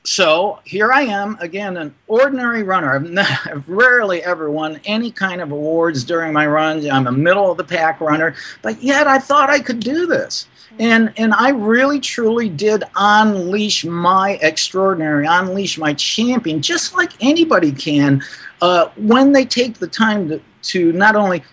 so 0.06 0.60
here 0.64 0.94
I 0.94 1.02
am, 1.02 1.36
again, 1.42 1.76
an 1.78 1.94
ordinary 2.08 2.64
runner. 2.64 2.96
I've, 2.96 3.10
not, 3.10 3.28
I've, 3.46 3.68
rarely 3.68 4.24
ever 4.24 4.50
won 4.50 4.80
any 4.86 5.12
kind 5.12 5.42
of 5.42 5.52
awards 5.52 6.04
during 6.04 6.32
my 6.32 6.48
runs. 6.48 6.88
I'm 6.88 7.08
a 7.08 7.12
middle 7.12 7.52
of 7.52 7.58
the 7.58 7.64
pack 7.64 8.00
runner, 8.00 8.36
but 8.62 8.82
yet 8.82 9.08
I 9.08 9.20
thought 9.20 9.50
I 9.50 9.60
could 9.60 9.82
do 9.82 10.06
this. 10.06 10.48
And, 10.80 11.14
and 11.18 11.34
I 11.34 11.50
really 11.50 12.00
truly 12.00 12.50
did 12.50 12.84
unleash 12.96 13.86
my 13.86 14.38
extraordinary, 14.42 15.26
unleash 15.26 15.78
my 15.78 15.94
champion, 15.94 16.62
just 16.62 16.96
like 16.96 17.12
anybody 17.22 17.72
can 17.72 18.22
uh, 18.62 18.90
when 18.96 19.32
they 19.32 19.46
take 19.46 19.76
the 19.80 19.88
time 19.88 20.28
to, 20.30 20.42
to 20.64 20.92
not 20.94 21.16
only 21.16 21.44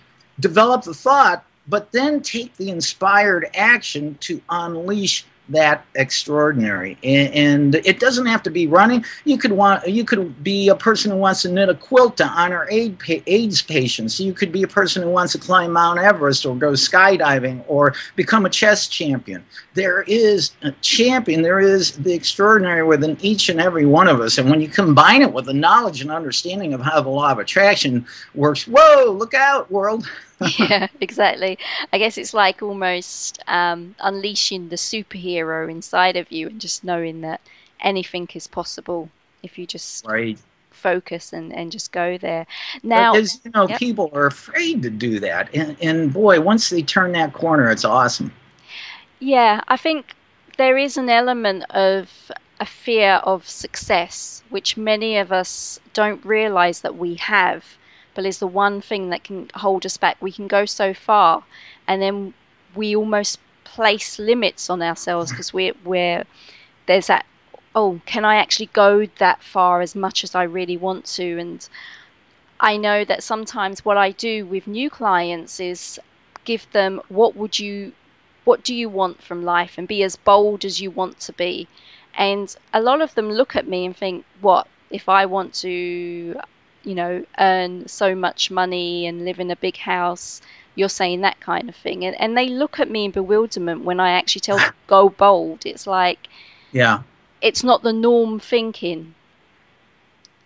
develop 0.41 0.83
the 0.83 0.95
thought, 0.95 1.45
but 1.69 1.93
then 1.93 2.21
take 2.21 2.57
the 2.57 2.71
inspired 2.71 3.49
action 3.55 4.17
to 4.21 4.41
unleash 4.49 5.25
that 5.53 5.85
extraordinary. 5.95 6.99
And, 7.03 7.75
it 7.75 8.01
doesn't 8.01 8.27
have 8.27 8.43
to 8.43 8.51
be 8.51 8.67
running. 8.67 9.05
You 9.25 9.39
could 9.39 9.53
want 9.53 9.87
you 9.87 10.05
could 10.05 10.43
be 10.43 10.69
a 10.69 10.75
person 10.75 11.11
who 11.11 11.17
wants 11.17 11.43
to 11.43 11.49
knit 11.49 11.69
a 11.69 11.75
quilt 11.75 12.17
to 12.19 12.27
honor 12.27 12.67
aids 12.71 13.63
patients. 13.63 14.19
You 14.21 14.33
could 14.33 14.53
be 14.53 14.63
a 14.63 14.69
person 14.69 15.03
who 15.03 15.11
wants 15.11 15.33
to 15.33 15.39
climb 15.39 15.73
mount 15.73 15.99
everest 15.99 16.45
or 16.45 16.57
go 16.57 16.73
skydiving 16.73 17.65
or 17.69 17.95
become 18.17 18.47
a 18.47 18.51
chess 18.51 18.89
champion. 18.89 19.45
There 19.75 20.03
is 20.03 20.53
a 20.63 20.73
champion 20.81 21.43
there 21.43 21.61
is 21.61 21.93
the 21.99 22.13
extraordinary 22.13 22.83
within 22.83 23.17
each 23.21 23.49
and 23.49 23.61
every 23.61 23.87
one 23.87 24.09
of 24.09 24.21
us. 24.21 24.39
And 24.39 24.51
when 24.51 24.61
you 24.61 24.69
combine 24.69 25.23
it 25.23 25.33
with 25.33 25.47
the 25.47 25.55
knowledge 25.55 26.01
and 26.01 26.11
understanding 26.11 26.75
of 26.75 26.81
how 26.81 27.01
the 27.01 27.09
law 27.09 27.31
of 27.33 27.39
attraction 27.39 28.07
works 28.35 28.65
whoa 28.65 29.11
look 29.13 29.35
out 29.35 29.71
world 29.71 30.09
yeah, 30.59 30.89
exactly. 31.01 31.59
I 31.93 31.99
guess 31.99 32.19
it's 32.19 32.35
like 32.35 32.63
almost 32.63 33.39
um, 33.47 33.95
unleashing 34.01 34.69
the 34.69 34.77
superhero 34.77 35.71
inside 35.71 36.17
of 36.17 36.31
you 36.31 36.49
and 36.49 36.61
just 36.61 36.85
knowing 36.85 37.21
that 37.23 37.41
anything 37.81 38.29
is 38.35 38.47
possible 38.47 39.09
if 39.43 39.59
you 39.59 39.67
just 39.67 40.07
right. 40.07 40.39
focus 40.71 41.33
and, 41.33 41.53
and 41.53 41.73
just 41.73 41.93
go 41.93 42.17
there. 42.19 42.47
Now, 42.83 43.13
because 43.13 43.41
you 43.45 43.51
know, 43.55 43.69
yep. 43.69 43.79
people 43.79 44.11
are 44.13 44.27
afraid 44.27 44.83
to 44.83 44.91
do 44.91 45.21
that, 45.21 45.55
and, 45.55 45.77
and 45.81 46.13
boy, 46.13 46.41
once 46.41 46.71
they 46.71 46.83
turn 46.83 47.13
that 47.13 47.33
corner, 47.33 47.71
it's 47.71 47.85
awesome. 47.85 48.33
Yeah, 49.19 49.61
I 49.69 49.77
think 49.77 50.15
there 50.59 50.77
is 50.77 50.97
an 50.97 51.09
element 51.09 51.65
of 51.71 52.31
a 52.61 52.67
fear 52.67 53.15
of 53.25 53.49
success, 53.49 54.43
which 54.51 54.77
many 54.77 55.17
of 55.17 55.33
us 55.33 55.81
don't 55.93 56.25
realize 56.25 56.81
that 56.81 56.97
we 56.97 57.15
have 57.17 57.77
but 58.15 58.27
is 58.27 58.39
the 58.39 58.47
one 58.47 58.81
thing 58.81 59.11
that 59.11 59.25
can 59.25 59.51
hold 59.55 59.87
us 59.87 59.97
back. 59.97 60.17
We 60.21 60.33
can 60.33 60.49
go 60.49 60.65
so 60.65 60.95
far, 60.95 61.45
and 61.87 62.01
then 62.01 62.35
we 62.75 62.97
almost 62.97 63.39
place 63.65 64.19
limits 64.19 64.69
on 64.71 64.83
ourselves 64.83 65.31
because 65.33 65.53
we're, 65.53 65.75
we're 65.85 66.25
there's 66.87 67.07
that 67.07 67.25
oh 67.75 68.01
can 68.05 68.25
i 68.25 68.37
actually 68.37 68.67
go 68.67 69.07
that 69.19 69.43
far 69.43 69.81
as 69.81 69.95
much 69.95 70.25
as 70.25 70.35
i 70.35 70.43
really 70.43 70.77
want 70.77 71.05
to? 71.07 71.39
And 71.39 71.69
i 72.61 72.77
know 72.77 73.05
that 73.05 73.23
sometimes 73.23 73.85
what 73.85 73.97
i 73.97 74.11
do 74.11 74.45
with 74.47 74.67
new 74.67 74.91
clients 74.91 75.59
is 75.61 75.99
give 76.45 76.71
them 76.73 77.01
what 77.09 77.37
would 77.37 77.59
you 77.59 77.93
what 78.45 78.65
do 78.65 78.75
you 78.75 78.89
want 78.89 79.23
from 79.23 79.45
life? 79.45 79.79
And 79.79 79.87
be 79.87 80.03
as 80.03 80.17
bold 80.17 80.65
as 80.65 80.81
you 80.81 80.91
want 80.91 81.21
to 81.21 81.33
be. 81.33 81.69
And 82.15 82.55
a 82.73 82.81
lot 82.81 83.01
of 83.01 83.15
them 83.15 83.31
look 83.31 83.55
at 83.55 83.69
me 83.69 83.87
and 83.87 83.97
think 83.97 84.25
what 84.41 84.67
if 84.91 85.09
i 85.09 85.25
want 85.25 85.55
to 85.55 86.39
you 86.85 86.95
know, 86.95 87.25
earn 87.39 87.87
so 87.89 88.15
much 88.15 88.51
money 88.51 89.07
and 89.07 89.25
live 89.25 89.41
in 89.41 89.51
a 89.51 89.57
big 89.57 89.77
house. 89.77 90.41
You're 90.75 90.89
saying 90.89 91.21
that 91.21 91.41
kind 91.41 91.69
of 91.69 91.77
thing. 91.77 92.05
And, 92.05 92.19
and 92.21 92.37
they 92.37 92.49
look 92.49 92.81
at 92.81 92.91
me 92.91 93.05
in 93.05 93.11
bewilderment 93.11 93.85
when 93.85 94.01
I 94.01 94.13
actually 94.13 94.41
tell 94.41 94.59
them, 94.59 94.73
go 94.87 95.09
bold. 95.09 95.67
It's 95.67 95.87
like, 95.87 96.29
yeah, 96.73 97.03
it's 97.41 97.63
not 97.63 97.83
the 97.83 97.93
norm 97.93 98.41
thinking, 98.41 99.15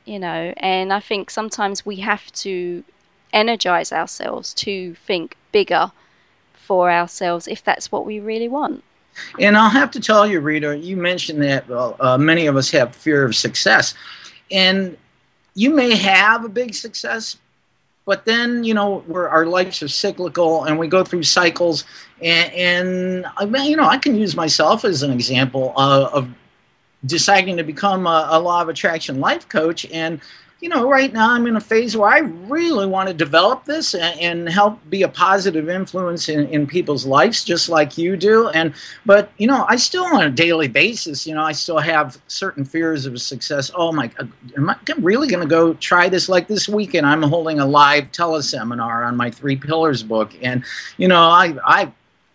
you 0.04 0.18
know. 0.18 0.52
And 0.56 0.92
I 0.92 1.00
think 1.00 1.30
sometimes 1.30 1.86
we 1.86 1.96
have 1.96 2.30
to 2.32 2.82
energize 3.32 3.92
ourselves 3.92 4.54
to 4.54 4.94
think 4.94 5.36
bigger 5.52 5.92
for 6.54 6.90
ourselves 6.90 7.46
if 7.46 7.62
that's 7.62 7.92
what 7.92 8.04
we 8.04 8.18
really 8.18 8.48
want. 8.48 8.82
And 9.38 9.56
I'll 9.56 9.70
have 9.70 9.90
to 9.92 10.00
tell 10.00 10.26
you, 10.26 10.40
Rita, 10.40 10.76
you 10.76 10.96
mentioned 10.96 11.40
that 11.42 11.64
uh, 11.70 12.18
many 12.18 12.46
of 12.46 12.56
us 12.56 12.70
have 12.70 12.94
fear 12.94 13.24
of 13.24 13.34
success. 13.34 13.94
And 14.50 14.96
you 15.56 15.70
may 15.70 15.96
have 15.96 16.44
a 16.44 16.48
big 16.48 16.74
success, 16.74 17.38
but 18.04 18.24
then 18.26 18.62
you 18.62 18.74
know 18.74 19.04
our 19.10 19.46
lives 19.46 19.82
are 19.82 19.88
cyclical 19.88 20.64
and 20.64 20.78
we 20.78 20.86
go 20.86 21.02
through 21.02 21.24
cycles. 21.24 21.84
And, 22.22 22.52
and 22.52 23.56
you 23.66 23.76
know, 23.76 23.86
I 23.86 23.98
can 23.98 24.14
use 24.14 24.36
myself 24.36 24.84
as 24.84 25.02
an 25.02 25.10
example 25.10 25.72
uh, 25.76 26.10
of 26.12 26.28
deciding 27.06 27.56
to 27.56 27.64
become 27.64 28.06
a, 28.06 28.28
a 28.30 28.38
law 28.38 28.62
of 28.62 28.68
attraction 28.68 29.18
life 29.18 29.48
coach 29.48 29.86
and 29.90 30.20
you 30.60 30.70
know, 30.70 30.88
right 30.88 31.12
now 31.12 31.32
I'm 31.32 31.46
in 31.46 31.56
a 31.56 31.60
phase 31.60 31.96
where 31.96 32.08
I 32.08 32.20
really 32.20 32.86
want 32.86 33.08
to 33.08 33.14
develop 33.14 33.66
this 33.66 33.94
and, 33.94 34.18
and 34.20 34.48
help 34.48 34.78
be 34.88 35.02
a 35.02 35.08
positive 35.08 35.68
influence 35.68 36.30
in, 36.30 36.48
in 36.48 36.66
people's 36.66 37.04
lives, 37.04 37.44
just 37.44 37.68
like 37.68 37.98
you 37.98 38.16
do. 38.16 38.48
And 38.48 38.72
but 39.04 39.30
you 39.36 39.46
know, 39.46 39.66
I 39.68 39.76
still 39.76 40.04
on 40.04 40.22
a 40.22 40.30
daily 40.30 40.68
basis, 40.68 41.26
you 41.26 41.34
know, 41.34 41.42
I 41.42 41.52
still 41.52 41.78
have 41.78 42.18
certain 42.28 42.64
fears 42.64 43.04
of 43.04 43.20
success. 43.20 43.70
Oh 43.74 43.92
my, 43.92 44.10
uh, 44.18 44.24
am 44.56 44.70
I 44.70 44.76
really 44.98 45.28
going 45.28 45.42
to 45.42 45.48
go 45.48 45.74
try 45.74 46.08
this? 46.08 46.28
Like 46.28 46.48
this 46.48 46.68
weekend, 46.68 47.06
I'm 47.06 47.22
holding 47.22 47.60
a 47.60 47.66
live 47.66 48.10
teleseminar 48.12 49.06
on 49.06 49.16
my 49.16 49.30
Three 49.30 49.56
Pillars 49.56 50.02
book, 50.02 50.32
and 50.40 50.64
you 50.96 51.06
know, 51.06 51.20
I 51.20 51.54
I 51.66 51.92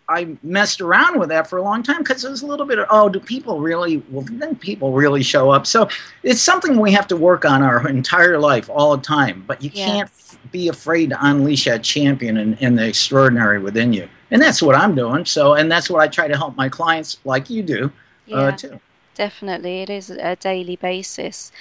I 0.08 0.36
messed 0.42 0.80
around 0.80 1.18
with 1.18 1.28
that 1.30 1.48
for 1.48 1.58
a 1.58 1.62
long 1.62 1.82
time 1.82 1.98
because 1.98 2.24
it 2.24 2.30
was 2.30 2.42
a 2.42 2.46
little 2.46 2.66
bit 2.66 2.78
of, 2.78 2.86
oh, 2.90 3.08
do 3.08 3.20
people 3.20 3.60
really, 3.60 4.02
well, 4.10 4.26
then 4.32 4.56
people 4.56 4.92
really 4.92 5.22
show 5.22 5.50
up. 5.50 5.66
So 5.66 5.88
it's 6.22 6.40
something 6.40 6.78
we 6.78 6.92
have 6.92 7.06
to 7.08 7.16
work 7.16 7.44
on 7.44 7.62
our 7.62 7.88
entire 7.88 8.38
life 8.38 8.68
all 8.68 8.96
the 8.96 9.02
time, 9.02 9.44
but 9.46 9.62
you 9.62 9.70
Yeah. 9.72 9.86
can't 9.86 10.10
be 10.50 10.68
afraid 10.68 11.10
to 11.10 11.18
unleash 11.24 11.64
that 11.66 11.82
champion 11.82 12.36
and, 12.38 12.58
and 12.60 12.76
the 12.78 12.86
extraordinary 12.88 13.58
within 13.60 13.92
you. 13.92 14.08
And 14.30 14.42
that's 14.42 14.60
what 14.60 14.74
I'm 14.74 14.94
doing. 14.94 15.24
So, 15.24 15.54
and 15.54 15.70
that's 15.70 15.88
what 15.88 16.02
I 16.02 16.08
try 16.08 16.26
to 16.26 16.36
help 16.36 16.56
my 16.56 16.68
clients 16.68 17.18
like 17.24 17.48
you 17.48 17.62
do 17.62 17.90
Yeah. 18.26 18.36
uh, 18.36 18.52
too. 18.52 18.80
Definitely, 19.14 19.82
it 19.82 19.90
is 19.90 20.08
a 20.08 20.36
daily 20.36 20.74
basis. 20.76 21.52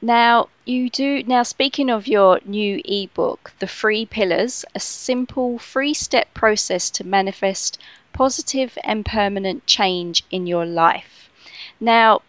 Now, 0.00 0.48
you 0.64 0.88
do, 0.88 1.22
now 1.24 1.42
speaking 1.42 1.90
of 1.90 2.08
your 2.08 2.40
new 2.46 2.80
ebook, 2.86 3.52
The 3.58 3.66
Three 3.66 4.06
Pillars, 4.06 4.64
a 4.74 4.80
simple 4.80 5.58
three 5.58 5.92
step 5.92 6.32
process 6.32 6.88
to 6.90 7.04
manifest 7.04 7.78
positive 8.14 8.78
and 8.82 9.04
permanent 9.04 9.66
change 9.66 10.24
in 10.30 10.46
your 10.46 10.64
life. 10.64 11.28
Now, 11.78 12.22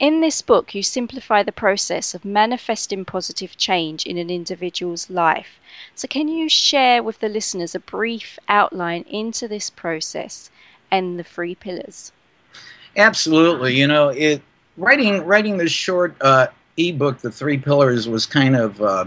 in 0.00 0.22
this 0.22 0.40
book, 0.40 0.74
you 0.74 0.82
simplify 0.82 1.42
the 1.42 1.52
process 1.52 2.14
of 2.14 2.24
manifesting 2.24 3.04
positive 3.04 3.58
change 3.58 4.06
in 4.06 4.16
an 4.16 4.30
individual's 4.30 5.10
life. 5.10 5.60
So, 5.94 6.08
can 6.08 6.28
you 6.28 6.48
share 6.48 7.02
with 7.02 7.20
the 7.20 7.28
listeners 7.28 7.74
a 7.74 7.80
brief 7.80 8.38
outline 8.48 9.02
into 9.02 9.46
this 9.46 9.68
process 9.68 10.50
and 10.90 11.18
the 11.18 11.24
three 11.24 11.54
pillars? 11.54 12.12
Absolutely. 12.96 13.74
You 13.74 13.86
know, 13.86 14.08
it 14.08 14.42
writing 14.76 15.24
writing 15.24 15.58
this 15.58 15.72
short 15.72 16.16
uh, 16.20 16.48
ebook, 16.76 17.18
The 17.18 17.30
Three 17.30 17.58
Pillars, 17.58 18.08
was 18.08 18.26
kind 18.26 18.56
of 18.56 18.80
uh, 18.80 19.04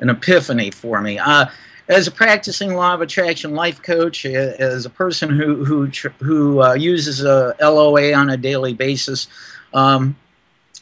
an 0.00 0.10
epiphany 0.10 0.70
for 0.70 1.00
me. 1.00 1.18
Uh, 1.18 1.46
as 1.88 2.06
a 2.06 2.10
practicing 2.10 2.74
law 2.74 2.94
of 2.94 3.00
attraction 3.00 3.54
life 3.54 3.82
coach, 3.82 4.24
as 4.24 4.86
a 4.86 4.90
person 4.90 5.30
who 5.30 5.64
who 5.64 5.86
who 6.20 6.62
uh, 6.62 6.74
uses 6.74 7.24
a 7.24 7.54
LOA 7.60 8.12
on 8.12 8.30
a 8.30 8.36
daily 8.36 8.74
basis, 8.74 9.26
um, 9.74 10.16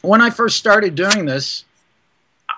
when 0.01 0.21
I 0.21 0.29
first 0.29 0.57
started 0.57 0.95
doing 0.95 1.25
this, 1.25 1.65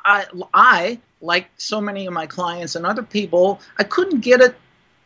I, 0.05 0.25
I 0.53 0.99
like 1.21 1.49
so 1.57 1.79
many 1.79 2.05
of 2.05 2.13
my 2.13 2.27
clients 2.27 2.75
and 2.75 2.85
other 2.85 3.03
people, 3.03 3.61
I 3.77 3.83
couldn't 3.83 4.19
get 4.19 4.41
it 4.41 4.55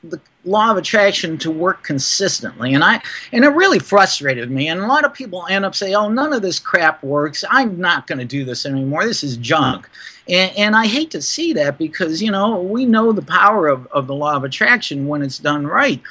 the 0.04 0.20
law 0.46 0.72
of 0.72 0.78
attraction 0.78 1.38
to 1.40 1.52
work 1.52 1.84
consistently. 1.84 2.74
And 2.74 2.84
i 2.84 3.02
and 3.32 3.44
it 3.44 3.50
really 3.50 3.80
frustrated 3.80 4.52
me. 4.52 4.68
And 4.68 4.80
a 4.80 4.88
lot 4.88 5.06
of 5.06 5.14
people 5.14 5.46
end 5.50 5.66
up 5.66 5.76
saying 5.76 5.96
oh 5.96 6.10
none 6.10 6.34
of 6.34 6.42
this 6.42 6.60
crap 6.60 7.04
works. 7.04 7.44
I'm 7.50 7.80
not 7.80 8.08
going 8.08 8.20
to 8.20 8.26
do 8.26 8.46
this 8.46 8.66
anymore. 8.66 9.06
This 9.06 9.24
is 9.24 9.38
junk. 9.38 9.90
And, 10.30 10.52
and 10.58 10.76
i 10.76 10.86
hate 10.86 11.12
to 11.12 11.22
see 11.22 11.54
that 11.54 11.78
because 11.78 12.22
you 12.22 12.32
know 12.32 12.62
we 12.62 12.86
know 12.86 13.12
the 13.12 13.22
power 13.22 13.68
of, 13.68 13.88
of 13.88 14.08
the 14.08 14.16
law 14.16 14.36
of 14.36 14.44
attraction 14.44 15.08
when 15.08 15.22
it's 15.22 15.40
done 15.40 15.66
right. 15.66 16.02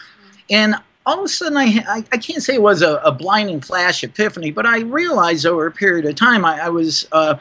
And 0.50 0.76
all 1.06 1.20
of 1.20 1.24
a 1.24 1.28
sudden 1.28 1.56
i 1.56 1.84
i, 1.88 2.04
I 2.12 2.18
can't 2.18 2.42
say 2.42 2.54
it 2.54 2.62
was 2.62 2.82
a, 2.82 2.96
a 2.96 3.12
blinding 3.12 3.60
flash 3.60 4.02
epiphany 4.02 4.50
but 4.50 4.66
i 4.66 4.80
realized 4.80 5.46
over 5.46 5.66
a 5.66 5.70
period 5.70 6.04
of 6.04 6.16
time 6.16 6.44
i, 6.44 6.58
I 6.58 6.68
was 6.68 7.06
uh, 7.12 7.36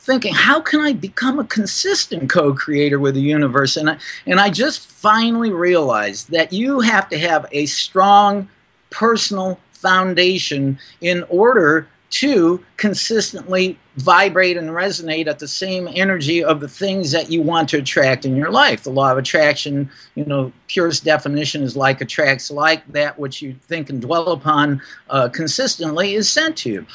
thinking 0.00 0.34
how 0.34 0.60
can 0.60 0.80
i 0.80 0.92
become 0.92 1.38
a 1.38 1.44
consistent 1.44 2.28
co-creator 2.28 2.98
with 2.98 3.14
the 3.14 3.20
universe 3.20 3.76
and 3.76 3.90
I, 3.90 3.98
and 4.26 4.40
I 4.40 4.50
just 4.50 4.90
finally 4.90 5.52
realized 5.52 6.30
that 6.30 6.52
you 6.52 6.80
have 6.80 7.08
to 7.10 7.18
have 7.18 7.46
a 7.52 7.66
strong 7.66 8.48
personal 8.90 9.58
foundation 9.72 10.78
in 11.00 11.24
order 11.28 11.88
to 12.10 12.62
consistently 12.76 13.78
vibrate 13.96 14.56
and 14.56 14.70
resonate 14.70 15.28
at 15.28 15.38
the 15.38 15.46
same 15.46 15.88
energy 15.94 16.42
of 16.42 16.58
the 16.58 16.68
things 16.68 17.12
that 17.12 17.30
you 17.30 17.40
want 17.40 17.68
to 17.68 17.78
attract 17.78 18.24
in 18.24 18.34
your 18.34 18.50
life. 18.50 18.82
The 18.82 18.90
law 18.90 19.12
of 19.12 19.18
attraction, 19.18 19.88
you 20.16 20.24
know, 20.24 20.52
purest 20.66 21.04
definition 21.04 21.62
is 21.62 21.76
like 21.76 22.00
attracts 22.00 22.50
like 22.50 22.84
that 22.88 23.16
which 23.16 23.40
you 23.40 23.54
think 23.68 23.90
and 23.90 24.00
dwell 24.00 24.32
upon 24.32 24.82
uh, 25.08 25.28
consistently 25.28 26.14
is 26.14 26.28
sent 26.28 26.56
to 26.58 26.70
you. 26.70 26.86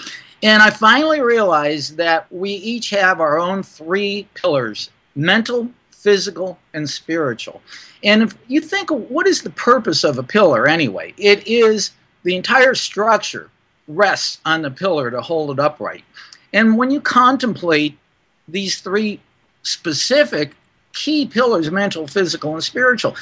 And 0.46 0.62
I 0.62 0.70
finally 0.70 1.22
realized 1.22 1.98
that 1.98 2.32
we 2.32 2.52
each 2.52 2.92
have 2.92 3.20
our 3.20 3.40
own 3.40 3.64
three 3.64 4.28
pillars 4.36 4.92
mental, 5.16 5.68
physical, 5.90 6.60
and 6.76 6.88
spiritual. 6.88 7.64
And 8.04 8.22
if 8.22 8.38
you 8.48 8.62
think, 8.62 8.92
what 8.92 9.26
is 9.26 9.42
the 9.42 9.50
purpose 9.50 10.04
of 10.04 10.20
a 10.20 10.24
pillar 10.24 10.68
anyway? 10.68 11.16
It 11.18 11.48
is 11.48 11.94
the 12.22 12.36
entire 12.36 12.76
structure 12.76 13.50
rests 13.88 14.40
on 14.46 14.62
the 14.62 14.70
pillar 14.70 15.10
to 15.10 15.20
hold 15.20 15.50
it 15.50 15.60
upright. 15.60 16.04
And 16.54 16.78
when 16.78 16.92
you 16.92 17.02
contemplate 17.02 17.98
these 18.48 18.82
three 18.82 19.20
specific 19.64 20.52
key 20.94 21.26
pillars 21.26 21.72
mental, 21.72 22.06
physical, 22.06 22.54
and 22.54 22.64
spiritual, 22.64 23.16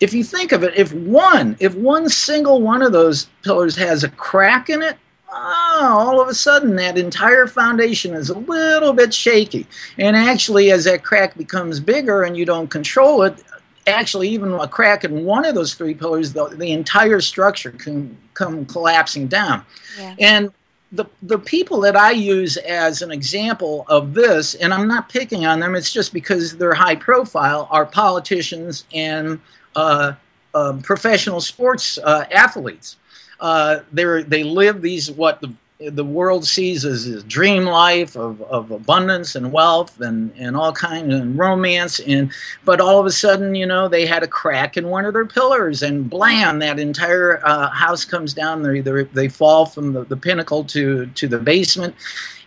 if 0.00 0.14
you 0.14 0.22
think 0.22 0.52
of 0.52 0.62
it, 0.62 0.74
if 0.76 0.92
one, 0.92 1.56
if 1.58 1.74
one 1.74 2.08
single 2.08 2.62
one 2.62 2.82
of 2.82 2.92
those 2.92 3.26
pillars 3.42 3.74
has 3.74 4.04
a 4.04 4.08
crack 4.10 4.70
in 4.70 4.80
it, 4.80 4.96
oh, 5.32 5.96
all 5.98 6.20
of 6.20 6.28
a 6.28 6.34
sudden 6.34 6.76
that 6.76 6.98
entire 6.98 7.46
foundation 7.46 8.14
is 8.14 8.30
a 8.30 8.38
little 8.38 8.92
bit 8.92 9.12
shaky. 9.12 9.66
And 9.98 10.14
actually, 10.14 10.70
as 10.70 10.84
that 10.84 11.02
crack 11.02 11.36
becomes 11.36 11.80
bigger 11.80 12.22
and 12.22 12.36
you 12.36 12.44
don't 12.44 12.68
control 12.68 13.22
it, 13.22 13.42
actually, 13.86 14.28
even 14.28 14.52
a 14.52 14.68
crack 14.68 15.04
in 15.04 15.24
one 15.24 15.44
of 15.44 15.54
those 15.54 15.74
three 15.74 15.94
pillars, 15.94 16.32
the, 16.32 16.48
the 16.48 16.72
entire 16.72 17.20
structure 17.20 17.70
can 17.72 18.16
come 18.34 18.64
collapsing 18.66 19.28
down. 19.28 19.64
Yeah. 19.98 20.14
And 20.18 20.52
the, 20.92 21.06
the 21.22 21.38
people 21.38 21.80
that 21.80 21.96
I 21.96 22.10
use 22.10 22.58
as 22.58 23.00
an 23.02 23.10
example 23.10 23.86
of 23.88 24.12
this, 24.12 24.54
and 24.56 24.74
I'm 24.74 24.86
not 24.86 25.08
picking 25.08 25.46
on 25.46 25.58
them, 25.58 25.74
it's 25.74 25.92
just 25.92 26.12
because 26.12 26.56
they're 26.56 26.74
high 26.74 26.96
profile, 26.96 27.66
are 27.70 27.86
politicians 27.86 28.84
and 28.92 29.40
uh, 29.74 30.12
um, 30.54 30.82
professional 30.82 31.40
sports 31.40 31.98
uh, 32.04 32.26
athletes. 32.30 32.96
Uh, 33.42 33.80
they're, 33.92 34.22
they 34.22 34.44
live 34.44 34.80
these, 34.80 35.10
what 35.10 35.40
the, 35.40 35.52
the 35.90 36.04
world 36.04 36.46
sees 36.46 36.84
as 36.84 37.08
a 37.08 37.24
dream 37.24 37.64
life 37.64 38.16
of, 38.16 38.40
of 38.42 38.70
abundance 38.70 39.34
and 39.34 39.52
wealth 39.52 40.00
and, 40.00 40.32
and 40.38 40.56
all 40.56 40.72
kinds 40.72 41.12
of 41.12 41.36
romance. 41.36 41.98
And, 41.98 42.30
but 42.64 42.80
all 42.80 43.00
of 43.00 43.06
a 43.06 43.10
sudden, 43.10 43.56
you 43.56 43.66
know, 43.66 43.88
they 43.88 44.06
had 44.06 44.22
a 44.22 44.28
crack 44.28 44.76
in 44.76 44.86
one 44.86 45.04
of 45.04 45.12
their 45.12 45.26
pillars 45.26 45.82
and 45.82 46.08
blam, 46.08 46.60
that 46.60 46.78
entire 46.78 47.44
uh, 47.44 47.68
house 47.70 48.04
comes 48.04 48.32
down. 48.32 48.62
They, 48.62 48.80
they, 48.80 49.02
they 49.12 49.28
fall 49.28 49.66
from 49.66 49.92
the, 49.92 50.04
the 50.04 50.16
pinnacle 50.16 50.62
to, 50.66 51.06
to 51.06 51.26
the 51.26 51.38
basement. 51.38 51.96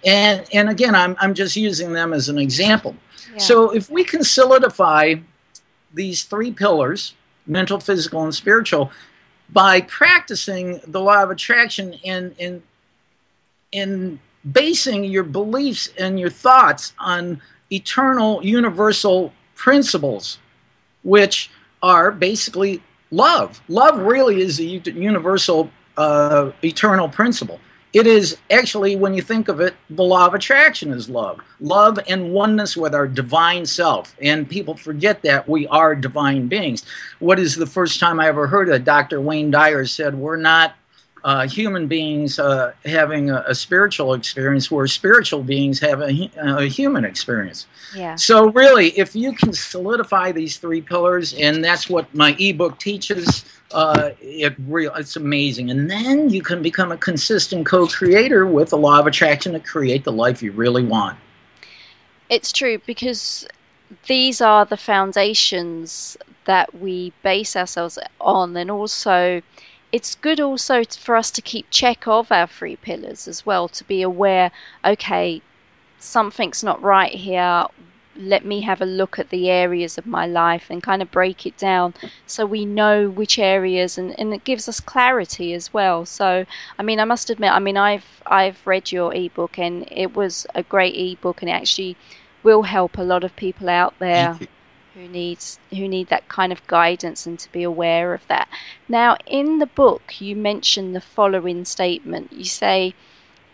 And, 0.06 0.48
and 0.54 0.70
again, 0.70 0.96
I'm, 0.96 1.18
I'm 1.20 1.34
just 1.34 1.58
using 1.58 1.92
them 1.92 2.14
as 2.14 2.30
an 2.30 2.38
example. 2.38 2.96
Yeah. 3.34 3.40
So 3.40 3.72
if 3.72 3.90
we 3.90 4.06
can 4.06 4.24
solidify 4.24 5.16
these 5.94 6.24
three 6.24 6.52
pillars 6.52 7.16
mental, 7.48 7.80
physical, 7.80 8.24
and 8.24 8.34
spiritual 8.34 8.92
by 9.50 9.82
practicing 9.82 10.80
the 10.88 11.00
law 11.00 11.24
of 11.24 11.30
attraction 11.30 11.94
in, 12.04 12.36
in, 12.38 12.64
in 13.72 14.20
basing 14.52 15.04
your 15.04 15.24
beliefs 15.24 15.90
and 15.98 16.20
your 16.20 16.30
thoughts 16.30 16.94
on 17.00 17.42
eternal, 17.72 18.44
universal 18.46 19.34
principles, 19.56 20.40
which 21.04 21.50
are 21.82 22.12
basically 22.12 22.82
love. 23.12 23.62
Love 23.68 24.00
really 24.00 24.42
is 24.42 24.60
a 24.60 24.64
universal, 24.64 25.70
uh, 25.98 26.52
eternal 26.64 27.08
principle. 27.08 27.60
It 27.96 28.08
is 28.08 28.36
actually, 28.52 28.98
when 28.98 29.14
you 29.14 29.22
think 29.22 29.48
of 29.48 29.62
it, 29.62 29.74
the 29.90 30.04
law 30.04 30.28
of 30.28 30.34
attraction 30.34 30.92
is 30.92 31.10
love. 31.10 31.40
Love 31.62 31.98
and 32.10 32.34
oneness 32.34 32.76
with 32.76 32.94
our 32.94 33.08
divine 33.08 33.66
self. 33.66 34.14
And 34.22 34.50
people 34.50 34.76
forget 34.76 35.22
that 35.22 35.48
we 35.48 35.66
are 35.68 35.96
divine 35.96 36.50
beings. 36.50 36.84
What 37.20 37.40
is 37.40 37.56
the 37.56 37.66
first 37.66 38.02
time 38.02 38.20
I 38.20 38.28
ever 38.28 38.48
heard 38.48 38.68
that 38.68 38.84
Dr. 38.84 39.22
Wayne 39.22 39.50
Dyer 39.50 39.86
said, 39.86 40.14
We're 40.14 40.36
not 40.36 40.76
uh, 41.24 41.48
human 41.48 41.88
beings 41.88 42.38
uh, 42.38 42.72
having 42.86 43.32
a, 43.32 43.44
a 43.48 43.56
spiritual 43.56 44.14
experience, 44.14 44.70
we're 44.70 44.86
spiritual 44.86 45.42
beings 45.42 45.80
have 45.80 46.00
a, 46.02 46.30
a 46.38 46.66
human 46.66 47.04
experience. 47.04 47.66
yeah. 47.96 48.16
So 48.16 48.52
really, 48.52 48.90
if 48.90 49.16
you 49.16 49.34
can 49.34 49.52
solidify 49.52 50.34
these 50.34 50.58
three 50.58 50.82
pillars, 50.82 51.34
and 51.34 51.64
that's 51.64 51.90
what 51.90 52.14
my 52.14 52.36
ebook 52.38 52.78
teaches, 52.78 53.44
uh, 53.72 54.12
it 54.22 54.56
real 54.68 54.94
it's 54.96 55.16
amazing. 55.16 55.70
And 55.72 55.90
then 55.90 56.30
you 56.30 56.42
can 56.42 56.62
become 56.62 56.92
a 56.92 56.98
consistent 56.98 57.66
co-creator 57.66 58.46
with 58.46 58.70
the 58.70 58.78
law 58.78 59.00
of 59.00 59.08
attraction 59.08 59.54
to 59.54 59.60
create 59.60 60.04
the 60.04 60.12
life 60.12 60.42
you 60.42 60.52
really 60.52 60.84
want. 60.84 61.18
It's 62.30 62.52
true 62.52 62.80
because 62.86 63.48
these 64.08 64.42
are 64.42 64.66
the 64.66 64.78
foundations 64.78 66.18
that 66.46 66.74
we 66.80 67.12
base 67.24 67.56
ourselves 67.56 67.98
on, 68.20 68.56
and 68.56 68.72
also 68.72 69.42
it's 69.92 70.16
good 70.16 70.40
also 70.40 70.84
for 70.84 71.16
us 71.16 71.32
to 71.32 71.42
keep 71.42 71.68
check 71.70 72.08
of 72.08 72.32
our 72.32 72.48
three 72.48 72.76
pillars 72.76 73.28
as 73.28 73.46
well 73.46 73.68
to 73.70 73.84
be 73.84 74.02
aware. 74.02 74.52
Okay, 74.84 75.42
something's 76.00 76.64
not 76.64 76.82
right 76.82 77.14
here. 77.14 77.66
Let 78.18 78.46
me 78.46 78.62
have 78.62 78.82
a 78.82 78.86
look 78.86 79.20
at 79.20 79.30
the 79.30 79.50
areas 79.50 79.98
of 79.98 80.06
my 80.06 80.26
life 80.26 80.70
and 80.70 80.82
kind 80.82 81.02
of 81.02 81.12
break 81.12 81.46
it 81.46 81.58
down 81.58 81.94
so 82.26 82.46
we 82.46 82.66
know 82.66 83.10
which 83.10 83.38
areas 83.40 83.98
and, 83.98 84.18
and 84.20 84.34
it 84.34 84.44
gives 84.44 84.68
us 84.68 84.80
clarity 84.80 85.54
as 85.54 85.74
well. 85.74 86.06
So 86.06 86.46
I 86.80 86.84
mean 86.84 87.00
I 87.00 87.06
must 87.06 87.30
admit 87.30 87.52
I 87.52 87.60
mean 87.60 87.78
I've 87.78 88.22
I've 88.26 88.66
read 88.66 88.92
your 88.92 89.14
ebook 89.14 89.58
and 89.60 89.88
it 89.92 90.16
was 90.16 90.48
a 90.56 90.64
great 90.64 90.96
ebook 90.96 91.42
and 91.42 91.50
it 91.50 91.54
actually 91.54 91.98
will 92.44 92.64
help 92.64 92.98
a 92.98 93.04
lot 93.04 93.24
of 93.24 93.36
people 93.36 93.70
out 93.70 93.98
there. 94.00 94.40
Who 94.94 95.08
needs 95.10 95.60
who 95.72 95.88
need 95.90 96.08
that 96.08 96.30
kind 96.30 96.54
of 96.54 96.66
guidance 96.68 97.26
and 97.26 97.38
to 97.40 97.52
be 97.52 97.64
aware 97.64 98.14
of 98.14 98.26
that. 98.28 98.48
Now, 98.88 99.18
in 99.26 99.60
the 99.60 99.66
book, 99.66 100.22
you 100.22 100.36
mention 100.38 100.94
the 100.94 101.02
following 101.02 101.66
statement. 101.66 102.32
You 102.32 102.46
say, 102.46 102.94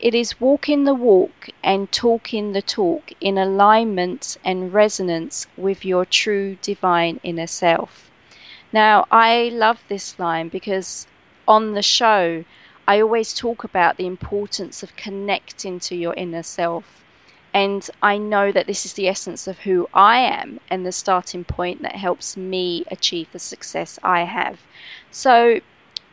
"It 0.01 0.15
is 0.15 0.41
walking 0.41 0.85
the 0.85 0.95
walk 0.95 1.49
and 1.63 1.91
talking 1.91 2.53
the 2.53 2.63
talk 2.63 3.11
in 3.21 3.37
alignment 3.37 4.35
and 4.43 4.73
resonance 4.73 5.45
with 5.55 5.85
your 5.85 6.05
true 6.05 6.57
divine 6.63 7.19
inner 7.21 7.45
self." 7.45 8.09
Now, 8.73 9.05
I 9.11 9.51
love 9.53 9.83
this 9.89 10.17
line 10.17 10.49
because 10.49 11.05
on 11.47 11.73
the 11.73 11.83
show, 11.83 12.45
I 12.87 12.99
always 12.99 13.31
talk 13.31 13.63
about 13.63 13.97
the 13.97 14.07
importance 14.07 14.81
of 14.81 14.95
connecting 14.95 15.79
to 15.81 15.95
your 15.95 16.15
inner 16.15 16.41
self 16.41 17.03
and 17.53 17.87
I 18.01 18.17
know 18.17 18.51
that 18.51 18.65
this 18.65 18.85
is 18.87 18.93
the 18.93 19.07
essence 19.07 19.45
of 19.45 19.59
who 19.59 19.87
I 19.93 20.17
am 20.17 20.61
and 20.69 20.83
the 20.83 20.91
starting 20.91 21.43
point 21.43 21.83
that 21.83 21.95
helps 21.95 22.35
me 22.35 22.85
achieve 22.89 23.31
the 23.31 23.39
success 23.39 23.99
I 24.01 24.23
have. 24.23 24.61
So, 25.11 25.59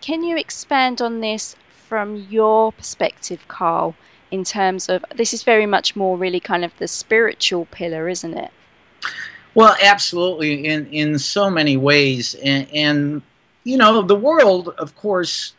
can 0.01 0.22
you 0.24 0.36
expand 0.36 1.01
on 1.01 1.20
this 1.20 1.57
from 1.89 2.26
your 2.28 2.72
perspective, 2.72 3.47
Karl, 3.49 3.95
in 4.30 4.45
terms 4.45 4.89
of 4.89 5.05
this 5.16 5.32
is 5.32 5.43
very 5.43 5.66
much 5.66 5.97
more 5.97 6.16
really 6.18 6.41
kind 6.41 6.64
of 6.64 6.76
the 6.78 6.86
spiritual 6.86 7.64
pillar, 7.66 8.09
isn't 8.09 8.36
it? 8.36 8.51
Well, 9.55 9.74
absolutely, 9.82 10.66
in, 10.66 10.86
in 10.93 11.18
so 11.18 11.49
many 11.49 11.76
ways. 11.76 12.34
And, 12.34 12.68
and 12.72 13.22
you 13.64 13.78
know, 13.78 14.03
the 14.03 14.14
world, 14.14 14.68
of 14.78 14.95
course, 14.97 15.55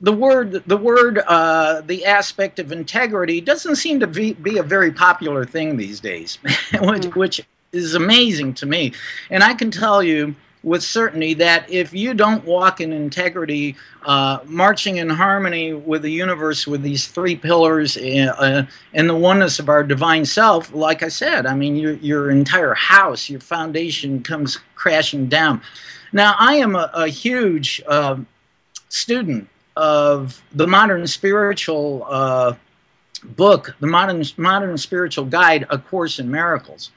the 0.00 0.12
word 0.12 0.62
the 0.66 0.76
word 0.76 1.18
uh, 1.26 1.80
the 1.80 2.04
aspect 2.04 2.58
of 2.58 2.70
integrity 2.70 3.40
doesn't 3.40 3.76
seem 3.76 3.98
to 4.00 4.06
be, 4.06 4.34
be 4.34 4.58
a 4.58 4.62
very 4.62 4.92
popular 4.92 5.44
thing 5.46 5.78
these 5.78 6.00
days 6.00 6.36
which, 6.44 6.52
mm-hmm. 6.72 7.18
which 7.18 7.40
is 7.72 7.94
amazing 7.94 8.52
to 8.52 8.66
me 8.66 8.92
and 9.30 9.42
i 9.42 9.54
can 9.54 9.70
tell 9.70 10.02
you 10.02 10.36
with 10.66 10.82
certainty 10.82 11.32
that 11.32 11.70
if 11.70 11.94
you 11.94 12.12
don't 12.12 12.44
walk 12.44 12.80
in 12.80 12.92
integrity 12.92 13.76
uh, 14.04 14.40
marching 14.46 14.96
in 14.96 15.08
harmony 15.08 15.72
with 15.72 16.02
the 16.02 16.10
universe 16.10 16.66
with 16.66 16.82
these 16.82 17.06
three 17.06 17.36
pillars 17.36 17.96
uh, 17.96 18.66
and 18.92 19.08
the 19.08 19.14
oneness 19.14 19.60
of 19.60 19.68
our 19.68 19.84
divine 19.84 20.24
self 20.24 20.74
like 20.74 21.04
i 21.04 21.08
said 21.08 21.46
i 21.46 21.54
mean 21.54 21.76
your, 21.76 21.92
your 21.94 22.32
entire 22.32 22.74
house 22.74 23.30
your 23.30 23.38
foundation 23.38 24.20
comes 24.22 24.58
crashing 24.74 25.28
down. 25.28 25.62
Now 26.12 26.34
i 26.36 26.56
am 26.56 26.74
a, 26.74 26.90
a 26.94 27.06
huge 27.06 27.80
uh, 27.86 28.16
student 28.88 29.48
of 29.76 30.42
the 30.52 30.66
modern 30.66 31.06
spiritual 31.06 32.04
uh, 32.08 32.54
book, 33.36 33.76
the 33.78 33.86
modern 33.86 34.24
modern 34.36 34.76
spiritual 34.78 35.26
guide, 35.26 35.64
A 35.70 35.78
Course 35.78 36.18
in 36.18 36.28
Miracles, 36.28 36.90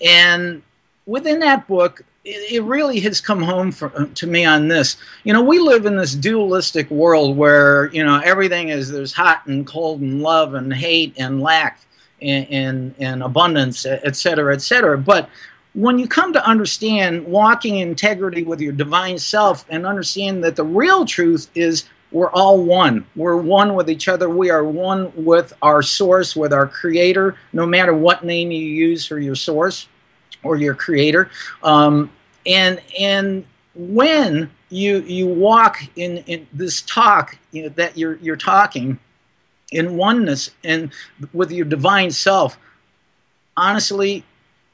and 0.00 0.62
within 1.04 1.40
that 1.40 1.66
book, 1.66 2.04
it, 2.24 2.62
really 2.62 3.00
has 3.00 3.20
come 3.20 3.42
home 3.42 3.72
for, 3.72 3.92
uh, 3.98 4.06
to 4.14 4.26
me 4.26 4.44
on 4.44 4.68
this. 4.68 4.96
You 5.24 5.32
know, 5.32 5.42
we 5.42 5.58
live 5.58 5.86
in 5.86 5.96
this 5.96 6.14
dualistic 6.14 6.90
world 6.90 7.36
where 7.36 7.92
you 7.92 8.04
know 8.04 8.20
everything 8.24 8.68
is 8.68 8.90
there's 8.90 9.12
hot 9.12 9.46
and 9.46 9.66
cold 9.66 10.00
and 10.00 10.22
love 10.22 10.54
and 10.54 10.72
hate 10.72 11.14
and 11.18 11.40
lack 11.40 11.80
and 12.20 12.46
and, 12.50 12.94
and 12.98 13.22
abundance, 13.22 13.84
et 13.86 14.16
cetera, 14.16 14.54
et 14.54 14.62
cetera. 14.62 14.96
But 14.98 15.28
when 15.74 15.98
you 15.98 16.06
come 16.06 16.32
to 16.34 16.46
understand 16.46 17.24
walking 17.24 17.76
in 17.78 17.88
integrity 17.88 18.42
with 18.42 18.60
your 18.60 18.72
divine 18.72 19.18
self 19.18 19.64
and 19.70 19.86
understand 19.86 20.44
that 20.44 20.54
the 20.54 20.64
real 20.64 21.04
truth 21.04 21.50
is 21.54 21.86
we're 22.12 22.30
all 22.32 22.62
one. 22.62 23.06
We're 23.16 23.38
one 23.38 23.74
with 23.74 23.88
each 23.88 24.06
other. 24.06 24.28
We 24.28 24.50
are 24.50 24.64
one 24.64 25.10
with 25.16 25.54
our 25.62 25.80
source, 25.80 26.36
with 26.36 26.52
our 26.52 26.66
creator, 26.66 27.36
no 27.54 27.64
matter 27.64 27.94
what 27.94 28.22
name 28.22 28.50
you 28.50 28.66
use 28.66 29.06
for 29.06 29.18
your 29.18 29.34
source 29.34 29.88
or 30.42 30.56
your 30.56 30.74
creator. 30.74 31.30
Um, 31.62 32.10
and 32.46 32.80
and 32.98 33.44
when 33.74 34.50
you 34.70 35.00
you 35.00 35.26
walk 35.26 35.78
in, 35.96 36.18
in 36.26 36.46
this 36.52 36.82
talk 36.82 37.36
you 37.52 37.64
know, 37.64 37.68
that 37.70 37.96
you're 37.96 38.16
you're 38.16 38.36
talking 38.36 38.98
in 39.70 39.96
oneness 39.96 40.50
and 40.64 40.92
with 41.32 41.50
your 41.50 41.64
divine 41.64 42.10
self, 42.10 42.58
honestly, 43.56 44.24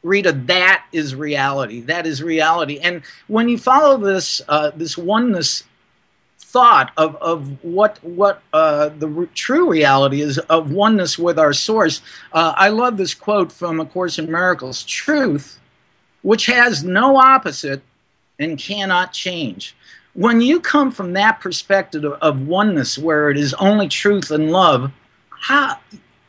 Rita, 0.02 0.32
that 0.32 0.84
is 0.92 1.14
reality. 1.14 1.80
That 1.80 2.06
is 2.06 2.22
reality. 2.22 2.78
And 2.80 3.02
when 3.26 3.48
you 3.48 3.58
follow 3.58 3.96
this 3.96 4.40
uh, 4.48 4.70
this 4.74 4.96
oneness 4.96 5.64
thought 6.48 6.92
of, 6.96 7.14
of 7.16 7.62
what 7.62 8.02
what 8.02 8.42
uh, 8.54 8.88
the 8.98 9.06
re- 9.06 9.28
true 9.34 9.68
reality 9.70 10.22
is 10.22 10.38
of 10.38 10.72
oneness 10.72 11.18
with 11.18 11.38
our 11.38 11.52
source. 11.52 12.00
Uh, 12.32 12.54
I 12.56 12.70
love 12.70 12.96
this 12.96 13.14
quote 13.14 13.52
from 13.52 13.80
A 13.80 13.86
Course 13.86 14.18
in 14.18 14.30
Miracles: 14.30 14.82
"Truth, 14.84 15.58
which 16.22 16.46
has 16.46 16.82
no 16.82 17.16
opposite 17.16 17.82
and 18.38 18.58
cannot 18.58 19.12
change." 19.12 19.76
When 20.14 20.40
you 20.40 20.58
come 20.58 20.90
from 20.90 21.12
that 21.12 21.38
perspective 21.40 22.04
of, 22.04 22.12
of 22.14 22.48
oneness, 22.48 22.98
where 22.98 23.30
it 23.30 23.36
is 23.36 23.52
only 23.54 23.86
truth 23.86 24.30
and 24.30 24.50
love, 24.50 24.90
how 25.28 25.78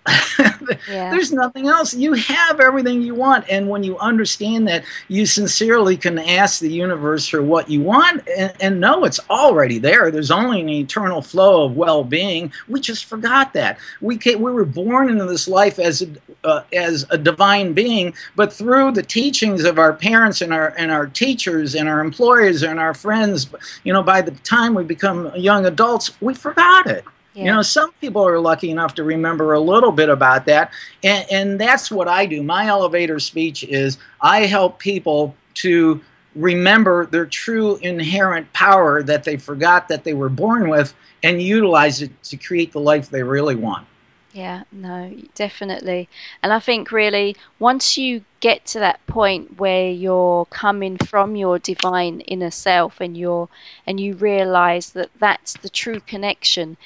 yeah. 0.90 1.12
There's 1.12 1.32
nothing 1.32 1.68
else. 1.68 1.94
You 1.94 2.14
have 2.14 2.60
everything 2.60 3.02
you 3.02 3.16
want. 3.16 3.46
And 3.50 3.70
when 3.70 3.84
you 3.84 3.98
understand 4.00 4.68
that, 4.68 4.84
you 5.08 5.26
sincerely 5.26 5.98
can 5.98 6.18
ask 6.20 6.60
the 6.60 6.72
universe 6.72 7.28
for 7.28 7.42
what 7.42 7.70
you 7.70 7.82
want 7.82 8.28
and, 8.38 8.54
and 8.60 8.80
know 8.80 9.04
it's 9.04 9.20
already 9.30 9.78
there. 9.78 10.12
There's 10.12 10.32
only 10.32 10.62
an 10.62 10.70
eternal 10.70 11.22
flow 11.22 11.66
of 11.66 11.76
well 11.76 12.04
being. 12.04 12.52
We 12.68 12.80
just 12.80 13.06
forgot 13.06 13.54
that. 13.54 13.78
We, 14.02 14.18
came, 14.18 14.42
we 14.42 14.52
were 14.52 14.66
born 14.66 15.10
into 15.10 15.26
this 15.26 15.48
life 15.48 15.80
as 15.80 16.02
a, 16.02 16.08
uh, 16.44 16.64
as 16.74 17.06
a 17.10 17.18
divine 17.18 17.74
being, 17.74 18.14
but 18.36 18.54
through 18.54 18.94
the 18.94 19.04
teachings 19.04 19.64
of 19.64 19.78
our 19.80 19.94
parents 19.94 20.42
and 20.42 20.54
our, 20.54 20.74
and 20.78 20.92
our 20.92 21.08
teachers 21.08 21.76
and 21.76 21.90
our 21.90 22.00
employers 22.00 22.64
and 22.64 22.80
our 22.80 22.94
friends, 22.94 23.50
you 23.84 23.94
know, 23.94 24.04
by 24.04 24.22
the 24.22 24.32
time 24.32 24.74
we 24.74 24.84
become 24.84 25.32
young 25.36 25.66
adults, 25.66 26.20
we 26.22 26.34
forgot 26.34 26.88
it. 26.88 27.04
Yeah. 27.34 27.46
You 27.46 27.52
know, 27.52 27.62
some 27.62 27.92
people 28.02 28.26
are 28.26 28.40
lucky 28.40 28.72
enough 28.72 28.96
to 28.96 29.04
remember 29.04 29.54
a 29.54 29.60
little 29.60 29.92
bit 29.92 30.10
about 30.10 30.46
that. 30.46 30.72
And, 31.04 31.26
and 31.32 31.62
that's 31.62 31.92
what 31.92 32.08
I 32.08 32.26
do. 32.26 32.42
My 32.42 32.66
elevator 32.68 33.20
speech 33.20 33.64
is 33.64 33.98
I 34.22 34.46
help 34.46 34.80
people 34.80 35.36
to 35.56 36.02
remember 36.36 37.06
their 37.06 37.26
true 37.26 37.78
inherent 37.78 38.52
power 38.54 39.04
that 39.04 39.24
they 39.24 39.38
forgot 39.38 39.88
that 39.90 40.04
they 40.04 40.14
were 40.14 40.30
born 40.30 40.70
with 40.70 40.94
and 41.24 41.42
utilize 41.42 42.02
it 42.02 42.24
to 42.24 42.38
create 42.38 42.72
the 42.72 42.80
life 42.80 43.10
they 43.10 43.24
really 43.24 43.56
want. 43.56 43.86
Yeah, 44.32 44.64
no, 44.72 45.16
definitely. 45.34 46.08
And 46.44 46.54
I 46.54 46.60
think 46.60 46.92
really 46.92 47.36
once 47.58 47.98
you 47.98 48.24
get 48.42 48.66
to 48.68 48.80
that 48.80 49.06
point 49.08 49.58
where 49.58 49.90
you're 49.90 50.46
coming 50.46 50.98
from 50.98 51.36
your 51.36 51.58
divine 51.58 52.22
inner 52.22 52.52
self 52.52 53.02
and 53.02 53.18
you're 53.18 53.50
and 53.88 54.00
you 54.00 54.14
realize 54.14 54.92
that 54.92 55.10
that's 55.18 55.54
the 55.54 55.70
true 55.70 56.00
connection, 56.00 56.78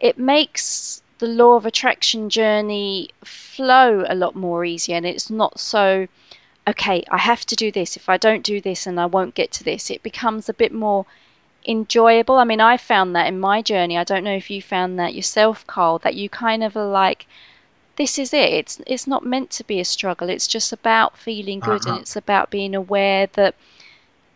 it 0.00 0.18
makes 0.18 1.02
the 1.18 1.26
law 1.26 1.54
of 1.54 1.64
attraction 1.64 2.28
journey 2.28 3.08
flow 3.24 4.04
a 4.06 4.14
lot 4.14 4.36
more 4.36 4.64
easy 4.64 4.92
and 4.92 5.06
it's 5.06 5.30
not 5.30 5.58
so 5.58 6.06
okay 6.68 7.02
i 7.10 7.16
have 7.16 7.46
to 7.46 7.56
do 7.56 7.70
this. 7.72 7.96
If 7.96 8.08
i 8.08 8.16
don't 8.16 8.44
do 8.44 8.60
this 8.60 8.86
and 8.86 9.00
i 9.00 9.06
won't 9.06 9.34
get 9.34 9.50
to 9.52 9.64
this. 9.64 9.90
It 9.90 10.02
becomes 10.02 10.48
a 10.48 10.54
bit 10.54 10.72
more 10.72 11.06
enjoyable. 11.66 12.36
I 12.36 12.44
mean 12.44 12.60
i 12.60 12.76
found 12.76 13.16
that 13.16 13.26
in 13.26 13.40
my 13.40 13.62
journey. 13.62 13.96
I 13.96 14.04
don't 14.04 14.24
know 14.24 14.36
if 14.36 14.50
you 14.50 14.60
found 14.60 14.98
that 14.98 15.14
yourself 15.14 15.66
karl 15.66 15.98
that 16.00 16.14
you 16.14 16.28
kind 16.28 16.62
of 16.62 16.76
are 16.76 16.86
like 16.86 17.26
this 17.96 18.18
is 18.18 18.34
it. 18.34 18.52
It's 18.52 18.80
it's 18.86 19.06
not 19.06 19.24
meant 19.24 19.50
to 19.52 19.64
be 19.64 19.80
a 19.80 19.84
struggle. 19.84 20.28
It's 20.28 20.46
just 20.46 20.72
about 20.72 21.16
feeling 21.16 21.60
good 21.60 21.86
uh-huh. 21.86 21.92
and 21.92 22.00
it's 22.02 22.16
about 22.16 22.50
being 22.50 22.74
aware 22.74 23.26
that 23.32 23.54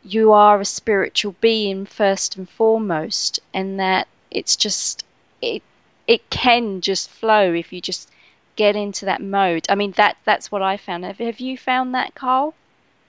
you 0.02 0.32
are 0.32 0.60
a 0.60 0.64
spiritual 0.64 1.34
being 1.42 1.84
first 1.84 2.36
and 2.36 2.48
foremost 2.48 3.38
and 3.52 3.78
that 3.78 4.08
it's 4.30 4.56
just 4.56 5.04
it 5.42 5.62
it 6.06 6.28
can 6.30 6.80
just 6.80 7.10
flow 7.10 7.52
if 7.52 7.72
you 7.72 7.80
just 7.80 8.10
get 8.56 8.76
into 8.76 9.04
that 9.06 9.22
mode. 9.22 9.66
I 9.68 9.74
mean 9.74 9.92
that 9.92 10.16
that's 10.24 10.50
what 10.50 10.62
I 10.62 10.76
found. 10.76 11.04
Have, 11.04 11.18
have 11.18 11.40
you 11.40 11.56
found 11.56 11.94
that, 11.94 12.14
Karl? 12.14 12.54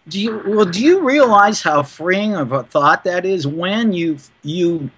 Do 0.07 0.19
you 0.19 0.41
well? 0.45 0.65
Do 0.65 0.81
you 0.81 1.01
realize 1.01 1.61
how 1.61 1.83
freeing 1.83 2.35
of 2.35 2.51
a 2.51 2.63
thought 2.63 3.03
that 3.03 3.25
is 3.25 3.45
when 3.45 3.93
you 3.93 4.17
you 4.43 4.89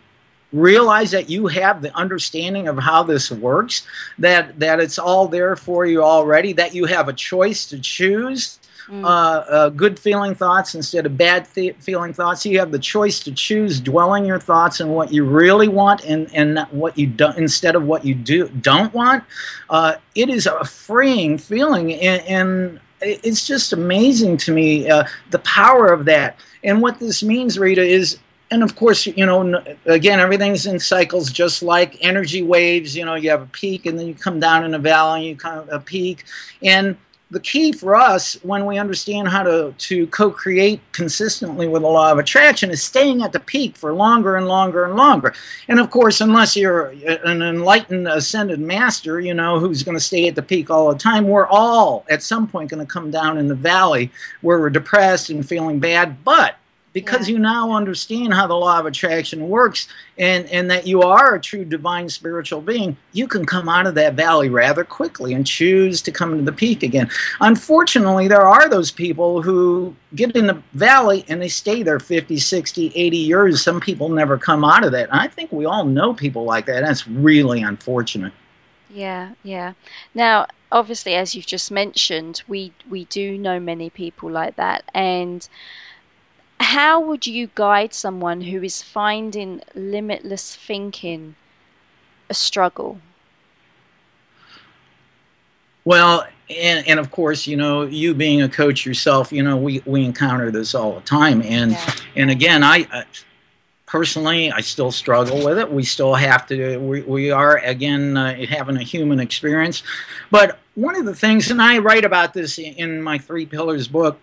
realize 0.53 1.11
that 1.11 1.29
you 1.29 1.47
have 1.47 1.81
the 1.81 1.93
understanding 1.95 2.67
of 2.67 2.77
how 2.77 3.03
this 3.03 3.31
works, 3.31 3.85
that 4.19 4.57
that 4.59 4.79
it's 4.79 4.99
all 4.99 5.27
there 5.27 5.55
for 5.55 5.85
you 5.85 6.03
already, 6.03 6.53
that 6.53 6.73
you 6.73 6.85
have 6.85 7.09
a 7.09 7.13
choice 7.13 7.65
to 7.67 7.79
choose 7.79 8.59
mm. 8.87 9.03
uh, 9.03 9.07
uh, 9.07 9.69
good 9.69 9.99
feeling 9.99 10.35
thoughts 10.35 10.75
instead 10.75 11.05
of 11.05 11.17
bad 11.17 11.47
th- 11.53 11.75
feeling 11.79 12.13
thoughts. 12.13 12.45
You 12.45 12.59
have 12.59 12.71
the 12.71 12.79
choice 12.79 13.19
to 13.21 13.31
choose 13.31 13.79
dwelling 13.79 14.25
your 14.25 14.39
thoughts 14.39 14.81
on 14.81 14.89
what 14.89 15.11
you 15.11 15.25
really 15.25 15.67
want 15.67 16.03
and, 16.05 16.33
and 16.33 16.59
what 16.71 16.97
you 16.97 17.07
don't 17.07 17.37
instead 17.37 17.75
of 17.75 17.83
what 17.83 18.05
you 18.05 18.15
do 18.15 18.47
don't 18.61 18.93
want. 18.93 19.23
Uh, 19.69 19.95
it 20.15 20.29
is 20.29 20.45
a 20.45 20.63
freeing 20.63 21.37
feeling, 21.37 21.93
and, 21.93 22.21
and 22.23 22.79
it's 23.01 23.45
just 23.45 23.73
amazing 23.73 24.37
to 24.37 24.53
me 24.53 24.89
uh, 24.89 25.03
the 25.31 25.39
power 25.39 25.87
of 25.87 26.05
that. 26.05 26.39
And 26.63 26.81
what 26.81 26.99
this 26.99 27.23
means, 27.23 27.59
Rita, 27.59 27.83
is 27.83 28.17
and 28.53 28.61
of 28.61 28.75
course, 28.75 29.07
you 29.07 29.25
know, 29.25 29.63
again, 29.85 30.19
everything's 30.19 30.67
in 30.67 30.79
cycles, 30.79 31.31
just 31.31 31.63
like 31.63 31.97
energy 32.01 32.43
waves. 32.43 32.95
You 32.95 33.03
know, 33.03 33.15
you 33.15 33.31
have 33.31 33.41
a 33.41 33.47
peak, 33.47 33.87
and 33.87 33.97
then 33.97 34.05
you 34.05 34.13
come 34.13 34.39
down 34.39 34.63
in 34.63 34.75
a 34.75 34.79
valley, 34.79 35.21
and 35.21 35.27
you 35.29 35.35
come 35.35 35.67
a 35.69 35.79
peak, 35.79 36.25
and 36.61 36.95
the 37.33 37.39
key 37.39 37.71
for 37.71 37.95
us 37.95 38.35
when 38.43 38.65
we 38.65 38.77
understand 38.77 39.27
how 39.27 39.43
to, 39.43 39.73
to 39.77 40.07
co-create 40.07 40.79
consistently 40.91 41.67
with 41.67 41.81
the 41.81 41.87
law 41.87 42.11
of 42.11 42.19
attraction 42.19 42.69
is 42.69 42.81
staying 42.81 43.23
at 43.23 43.31
the 43.31 43.39
peak 43.39 43.75
for 43.75 43.91
longer 43.93 44.35
and 44.35 44.47
longer 44.47 44.85
and 44.85 44.95
longer. 44.95 45.33
And 45.67 45.79
of 45.79 45.89
course, 45.89 46.21
unless 46.21 46.55
you're 46.55 46.89
an 47.25 47.41
enlightened 47.41 48.07
ascended 48.07 48.59
master, 48.59 49.19
you 49.19 49.33
know, 49.33 49.59
who's 49.59 49.83
going 49.83 49.97
to 49.97 50.03
stay 50.03 50.27
at 50.27 50.35
the 50.35 50.43
peak 50.43 50.69
all 50.69 50.91
the 50.91 50.97
time, 50.97 51.27
we're 51.27 51.47
all 51.47 52.05
at 52.09 52.21
some 52.21 52.47
point 52.47 52.69
going 52.69 52.85
to 52.85 52.91
come 52.91 53.11
down 53.11 53.37
in 53.37 53.47
the 53.47 53.55
valley 53.55 54.11
where 54.41 54.59
we're 54.59 54.69
depressed 54.69 55.29
and 55.29 55.47
feeling 55.47 55.79
bad. 55.79 56.23
But 56.23 56.55
because 56.93 57.27
yeah. 57.27 57.33
you 57.33 57.39
now 57.39 57.71
understand 57.71 58.33
how 58.33 58.47
the 58.47 58.53
law 58.53 58.79
of 58.79 58.85
attraction 58.85 59.49
works 59.49 59.87
and, 60.17 60.45
and 60.47 60.69
that 60.69 60.87
you 60.87 61.01
are 61.01 61.35
a 61.35 61.41
true 61.41 61.65
divine 61.65 62.07
spiritual 62.07 62.61
being, 62.61 62.95
you 63.11 63.27
can 63.27 63.45
come 63.45 63.67
out 63.67 63.87
of 63.87 63.95
that 63.95 64.13
valley 64.13 64.49
rather 64.49 64.83
quickly 64.83 65.33
and 65.33 65.45
choose 65.45 66.01
to 66.03 66.11
come 66.11 66.37
to 66.37 66.43
the 66.43 66.51
peak 66.51 66.83
again. 66.83 67.09
Unfortunately, 67.41 68.27
there 68.27 68.45
are 68.45 68.69
those 68.69 68.91
people 68.91 69.41
who 69.41 69.95
get 70.15 70.35
in 70.35 70.47
the 70.47 70.61
valley 70.73 71.25
and 71.27 71.41
they 71.41 71.49
stay 71.49 71.81
there 71.83 71.99
50, 71.99 72.37
60, 72.37 72.91
80 72.95 73.17
years. 73.17 73.63
Some 73.63 73.79
people 73.79 74.09
never 74.09 74.37
come 74.37 74.63
out 74.63 74.85
of 74.85 74.91
that. 74.91 75.09
And 75.09 75.19
I 75.19 75.27
think 75.27 75.51
we 75.51 75.65
all 75.65 75.85
know 75.85 76.13
people 76.13 76.45
like 76.45 76.67
that. 76.67 76.81
That's 76.81 77.07
really 77.07 77.63
unfortunate. 77.63 78.33
Yeah, 78.93 79.31
yeah. 79.41 79.73
Now, 80.13 80.45
obviously, 80.71 81.15
as 81.15 81.33
you've 81.33 81.47
just 81.47 81.71
mentioned, 81.71 82.43
we 82.47 82.71
we 82.89 83.05
do 83.05 83.39
know 83.39 83.59
many 83.59 83.89
people 83.89 84.29
like 84.29 84.55
that, 84.57 84.83
and 84.93 85.47
how 86.59 86.99
would 86.99 87.27
you 87.27 87.49
guide 87.55 87.93
someone 87.93 88.41
who 88.41 88.63
is 88.63 88.81
finding 88.81 89.61
limitless 89.75 90.55
thinking 90.55 91.35
a 92.29 92.33
struggle? 92.33 92.99
Well, 95.85 96.25
and, 96.49 96.87
and 96.87 96.99
of 96.99 97.11
course, 97.11 97.45
you 97.45 97.57
know, 97.57 97.83
you 97.83 98.13
being 98.13 98.41
a 98.41 98.49
coach 98.49 98.85
yourself, 98.85 99.31
you 99.31 99.43
know, 99.43 99.57
we, 99.57 99.81
we 99.85 100.05
encounter 100.05 100.51
this 100.51 100.73
all 100.73 100.93
the 100.93 101.01
time. 101.01 101.41
And 101.41 101.71
yeah. 101.71 101.95
and 102.15 102.31
again, 102.31 102.63
I, 102.63 102.87
I 102.91 103.03
personally, 103.85 104.51
I 104.51 104.61
still 104.61 104.91
struggle 104.91 105.43
with 105.45 105.59
it. 105.59 105.71
We 105.71 105.83
still 105.83 106.15
have 106.15 106.47
to, 106.47 106.77
we, 106.77 107.01
we 107.01 107.31
are, 107.31 107.57
again, 107.59 108.17
uh, 108.17 108.45
having 108.45 108.77
a 108.77 108.83
human 108.83 109.19
experience. 109.19 109.83
But 110.31 110.59
one 110.75 110.95
of 110.95 111.05
the 111.05 111.13
things, 111.13 111.51
and 111.51 111.61
I 111.61 111.77
write 111.77 112.05
about 112.05 112.33
this 112.33 112.57
in 112.57 113.01
my 113.01 113.17
Three 113.17 113.45
Pillars 113.45 113.87
book, 113.87 114.19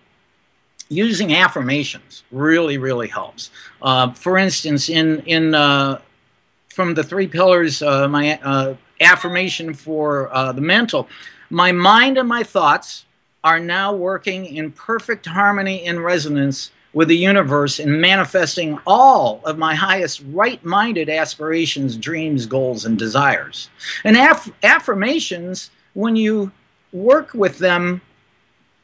using 0.91 1.33
affirmations 1.33 2.23
really, 2.31 2.77
really 2.77 3.07
helps. 3.07 3.49
Uh, 3.81 4.11
for 4.11 4.37
instance, 4.37 4.89
in 4.89 5.19
in 5.21 5.55
uh, 5.55 5.99
from 6.67 6.93
the 6.93 7.03
three 7.03 7.27
pillars, 7.27 7.81
uh, 7.81 8.07
my 8.07 8.37
uh, 8.43 8.75
affirmation 8.99 9.73
for 9.73 10.33
uh, 10.35 10.51
the 10.51 10.61
mental, 10.61 11.07
my 11.49 11.71
mind 11.71 12.17
and 12.17 12.27
my 12.27 12.43
thoughts 12.43 13.05
are 13.43 13.59
now 13.59 13.93
working 13.93 14.45
in 14.45 14.71
perfect 14.71 15.25
harmony 15.25 15.85
and 15.85 16.03
resonance 16.03 16.71
with 16.93 17.07
the 17.07 17.17
universe 17.17 17.79
and 17.79 18.01
manifesting 18.01 18.77
all 18.85 19.41
of 19.45 19.57
my 19.57 19.73
highest 19.73 20.21
right-minded 20.31 21.09
aspirations, 21.09 21.95
dreams, 21.95 22.45
goals, 22.45 22.83
and 22.85 22.99
desires. 22.99 23.69
And 24.03 24.17
aff- 24.17 24.51
affirmations, 24.61 25.71
when 25.93 26.17
you 26.17 26.51
work 26.91 27.33
with 27.33 27.57
them 27.59 28.01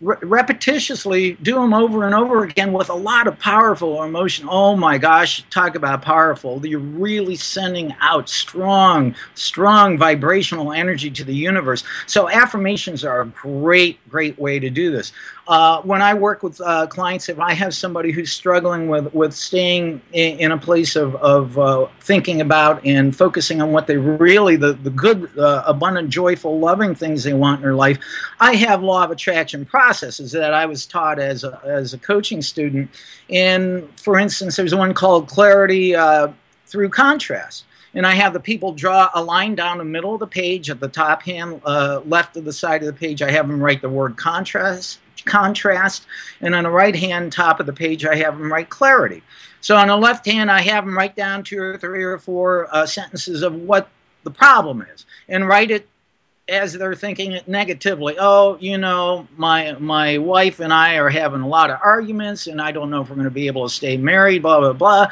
re- 0.02 0.18
repetitiously 0.18 1.42
do 1.44 1.56
them 1.56 1.74
over 1.74 2.06
and 2.06 2.14
over 2.14 2.44
again 2.44 2.74
with 2.74 2.90
a 2.90 2.94
lot 2.94 3.28
of 3.28 3.38
powerful 3.40 4.04
emotion. 4.04 4.48
Oh 4.50 4.76
my 4.76 4.98
gosh, 4.98 5.44
talk 5.50 5.76
about 5.76 6.02
powerful. 6.02 6.66
You're 6.66 6.80
really 6.80 7.36
sending 7.36 7.96
out 8.00 8.30
strong, 8.30 9.16
strong 9.36 9.98
vibrational 9.98 10.72
energy 10.72 11.10
to 11.12 11.24
the 11.24 11.36
universe. 11.36 11.84
So 12.06 12.30
affirmations 12.30 13.04
are 13.04 13.22
a 13.22 13.28
great, 13.28 14.00
great 14.10 14.38
way 14.38 14.60
to 14.60 14.70
do 14.70 14.92
this. 14.92 15.12
Uh, 15.48 15.82
when 15.84 16.02
I 16.02 16.14
work 16.14 16.44
with 16.44 16.60
uh, 16.60 16.88
clients, 16.88 17.30
if 17.30 17.40
I 17.40 17.54
have 17.54 17.74
somebody 17.74 18.12
who's 18.12 18.34
struggling 18.34 18.90
with, 18.90 19.14
with 19.14 19.34
staying 19.34 20.02
in, 20.12 20.40
in 20.40 20.52
a 20.52 20.58
place 20.58 20.98
of, 20.98 21.16
of 21.16 21.58
uh, 21.58 21.88
thinking 22.02 22.42
about 22.42 22.86
and 22.86 23.16
focusing 23.16 23.62
on 23.62 23.72
what 23.72 23.88
they 23.88 23.96
really, 23.96 24.58
the, 24.58 24.74
the 24.74 24.90
good, 24.90 25.38
uh, 25.40 25.64
abundant, 25.66 26.10
joyful, 26.10 26.60
loving 26.60 26.94
things 26.94 27.24
they 27.24 27.34
want 27.34 27.60
in 27.60 27.64
their 27.64 27.76
life, 27.76 27.98
I 28.42 28.56
have 28.56 28.84
law 28.84 29.06
of 29.06 29.12
attraction 29.12 29.66
processes 29.88 30.34
that 30.34 30.54
I 30.54 30.66
was 30.66 30.86
taught 30.86 31.18
as 31.18 31.46
a, 31.46 31.62
as 31.64 31.94
a 31.94 31.98
coaching 31.98 32.42
student. 32.42 32.90
And 33.30 33.88
for 33.98 34.20
instance, 34.20 34.58
there's 34.58 34.76
one 34.76 34.94
called 34.94 35.30
Clarity 35.30 35.96
uh, 35.96 36.30
Through 36.66 36.90
Contrast 36.90 37.64
and 37.94 38.06
I 38.06 38.14
have 38.14 38.34
the 38.34 38.40
people 38.40 38.74
draw 38.74 39.10
a 39.16 39.24
line 39.24 39.56
down 39.56 39.78
the 39.78 39.86
middle 39.86 40.14
of 40.14 40.20
the 40.20 40.28
page 40.28 40.70
at 40.70 40.82
the 40.82 40.90
top 40.90 41.24
hand 41.24 41.62
uh, 41.66 42.02
left 42.06 42.36
of 42.36 42.44
the 42.44 42.52
side 42.52 42.84
of 42.84 42.88
the 42.88 42.94
page. 42.94 43.22
I 43.22 43.32
have 43.32 43.48
them 43.48 43.64
write 43.64 43.82
the 43.82 43.90
word 43.90 44.18
contrast 44.18 45.00
contrast. 45.26 46.06
And 46.42 46.54
on 46.54 46.66
the 46.66 46.70
right 46.70 46.96
hand 46.96 47.32
top 47.32 47.60
of 47.60 47.66
the 47.66 47.74
page, 47.74 48.06
I 48.06 48.16
have 48.16 48.38
them 48.38 48.52
write 48.52 48.70
clarity. 48.70 49.24
So 49.62 49.76
on 49.76 49.88
the 49.88 49.98
left 49.98 50.26
hand, 50.26 50.52
I 50.52 50.62
have 50.62 50.86
them 50.86 50.96
write 50.96 51.16
down 51.16 51.44
two 51.44 51.60
or 51.60 51.78
three 51.78 52.04
or 52.04 52.20
four 52.20 52.68
uh, 52.72 52.86
sentences 52.86 53.42
of 53.42 53.56
what 53.56 53.90
the 54.24 54.32
problem 54.32 54.86
is 54.94 55.06
and 55.28 55.48
write 55.48 55.72
it 55.72 55.88
as 56.50 56.74
they're 56.74 56.96
thinking 56.96 57.34
it 57.34 57.48
negatively. 57.48 58.16
Oh, 58.20 58.58
you 58.60 58.78
know, 58.78 59.28
my 59.36 59.74
my 59.80 60.18
wife 60.18 60.60
and 60.60 60.72
I 60.72 60.96
are 60.96 61.10
having 61.10 61.42
a 61.42 61.48
lot 61.48 61.70
of 61.70 61.80
arguments, 61.84 62.48
and 62.48 62.62
I 62.62 62.72
don't 62.72 62.90
know 62.90 63.02
if 63.02 63.10
we're 63.10 63.16
going 63.16 63.26
to 63.26 63.32
be 63.32 63.48
able 63.48 63.68
to 63.68 63.74
stay 63.74 63.98
married. 63.98 64.42
Blah 64.42 64.60
blah 64.60 64.74
blah. 64.74 65.08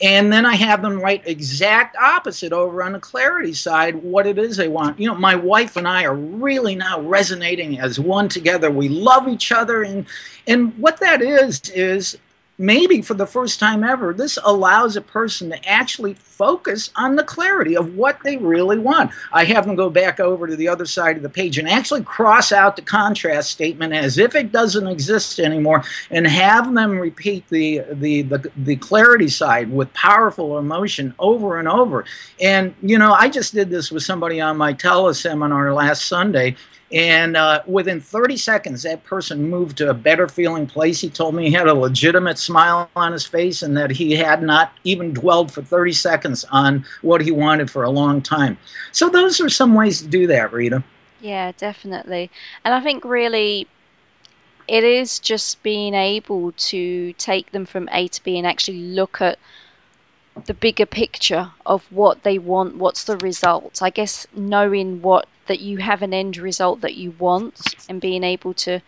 And 0.00 0.32
then 0.32 0.46
I 0.46 0.54
have 0.54 0.80
them 0.82 1.00
write 1.00 1.26
exact 1.26 1.96
opposite 1.96 2.52
over 2.52 2.82
on 2.82 2.92
the 2.92 3.00
clarity 3.00 3.52
side 3.52 3.96
what 3.96 4.26
it 4.26 4.38
is 4.38 4.56
they 4.56 4.68
want. 4.68 4.98
You 4.98 5.08
know, 5.08 5.14
my 5.14 5.34
wife 5.34 5.76
and 5.76 5.86
I 5.86 6.04
are 6.04 6.14
really 6.14 6.74
now 6.74 7.00
resonating 7.00 7.78
as 7.80 8.00
one 8.00 8.28
together. 8.28 8.70
We 8.70 8.88
love 8.88 9.28
each 9.28 9.52
other, 9.52 9.82
and 9.82 10.06
and 10.46 10.76
what 10.78 10.98
that 11.00 11.20
is 11.20 11.60
is 11.70 12.16
maybe 12.58 13.00
for 13.00 13.14
the 13.14 13.26
first 13.26 13.60
time 13.60 13.84
ever, 13.84 14.12
this 14.12 14.38
allows 14.42 14.96
a 14.96 15.00
person 15.00 15.50
to 15.50 15.68
actually 15.68 16.14
focus 16.14 16.90
on 16.96 17.16
the 17.16 17.22
clarity 17.22 17.76
of 17.76 17.94
what 17.94 18.18
they 18.24 18.36
really 18.36 18.78
want. 18.78 19.12
I 19.32 19.44
have 19.44 19.66
them 19.66 19.76
go 19.76 19.88
back 19.88 20.18
over 20.20 20.46
to 20.46 20.56
the 20.56 20.68
other 20.68 20.86
side 20.86 21.16
of 21.16 21.22
the 21.22 21.28
page 21.28 21.58
and 21.58 21.68
actually 21.68 22.02
cross 22.02 22.52
out 22.52 22.76
the 22.76 22.82
contrast 22.82 23.50
statement 23.50 23.92
as 23.92 24.18
if 24.18 24.34
it 24.34 24.52
doesn't 24.52 24.86
exist 24.86 25.38
anymore 25.38 25.84
and 26.10 26.26
have 26.26 26.74
them 26.74 26.98
repeat 26.98 27.48
the, 27.48 27.82
the, 27.92 28.22
the, 28.22 28.50
the 28.56 28.76
clarity 28.76 29.28
side 29.28 29.70
with 29.70 29.92
powerful 29.94 30.58
emotion 30.58 31.14
over 31.18 31.58
and 31.58 31.68
over. 31.68 32.04
And, 32.40 32.74
you 32.82 32.98
know, 32.98 33.12
I 33.12 33.28
just 33.28 33.54
did 33.54 33.70
this 33.70 33.92
with 33.92 34.02
somebody 34.02 34.40
on 34.40 34.56
my 34.56 34.74
teleseminar 34.74 35.74
last 35.74 36.06
Sunday 36.06 36.56
and 36.90 37.36
uh, 37.36 37.62
within 37.66 38.00
30 38.00 38.36
seconds, 38.36 38.82
that 38.82 39.04
person 39.04 39.50
moved 39.50 39.76
to 39.78 39.90
a 39.90 39.94
better 39.94 40.26
feeling 40.26 40.66
place. 40.66 41.00
He 41.00 41.10
told 41.10 41.34
me 41.34 41.46
he 41.46 41.52
had 41.52 41.68
a 41.68 41.74
legitimate 41.74 42.38
smile 42.38 42.88
on 42.96 43.12
his 43.12 43.26
face 43.26 43.62
and 43.62 43.76
that 43.76 43.90
he 43.90 44.14
had 44.14 44.42
not 44.42 44.72
even 44.84 45.12
dwelled 45.12 45.52
for 45.52 45.62
30 45.62 45.92
seconds 45.92 46.44
on 46.50 46.84
what 47.02 47.20
he 47.20 47.30
wanted 47.30 47.70
for 47.70 47.82
a 47.82 47.90
long 47.90 48.22
time. 48.22 48.56
So, 48.92 49.10
those 49.10 49.40
are 49.40 49.50
some 49.50 49.74
ways 49.74 50.00
to 50.00 50.08
do 50.08 50.26
that, 50.28 50.52
Rita. 50.52 50.82
Yeah, 51.20 51.52
definitely. 51.58 52.30
And 52.64 52.72
I 52.72 52.80
think 52.80 53.04
really 53.04 53.66
it 54.66 54.84
is 54.84 55.18
just 55.18 55.62
being 55.62 55.94
able 55.94 56.52
to 56.52 57.12
take 57.14 57.52
them 57.52 57.66
from 57.66 57.88
A 57.92 58.08
to 58.08 58.22
B 58.22 58.38
and 58.38 58.46
actually 58.46 58.78
look 58.78 59.20
at 59.20 59.38
the 60.46 60.54
bigger 60.54 60.86
picture 60.86 61.50
of 61.66 61.90
what 61.90 62.22
they 62.22 62.38
want, 62.38 62.76
what's 62.76 63.04
the 63.04 63.16
result. 63.16 63.82
I 63.82 63.90
guess 63.90 64.26
knowing 64.34 65.02
what 65.02 65.26
that 65.48 65.60
you 65.60 65.78
have 65.78 66.02
an 66.02 66.14
end 66.14 66.36
result 66.36 66.80
that 66.80 66.94
you 66.94 67.10
want 67.18 67.74
and 67.88 68.00
being 68.00 68.24
able 68.24 68.54
to 68.54 68.80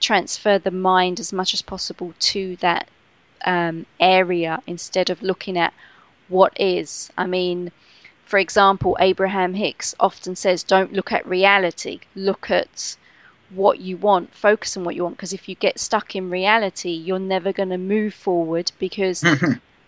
transfer 0.00 0.58
the 0.58 0.70
mind 0.70 1.18
as 1.18 1.32
much 1.32 1.54
as 1.54 1.62
possible 1.62 2.14
to 2.20 2.56
that 2.56 2.88
um, 3.44 3.86
area 3.98 4.62
instead 4.66 5.10
of 5.10 5.22
looking 5.22 5.56
at 5.56 5.72
what 6.28 6.52
is. 6.60 7.10
I 7.16 7.26
mean, 7.26 7.72
for 8.24 8.38
example, 8.38 8.96
Abraham 9.00 9.54
Hicks 9.54 9.94
often 9.98 10.36
says, 10.36 10.62
don't 10.62 10.92
look 10.92 11.12
at 11.12 11.26
reality, 11.26 12.00
look 12.14 12.50
at 12.50 12.96
what 13.50 13.80
you 13.80 13.96
want, 13.96 14.34
focus 14.34 14.76
on 14.76 14.84
what 14.84 14.94
you 14.94 15.02
want. 15.02 15.16
Because 15.16 15.32
if 15.32 15.48
you 15.48 15.54
get 15.54 15.80
stuck 15.80 16.14
in 16.14 16.30
reality, 16.30 16.90
you're 16.90 17.18
never 17.18 17.52
going 17.52 17.70
to 17.70 17.78
move 17.78 18.12
forward 18.12 18.70
because 18.78 19.24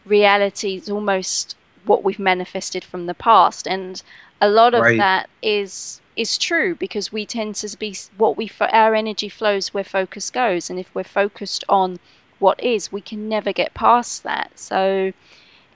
reality 0.06 0.76
is 0.76 0.88
almost 0.88 1.56
what 1.84 2.02
we've 2.02 2.18
manifested 2.18 2.84
from 2.84 3.06
the 3.06 3.14
past. 3.14 3.66
And 3.66 4.02
a 4.40 4.48
lot 4.48 4.74
of 4.74 4.82
right. 4.82 4.98
that 4.98 5.28
is 5.42 5.99
is 6.16 6.36
true 6.36 6.74
because 6.74 7.12
we 7.12 7.24
tend 7.24 7.54
to 7.54 7.76
be 7.78 7.94
what 8.16 8.36
we 8.36 8.50
our 8.60 8.94
energy 8.94 9.28
flows 9.28 9.72
where 9.72 9.84
focus 9.84 10.30
goes 10.30 10.68
and 10.68 10.78
if 10.78 10.94
we're 10.94 11.04
focused 11.04 11.64
on 11.68 11.98
what 12.38 12.62
is 12.62 12.90
we 12.90 13.00
can 13.00 13.28
never 13.28 13.52
get 13.52 13.74
past 13.74 14.22
that. 14.22 14.50
So 14.58 15.12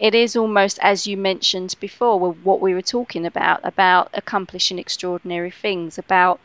it 0.01 0.14
is 0.14 0.35
almost 0.35 0.78
as 0.82 1.07
you 1.07 1.16
mentioned 1.16 1.76
before 1.78 2.18
what 2.18 2.61
we 2.61 2.74
were 2.74 2.82
talking 2.82 3.24
about 3.24 3.61
about 3.62 4.11
accomplishing 4.12 4.78
extraordinary 4.78 5.51
things 5.51 5.99
about 5.99 6.41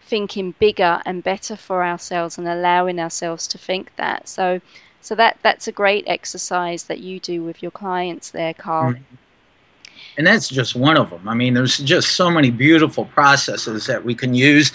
thinking 0.00 0.54
bigger 0.58 1.00
and 1.04 1.22
better 1.22 1.56
for 1.56 1.84
ourselves 1.84 2.38
and 2.38 2.46
allowing 2.46 2.98
ourselves 2.98 3.46
to 3.48 3.58
think 3.58 3.94
that. 3.96 4.28
So 4.28 4.60
so 5.00 5.14
that 5.16 5.38
that's 5.42 5.68
a 5.68 5.72
great 5.72 6.04
exercise 6.06 6.84
that 6.84 7.00
you 7.00 7.20
do 7.20 7.42
with 7.42 7.62
your 7.62 7.72
clients 7.72 8.30
there 8.30 8.54
karl. 8.54 8.94
Mm-hmm 8.94 9.14
and 10.16 10.26
that's 10.26 10.48
just 10.48 10.74
one 10.74 10.96
of 10.96 11.10
them. 11.10 11.28
I 11.28 11.34
mean, 11.34 11.54
there's 11.54 11.78
just 11.78 12.12
so 12.16 12.30
many 12.30 12.50
beautiful 12.50 13.04
processes 13.06 13.86
that 13.86 14.04
we 14.04 14.14
can 14.14 14.34
use, 14.34 14.72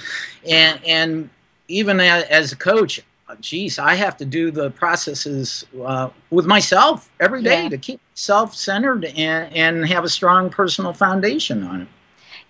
and 0.49 0.79
and 0.85 1.29
even 1.67 1.99
as, 1.99 2.51
a 2.51 2.55
coach, 2.55 2.99
geez, 3.39 3.77
I 3.77 3.93
have 3.93 4.17
to 4.17 4.25
do 4.25 4.51
the 4.51 4.71
processes 4.71 5.65
uh, 5.85 6.09
with 6.31 6.45
myself 6.45 7.09
every 7.19 7.43
day 7.43 7.63
Yeah. 7.63 7.69
to 7.69 7.77
keep 7.77 7.99
self-centered 8.15 9.05
and, 9.05 9.55
and 9.55 9.85
have 9.85 10.03
a 10.03 10.09
strong 10.09 10.49
personal 10.49 10.93
foundation 10.93 11.63
on 11.63 11.81
it. 11.81 11.87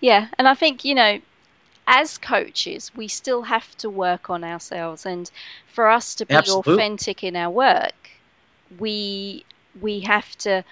Yeah, 0.00 0.28
and 0.38 0.48
I 0.48 0.54
think, 0.54 0.84
you 0.84 0.94
know, 0.94 1.20
as 1.86 2.16
coaches, 2.16 2.90
we 2.96 3.08
still 3.08 3.42
have 3.42 3.76
to 3.78 3.90
work 3.90 4.30
on 4.30 4.42
ourselves 4.42 5.04
and 5.04 5.30
for 5.66 5.88
us 5.88 6.14
to 6.14 6.24
be 6.24 6.34
Absolutely. 6.34 6.74
authentic 6.74 7.22
in 7.24 7.36
our 7.36 7.50
work, 7.50 8.10
we 8.78 9.44
we 9.80 10.00
have 10.00 10.36
to 10.38 10.64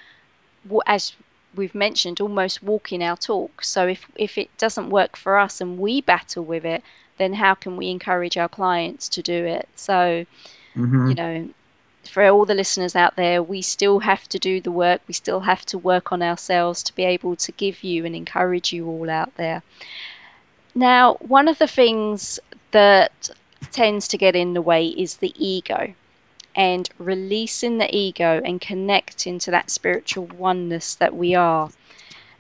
as 0.87 1.13
we've 1.55 1.75
mentioned 1.75 2.21
almost 2.21 2.63
walking 2.63 3.03
our 3.03 3.17
talk. 3.17 3.63
So 3.65 3.87
if 3.87 4.07
if 4.17 4.39
it 4.39 4.51
doesn't 4.59 4.91
work 4.91 5.17
for 5.17 5.39
us 5.39 5.61
and 5.61 5.79
we 5.79 6.01
battle 6.01 6.45
with 6.45 6.65
it, 6.65 6.83
then 7.19 7.35
how 7.35 7.55
can 7.55 7.77
we 7.77 7.89
encourage 7.91 8.37
our 8.37 8.49
clients 8.49 9.09
to 9.11 9.23
do 9.23 9.45
it? 9.45 9.69
So, 9.75 10.27
Mhm. 10.77 11.09
you 11.09 11.15
know, 11.15 11.49
for 12.09 12.25
all 12.29 12.45
the 12.45 12.55
listeners 12.55 12.95
out 12.97 13.17
there, 13.17 13.43
we 13.43 13.63
still 13.63 14.01
have 14.01 14.29
to 14.29 14.39
do 14.39 14.61
the 14.61 14.71
work. 14.73 15.03
We 15.09 15.15
still 15.15 15.41
have 15.41 15.65
to 15.67 15.79
work 15.79 16.13
on 16.13 16.23
ourselves 16.23 16.83
to 16.85 16.95
be 16.95 17.05
able 17.05 17.37
to 17.37 17.53
give 17.53 17.83
you 17.85 18.05
and 18.05 18.15
encourage 18.15 18.73
you 18.73 18.87
all 18.89 19.11
out 19.11 19.35
there. 19.37 19.63
Now, 20.75 21.15
one 21.21 21.49
of 21.49 21.59
the 21.59 21.67
things 21.67 22.39
that 22.71 23.31
tends 23.71 24.09
to 24.09 24.17
get 24.19 24.35
in 24.37 24.55
the 24.55 24.63
way 24.63 24.87
is 24.89 25.17
the 25.17 25.35
ego 25.37 25.95
and 26.59 26.91
releasing 26.99 27.79
the 27.79 27.97
ego 27.97 28.43
and 28.45 28.61
connecting 28.61 29.39
to 29.39 29.51
that 29.53 29.71
spiritual 29.71 30.27
oneness 30.27 30.97
that 30.97 31.15
we 31.15 31.33
are. 31.33 31.71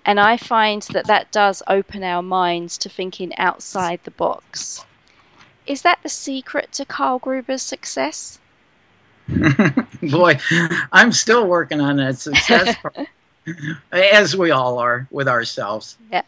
And 0.04 0.18
I 0.18 0.36
find 0.36 0.82
that 0.92 1.06
that 1.06 1.30
does 1.30 1.62
open 1.68 2.02
our 2.02 2.22
minds 2.22 2.76
to 2.78 2.88
thinking 2.88 3.32
outside 3.38 4.00
the 4.02 4.10
box. 4.10 4.84
Is 5.68 5.82
that 5.82 6.00
the 6.02 6.08
secret 6.08 6.72
to 6.72 6.84
Karl 6.84 7.20
Gruber's 7.20 7.62
success? 7.62 8.40
Boy, 10.02 10.38
I'm 10.90 11.12
still 11.12 11.46
working 11.46 11.80
on 11.80 11.98
that 11.98 12.18
success, 12.18 12.74
part, 12.76 12.96
as 13.92 14.36
we 14.36 14.50
all 14.50 14.78
are 14.78 15.06
with 15.12 15.28
ourselves. 15.28 15.96
Yeah. 16.10 16.22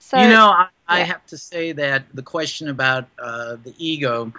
So, 0.00 0.18
you 0.18 0.28
know, 0.28 0.48
I, 0.48 0.68
I 0.88 1.00
have 1.00 1.24
to 1.26 1.38
say 1.38 1.72
that 1.72 2.04
the 2.12 2.22
question 2.22 2.68
about 2.68 3.06
uh, 3.18 3.56
the 3.62 3.74
ego, 3.78 4.32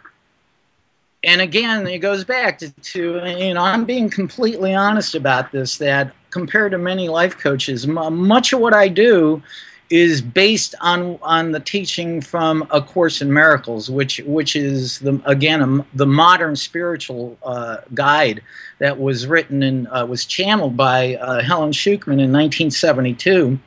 and 1.23 1.41
again, 1.41 1.87
it 1.87 1.99
goes 1.99 2.23
back 2.23 2.57
to, 2.59 2.69
to, 2.69 3.35
you 3.37 3.53
know, 3.53 3.61
I'm 3.61 3.85
being 3.85 4.09
completely 4.09 4.75
honest 4.75 5.15
about 5.15 5.51
this. 5.51 5.77
That 5.77 6.13
compared 6.31 6.71
to 6.73 6.77
many 6.77 7.07
life 7.07 7.37
coaches, 7.37 7.85
m- 7.85 8.17
much 8.17 8.51
of 8.51 8.59
what 8.59 8.73
I 8.73 8.89
do 8.89 9.41
is 9.89 10.21
based 10.21 10.75
on 10.81 11.17
on 11.21 11.51
the 11.51 11.59
teaching 11.59 12.19
from 12.19 12.67
A 12.71 12.81
Course 12.81 13.21
in 13.21 13.31
Miracles, 13.31 13.89
which 13.89 14.19
which 14.25 14.55
is 14.55 14.99
the 14.99 15.21
again 15.25 15.85
the 15.93 16.05
modern 16.05 16.55
spiritual 16.55 17.37
uh, 17.43 17.77
guide 17.93 18.41
that 18.79 18.99
was 18.99 19.25
written 19.25 19.63
and 19.63 19.87
uh, 19.87 20.05
was 20.09 20.25
channeled 20.25 20.75
by 20.75 21.15
uh, 21.15 21.41
Helen 21.41 21.71
Schucman 21.71 22.19
in 22.19 22.31
1972 22.31 23.57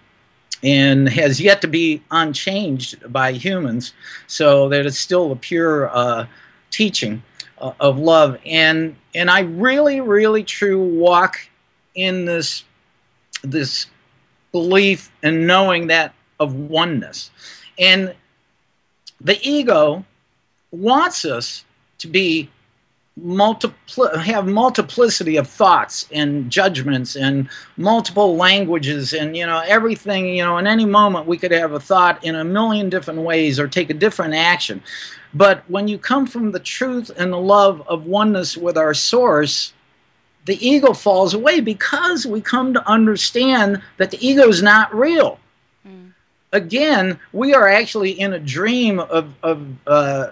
and 0.62 1.08
has 1.08 1.40
yet 1.40 1.60
to 1.60 1.68
be 1.68 2.02
unchanged 2.10 3.10
by 3.12 3.32
humans, 3.32 3.92
so 4.26 4.68
that 4.68 4.84
it's 4.84 4.98
still 4.98 5.32
a 5.32 5.36
pure 5.36 5.88
uh, 5.96 6.26
teaching 6.70 7.22
uh, 7.58 7.72
of 7.80 7.98
love. 7.98 8.38
And 8.44 8.96
and 9.14 9.30
I 9.30 9.40
really, 9.40 10.00
really, 10.00 10.44
true 10.44 10.82
walk 10.82 11.38
in 11.94 12.24
this 12.24 12.64
this 13.42 13.86
belief 14.52 15.10
and 15.22 15.46
knowing 15.46 15.86
that 15.88 16.14
of 16.38 16.54
oneness, 16.54 17.30
and 17.78 18.14
the 19.20 19.38
ego 19.42 20.04
wants 20.70 21.24
us 21.24 21.64
to 21.98 22.08
be 22.08 22.50
multipli- 23.20 24.14
have 24.22 24.46
multiplicity 24.46 25.36
of 25.36 25.48
thoughts 25.48 26.06
and 26.12 26.50
judgments 26.50 27.16
and 27.16 27.48
multiple 27.78 28.36
languages 28.36 29.14
and 29.14 29.34
you 29.34 29.46
know 29.46 29.62
everything 29.66 30.26
you 30.28 30.44
know 30.44 30.58
in 30.58 30.66
any 30.66 30.84
moment 30.84 31.26
we 31.26 31.38
could 31.38 31.50
have 31.50 31.72
a 31.72 31.80
thought 31.80 32.22
in 32.22 32.34
a 32.34 32.44
million 32.44 32.90
different 32.90 33.20
ways 33.20 33.58
or 33.58 33.66
take 33.66 33.88
a 33.88 33.94
different 33.94 34.34
action 34.34 34.82
but 35.36 35.64
when 35.68 35.88
you 35.88 35.98
come 35.98 36.26
from 36.26 36.52
the 36.52 36.60
truth 36.60 37.10
and 37.18 37.32
the 37.32 37.38
love 37.38 37.82
of 37.88 38.06
oneness 38.06 38.56
with 38.56 38.76
our 38.76 38.94
source 38.94 39.72
the 40.46 40.66
ego 40.66 40.92
falls 40.92 41.34
away 41.34 41.60
because 41.60 42.24
we 42.26 42.40
come 42.40 42.72
to 42.72 42.88
understand 42.88 43.82
that 43.96 44.10
the 44.10 44.26
ego 44.26 44.48
is 44.48 44.62
not 44.62 44.94
real 44.94 45.38
Mm. 45.86 46.12
again 46.52 47.18
we 47.32 47.54
are 47.54 47.68
actually 47.68 48.10
in 48.18 48.32
a 48.32 48.40
dream 48.40 48.98
of, 48.98 49.34
of 49.42 49.64
uh, 49.86 50.30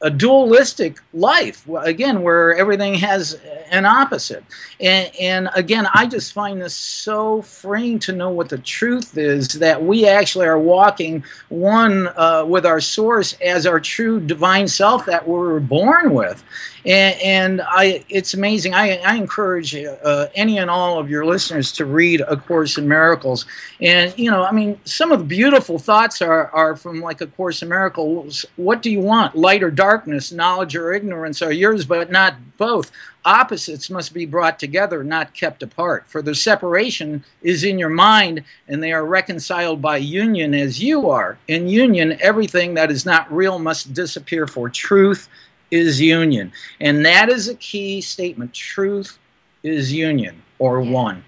a 0.00 0.10
dualistic 0.10 0.98
life 1.12 1.68
again 1.80 2.22
where 2.22 2.54
everything 2.54 2.94
has 2.94 3.34
an 3.70 3.84
opposite 3.84 4.44
and, 4.80 5.10
and 5.20 5.48
again 5.56 5.88
i 5.92 6.06
just 6.06 6.32
find 6.32 6.62
this 6.62 6.74
so 6.74 7.42
freeing 7.42 7.98
to 7.98 8.12
know 8.12 8.30
what 8.30 8.48
the 8.48 8.58
truth 8.58 9.18
is 9.18 9.48
that 9.48 9.82
we 9.82 10.06
actually 10.06 10.46
are 10.46 10.58
walking 10.58 11.22
one 11.48 12.08
uh, 12.16 12.44
with 12.46 12.64
our 12.64 12.80
source 12.80 13.32
as 13.44 13.66
our 13.66 13.80
true 13.80 14.20
divine 14.20 14.68
self 14.68 15.04
that 15.04 15.26
we 15.26 15.34
were 15.34 15.60
born 15.60 16.14
with 16.14 16.44
and, 16.88 17.20
and 17.20 17.62
I, 17.62 18.04
it's 18.08 18.34
amazing. 18.34 18.74
I, 18.74 18.96
I 18.98 19.16
encourage 19.16 19.74
uh, 19.74 20.28
any 20.34 20.58
and 20.58 20.70
all 20.70 20.98
of 20.98 21.10
your 21.10 21.26
listeners 21.26 21.70
to 21.72 21.84
read 21.84 22.22
A 22.22 22.36
Course 22.36 22.78
in 22.78 22.88
Miracles. 22.88 23.44
And, 23.80 24.16
you 24.18 24.30
know, 24.30 24.44
I 24.44 24.52
mean, 24.52 24.80
some 24.84 25.12
of 25.12 25.18
the 25.18 25.24
beautiful 25.24 25.78
thoughts 25.78 26.22
are, 26.22 26.48
are 26.48 26.76
from 26.76 27.00
like 27.02 27.20
A 27.20 27.26
Course 27.26 27.62
in 27.62 27.68
Miracles. 27.68 28.46
What 28.56 28.80
do 28.80 28.90
you 28.90 29.00
want? 29.00 29.36
Light 29.36 29.62
or 29.62 29.70
darkness, 29.88 30.32
knowledge 30.32 30.76
or 30.76 30.92
ignorance 30.92 31.40
are 31.40 31.52
yours, 31.52 31.86
but 31.86 32.10
not 32.10 32.34
both. 32.58 32.92
Opposites 33.24 33.88
must 33.88 34.12
be 34.12 34.26
brought 34.26 34.58
together, 34.58 35.02
not 35.02 35.32
kept 35.32 35.62
apart. 35.62 36.04
For 36.08 36.20
the 36.20 36.34
separation 36.34 37.24
is 37.42 37.64
in 37.64 37.78
your 37.78 37.88
mind, 37.88 38.44
and 38.68 38.82
they 38.82 38.92
are 38.92 39.06
reconciled 39.06 39.80
by 39.80 39.96
union 39.96 40.54
as 40.54 40.82
you 40.82 41.08
are. 41.08 41.38
In 41.48 41.68
union, 41.68 42.18
everything 42.20 42.74
that 42.74 42.90
is 42.90 43.06
not 43.06 43.32
real 43.32 43.58
must 43.58 43.94
disappear, 43.94 44.46
for 44.46 44.68
truth 44.68 45.28
is 45.70 46.00
union. 46.00 46.52
And 46.80 47.04
that 47.06 47.30
is 47.30 47.48
a 47.48 47.54
key 47.54 48.02
statement. 48.02 48.52
Truth 48.52 49.18
is 49.62 49.92
union 49.92 50.42
or 50.58 50.82
Yeah. 50.82 50.90
one. 50.92 51.24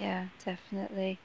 Yeah, 0.00 0.26
definitely. 0.44 1.18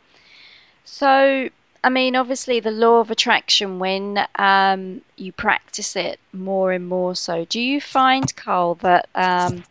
So, 0.84 1.50
I 1.86 1.90
mean, 1.90 2.16
obviously, 2.16 2.62
the 2.62 2.72
law 2.72 3.00
of 3.00 3.12
attraction, 3.12 3.78
when 3.78 4.26
um, 4.36 5.02
you 5.18 5.34
practice 5.34 5.98
it 5.98 6.18
more 6.32 6.72
and 6.72 6.88
more 6.88 7.14
so, 7.14 7.44
do 7.44 7.60
you 7.60 7.82
find, 7.82 8.34
Karl, 8.38 8.76
that 8.76 9.10
um, 9.16 9.66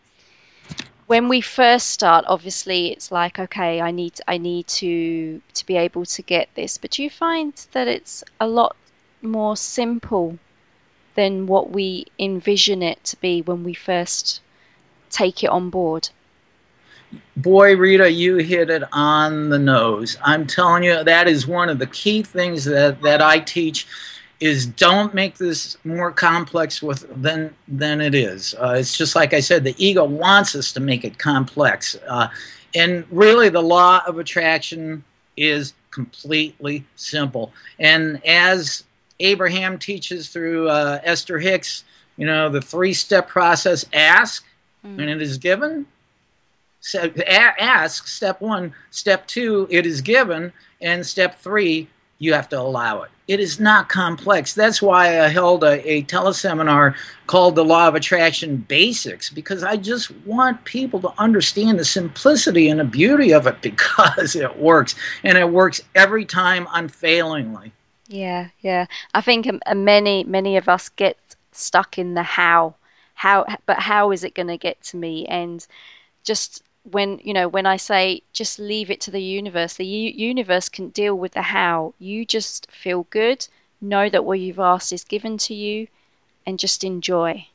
when 1.07 1.29
we 1.29 1.41
first 1.41 1.89
start, 1.89 2.27
obviously, 2.29 2.93
it's 2.93 3.11
like, 3.11 3.39
okay, 3.39 3.81
I 3.81 3.91
need, 3.91 4.21
I 4.29 4.37
need 4.37 4.67
to 4.83 5.41
to 5.55 5.67
be 5.67 5.77
able 5.77 6.05
to 6.05 6.23
get 6.23 6.49
this, 6.55 6.77
but 6.77 6.91
do 6.91 7.03
you 7.03 7.09
find 7.09 7.55
that 7.73 7.89
it's 7.89 8.23
a 8.39 8.47
lot 8.47 8.77
more 9.23 9.57
simple 9.57 10.39
than 11.15 11.47
what 11.47 11.71
we 11.71 12.07
envision 12.19 12.83
it 12.83 13.03
to 13.05 13.17
be 13.21 13.41
when 13.41 13.65
we 13.65 13.73
first 13.75 14.43
take 15.11 15.43
it 15.43 15.49
on 15.51 15.71
board? 15.71 16.11
Boy, 17.37 17.77
Rita, 17.77 18.11
you 18.11 18.37
hit 18.37 18.71
it 18.71 18.83
on 18.93 19.49
the 19.49 19.59
nose. 19.59 20.17
I'm 20.23 20.47
telling 20.47 20.83
you, 20.85 21.03
that 21.03 21.29
is 21.29 21.47
one 21.47 21.69
of 21.69 21.79
the 21.79 21.87
key 21.87 22.23
things 22.23 22.65
that, 22.65 23.01
that 23.03 23.23
I 23.23 23.41
teach 23.41 23.87
is 24.39 24.67
don't 24.67 25.15
make 25.15 25.39
this 25.39 25.77
more 25.85 26.11
complex 26.11 26.83
with 26.83 27.07
than 27.23 27.55
than 27.69 28.01
it 28.01 28.15
is. 28.15 28.55
Uh, 28.61 28.75
it's 28.77 28.97
just 28.97 29.15
like 29.15 29.33
I 29.33 29.41
said, 29.41 29.63
the 29.65 29.75
ego 29.79 30.05
wants 30.05 30.55
us 30.57 30.73
to 30.73 30.81
make 30.81 31.05
it 31.05 31.19
complex, 31.19 31.97
uh, 32.09 32.29
and 32.75 33.05
really, 33.11 33.49
the 33.49 33.63
law 33.63 34.03
of 34.07 34.19
attraction 34.19 35.05
is 35.37 35.75
completely 35.91 36.85
simple. 36.97 37.53
And 37.79 38.25
as 38.27 38.85
Abraham 39.21 39.79
teaches 39.79 40.29
through 40.29 40.69
uh, 40.69 41.01
Esther 41.05 41.39
Hicks, 41.39 41.85
you 42.17 42.27
know, 42.27 42.49
the 42.49 42.61
three-step 42.61 43.29
process: 43.29 43.85
ask, 43.93 44.45
Mm. 44.85 44.99
and 44.99 45.11
it 45.11 45.23
is 45.23 45.39
given. 45.39 45.87
So, 46.83 47.11
ask 47.27 48.07
step 48.09 48.41
one. 48.41 48.75
Step 48.91 49.27
two 49.27 49.67
it 49.71 49.87
is 49.87 50.01
given. 50.01 50.53
And 50.81 51.07
step 51.07 51.41
three 51.41 51.89
you 52.19 52.33
have 52.33 52.49
to 52.49 52.61
allow 52.61 53.03
it. 53.03 53.11
It 53.27 53.41
is 53.41 53.59
not 53.59 53.89
complex. 53.89 54.53
That's 54.55 54.83
why 54.83 55.21
i 55.21 55.29
held 55.29 55.65
a, 55.65 55.89
a 55.89 56.03
teleseminar 56.05 56.95
called 57.27 57.55
the 57.57 57.65
law 57.65 57.89
of 57.89 57.95
attraction 57.95 58.59
basics 58.69 59.31
because 59.31 59.65
i 59.65 59.77
just 59.77 60.11
want 60.27 60.63
people 60.65 61.01
to 61.01 61.13
understand 61.19 61.79
the 61.79 61.85
simplicity 61.85 62.69
and 62.69 62.79
the 62.79 62.85
beauty 62.85 63.33
of 63.33 63.47
it 63.47 63.61
because 63.71 64.37
it 64.37 64.57
works. 64.59 64.95
And 65.25 65.39
it 65.39 65.49
works 65.51 65.81
every 65.95 66.25
time 66.25 66.69
unfailingly. 66.73 67.73
Yeah, 68.09 68.49
yeah. 68.61 68.87
I 69.15 69.21
think 69.21 69.49
um, 69.49 69.61
uh, 69.67 69.75
many 69.75 70.25
many 70.25 70.57
of 70.57 70.69
us 70.69 70.89
get 70.91 71.17
stuck 71.53 71.99
in 71.99 72.15
the 72.15 72.23
how, 72.23 72.75
how, 73.15 73.47
but 73.67 73.79
how 73.79 74.11
is 74.11 74.25
it 74.25 74.35
going 74.35 74.49
to 74.49 74.57
get 74.57 74.81
to 74.83 74.97
me? 74.97 75.27
And 75.27 75.67
just 76.25 76.63
when 76.91 77.21
you 77.23 77.33
know 77.33 77.49
when 77.49 77.67
I 77.67 77.77
say 77.77 78.23
just 78.33 78.59
leave 78.59 78.91
it 78.91 79.01
to 79.03 79.11
the 79.11 79.23
universe, 79.23 79.75
the 79.75 79.87
u- 79.87 80.13
universe 80.15 80.69
can 80.69 80.89
deal 80.91 81.15
with 81.15 81.33
the 81.33 81.43
how. 81.43 81.95
You 81.99 82.25
just 82.25 82.71
feel 82.71 83.07
good, 83.11 83.47
know 83.81 84.09
that 84.09 84.25
what 84.25 84.41
you've 84.41 84.59
asked 84.59 84.93
is 84.93 85.05
given 85.05 85.39
to 85.39 85.55
you 85.55 85.89
and 86.47 86.59
just 86.59 86.85
enjoy. 86.85 87.47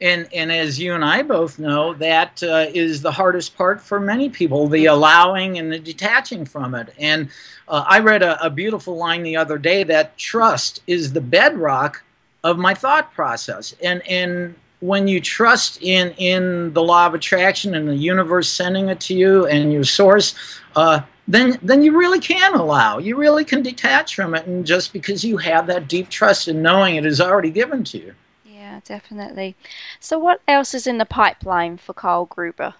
And, 0.00 0.28
and 0.32 0.52
as 0.52 0.78
you 0.78 0.94
and 0.94 1.04
I 1.04 1.22
both 1.22 1.58
know, 1.58 1.92
that 1.94 2.40
uh, 2.42 2.66
is 2.72 3.02
the 3.02 3.10
hardest 3.10 3.56
part 3.56 3.80
for 3.80 3.98
many 3.98 4.28
people 4.28 4.68
the 4.68 4.86
allowing 4.86 5.58
and 5.58 5.72
the 5.72 5.78
detaching 5.78 6.44
from 6.44 6.74
it. 6.76 6.94
And 6.98 7.30
uh, 7.66 7.84
I 7.86 7.98
read 7.98 8.22
a, 8.22 8.44
a 8.44 8.48
beautiful 8.48 8.96
line 8.96 9.24
the 9.24 9.36
other 9.36 9.58
day 9.58 9.82
that 9.84 10.16
trust 10.16 10.82
is 10.86 11.12
the 11.12 11.20
bedrock 11.20 12.04
of 12.44 12.58
my 12.58 12.74
thought 12.74 13.12
process. 13.12 13.74
And, 13.82 14.06
and 14.08 14.54
when 14.80 15.08
you 15.08 15.20
trust 15.20 15.82
in, 15.82 16.12
in 16.12 16.72
the 16.72 16.82
law 16.82 17.06
of 17.06 17.14
attraction 17.14 17.74
and 17.74 17.88
the 17.88 17.96
universe 17.96 18.48
sending 18.48 18.88
it 18.88 19.00
to 19.00 19.14
you 19.14 19.46
and 19.46 19.72
your 19.72 19.84
source, 19.84 20.34
uh, 20.76 21.00
then 21.26 21.58
then 21.62 21.82
you 21.82 21.96
really 21.96 22.20
can 22.20 22.54
allow. 22.54 22.98
You 22.98 23.16
really 23.16 23.44
can 23.44 23.62
detach 23.62 24.14
from 24.14 24.34
it, 24.34 24.46
and 24.46 24.66
just 24.66 24.92
because 24.92 25.22
you 25.22 25.36
have 25.36 25.66
that 25.66 25.86
deep 25.88 26.08
trust 26.08 26.48
in 26.48 26.62
knowing 26.62 26.96
it 26.96 27.04
is 27.04 27.20
already 27.20 27.50
given 27.50 27.84
to 27.84 27.98
you. 27.98 28.14
Yeah, 28.46 28.80
definitely. 28.84 29.54
So, 30.00 30.18
what 30.18 30.40
else 30.48 30.72
is 30.72 30.86
in 30.86 30.96
the 30.96 31.04
pipeline 31.04 31.76
for 31.76 31.92
Karl 31.92 32.24
Gruber? 32.26 32.74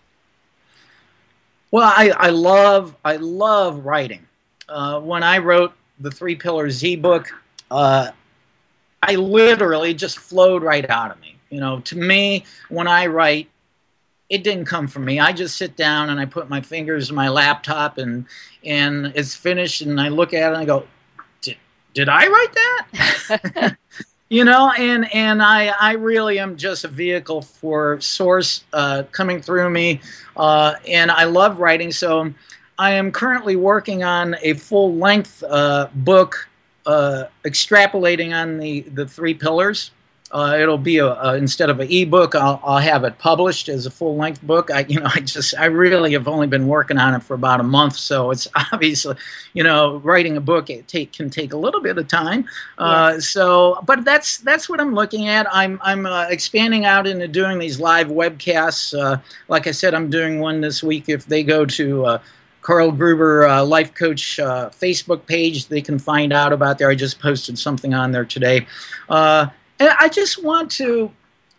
Well, 1.70 1.92
I, 1.94 2.10
I 2.16 2.30
love 2.30 2.96
I 3.04 3.16
love 3.16 3.84
writing. 3.84 4.26
Uh, 4.68 5.00
when 5.00 5.22
I 5.22 5.38
wrote 5.38 5.74
the 6.00 6.10
Three 6.10 6.34
Pillars 6.34 6.82
ebook, 6.82 7.28
uh, 7.70 8.10
I 9.02 9.14
literally 9.16 9.92
just 9.92 10.18
flowed 10.18 10.62
right 10.62 10.88
out 10.88 11.10
of 11.10 11.20
me. 11.20 11.37
You 11.50 11.60
know, 11.60 11.80
to 11.80 11.96
me, 11.96 12.44
when 12.68 12.86
I 12.86 13.06
write, 13.06 13.48
it 14.28 14.44
didn't 14.44 14.66
come 14.66 14.86
from 14.86 15.04
me. 15.04 15.18
I 15.18 15.32
just 15.32 15.56
sit 15.56 15.76
down 15.76 16.10
and 16.10 16.20
I 16.20 16.26
put 16.26 16.48
my 16.48 16.60
fingers 16.60 17.08
in 17.10 17.16
my 17.16 17.28
laptop 17.28 17.98
and 17.98 18.26
and 18.64 19.12
it's 19.14 19.34
finished 19.34 19.80
and 19.80 20.00
I 20.00 20.08
look 20.08 20.34
at 20.34 20.42
it 20.42 20.46
and 20.48 20.56
I 20.56 20.64
go, 20.64 20.86
did, 21.40 21.56
did 21.94 22.08
I 22.08 22.26
write 22.26 22.52
that? 22.52 23.76
you 24.28 24.44
know, 24.44 24.72
and 24.76 25.12
and 25.14 25.42
I 25.42 25.68
I 25.80 25.92
really 25.92 26.38
am 26.38 26.56
just 26.56 26.84
a 26.84 26.88
vehicle 26.88 27.42
for 27.42 28.00
source 28.00 28.64
uh, 28.72 29.04
coming 29.12 29.40
through 29.40 29.70
me, 29.70 30.00
uh, 30.36 30.74
and 30.86 31.10
I 31.10 31.24
love 31.24 31.58
writing. 31.58 31.90
So 31.90 32.32
I 32.78 32.92
am 32.92 33.10
currently 33.10 33.56
working 33.56 34.04
on 34.04 34.36
a 34.42 34.54
full 34.54 34.94
length 34.94 35.42
uh, 35.48 35.88
book, 35.94 36.48
uh, 36.84 37.24
extrapolating 37.44 38.34
on 38.34 38.58
the 38.58 38.80
the 38.82 39.06
three 39.06 39.34
pillars. 39.34 39.92
Uh, 40.30 40.58
it'll 40.60 40.78
be 40.78 40.98
a, 40.98 41.06
a, 41.06 41.36
instead 41.36 41.70
of 41.70 41.80
an 41.80 41.90
ebook, 41.90 42.34
I'll, 42.34 42.60
I'll 42.62 42.78
have 42.78 43.04
it 43.04 43.18
published 43.18 43.68
as 43.68 43.86
a 43.86 43.90
full 43.90 44.16
length 44.16 44.42
book. 44.42 44.70
I, 44.70 44.80
you 44.88 45.00
know, 45.00 45.08
I 45.14 45.20
just, 45.20 45.56
I 45.56 45.66
really 45.66 46.12
have 46.12 46.28
only 46.28 46.46
been 46.46 46.68
working 46.68 46.98
on 46.98 47.14
it 47.14 47.22
for 47.22 47.34
about 47.34 47.60
a 47.60 47.64
month, 47.64 47.96
so 47.96 48.30
it's 48.30 48.46
obviously, 48.72 49.16
you 49.54 49.62
know, 49.62 49.96
writing 49.98 50.36
a 50.36 50.40
book 50.40 50.70
it 50.70 50.86
take 50.88 51.12
can 51.12 51.30
take 51.30 51.52
a 51.52 51.56
little 51.56 51.80
bit 51.80 51.96
of 51.98 52.08
time. 52.08 52.46
Uh, 52.76 53.12
yes. 53.14 53.28
So, 53.28 53.82
but 53.86 54.04
that's 54.04 54.38
that's 54.38 54.68
what 54.68 54.80
I'm 54.80 54.94
looking 54.94 55.28
at. 55.28 55.46
I'm 55.52 55.80
I'm 55.82 56.06
uh, 56.06 56.26
expanding 56.28 56.84
out 56.84 57.06
into 57.06 57.28
doing 57.28 57.58
these 57.58 57.80
live 57.80 58.08
webcasts. 58.08 58.98
Uh, 58.98 59.18
like 59.48 59.66
I 59.66 59.72
said, 59.72 59.94
I'm 59.94 60.10
doing 60.10 60.40
one 60.40 60.60
this 60.60 60.82
week. 60.82 61.08
If 61.08 61.26
they 61.26 61.42
go 61.42 61.64
to 61.64 62.06
uh, 62.06 62.18
Karl 62.68 62.92
Gruber 62.92 63.46
uh, 63.46 63.64
Life 63.64 63.94
Coach 63.94 64.38
uh, 64.38 64.68
Facebook 64.68 65.24
page. 65.24 65.68
They 65.68 65.80
can 65.80 65.98
find 65.98 66.34
out 66.34 66.52
about 66.52 66.76
there. 66.76 66.90
I 66.90 66.94
just 66.94 67.18
posted 67.18 67.58
something 67.58 67.94
on 67.94 68.12
there 68.12 68.26
today. 68.26 68.66
Uh, 69.08 69.46
and 69.78 69.90
I 70.00 70.08
just 70.08 70.42
want 70.42 70.70
to, 70.72 71.10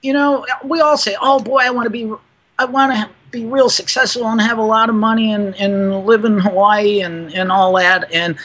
you 0.02 0.14
know, 0.14 0.46
we 0.64 0.82
all 0.82 0.98
say, 0.98 1.16
oh 1.22 1.40
boy, 1.40 1.60
I 1.60 1.70
want 1.70 1.86
to 1.86 1.90
be, 1.90 2.12
I 2.58 2.66
want 2.66 2.94
to 2.94 3.10
be 3.32 3.46
real 3.46 3.70
successful 3.70 4.26
and 4.28 4.42
have 4.42 4.58
a 4.58 4.64
lot 4.64 4.90
of 4.90 4.96
money 4.96 5.34
and, 5.34 5.56
and 5.56 6.06
live 6.06 6.26
in 6.26 6.40
Hawaii 6.40 7.02
and, 7.02 7.34
and 7.34 7.52
all 7.52 7.76
that. 7.78 8.12
And 8.12 8.38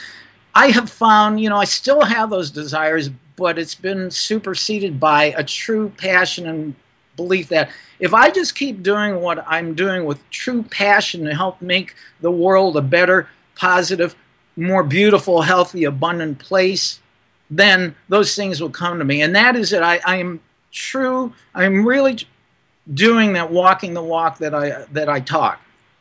I 0.54 0.68
have 0.68 0.90
found, 0.90 1.40
you 1.40 1.48
know, 1.48 1.56
I 1.56 1.64
still 1.64 2.02
have 2.02 2.30
those 2.30 2.50
desires, 2.50 3.10
but 3.36 3.58
it's 3.58 3.74
been 3.74 4.10
superseded 4.10 5.00
by 5.00 5.34
a 5.36 5.42
true 5.42 5.90
passion 5.96 6.46
and 6.46 6.74
belief 7.16 7.48
that 7.48 7.70
if 8.00 8.12
I 8.12 8.30
just 8.30 8.54
keep 8.54 8.82
doing 8.82 9.20
what 9.20 9.44
I'm 9.46 9.74
doing 9.74 10.04
with 10.04 10.18
true 10.30 10.62
passion 10.62 11.24
to 11.24 11.34
help 11.34 11.60
make 11.62 11.94
the 12.20 12.30
world 12.30 12.76
a 12.76 12.82
better, 12.82 13.28
positive, 13.56 14.14
more 14.56 14.82
beautiful, 14.82 15.42
healthy, 15.42 15.84
abundant 15.84 16.38
place, 16.38 17.00
then 17.58 17.94
those 18.08 18.34
things 18.34 18.60
will 18.60 18.70
come 18.70 18.98
to 18.98 19.04
me. 19.04 19.22
And 19.22 19.34
that 19.34 19.56
is 19.56 19.72
it. 19.72 19.82
I, 19.82 20.00
I 20.06 20.16
am 20.16 20.40
true. 20.72 21.32
I'm 21.54 21.86
really 21.86 22.18
doing 22.92 23.32
that, 23.34 23.50
walking 23.50 23.94
the 23.94 24.02
walk 24.02 24.38
that 24.38 24.54
I 24.54 24.84
that 24.92 25.08
I 25.08 25.20
talk. 25.20 25.60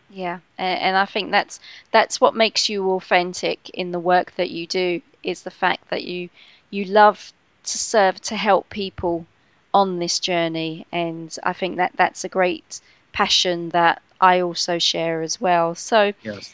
Yeah, 0.10 0.39
and 0.58 0.95
I 0.95 1.06
think 1.06 1.32
that's 1.32 1.60
that's 1.91 2.22
what 2.22 2.36
makes 2.36 2.70
you 2.70 2.91
authentic 2.91 3.70
in 3.72 3.91
the 3.91 3.99
work 3.99 4.36
that 4.36 4.51
you 4.51 4.68
do. 4.68 5.01
Is 5.24 5.43
the 5.43 5.51
fact 5.51 5.89
that 5.89 6.04
you 6.04 6.30
you 6.70 6.86
love 6.86 7.34
to 7.64 7.78
serve 7.78 8.22
to 8.22 8.36
help 8.36 8.70
people 8.70 9.26
on 9.74 9.99
this 9.99 10.20
journey, 10.20 10.86
and 10.91 11.36
I 11.43 11.54
think 11.54 11.78
that 11.78 11.93
that's 11.95 12.24
a 12.24 12.30
great 12.30 12.82
passion 13.12 13.70
that 13.70 14.01
I 14.22 14.39
also 14.41 14.80
share 14.80 15.22
as 15.22 15.39
well. 15.41 15.76
So. 15.76 16.14
Yes 16.24 16.54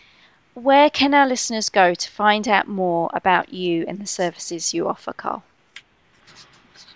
where 0.59 0.89
can 0.89 1.13
our 1.13 1.27
listeners 1.27 1.69
go 1.69 1.93
to 1.93 2.09
find 2.09 2.47
out 2.47 2.67
more 2.67 3.09
about 3.13 3.53
you 3.53 3.85
and 3.87 3.99
the 3.99 4.05
services 4.05 4.73
you 4.73 4.87
offer, 4.87 5.13
Karl? 5.13 5.43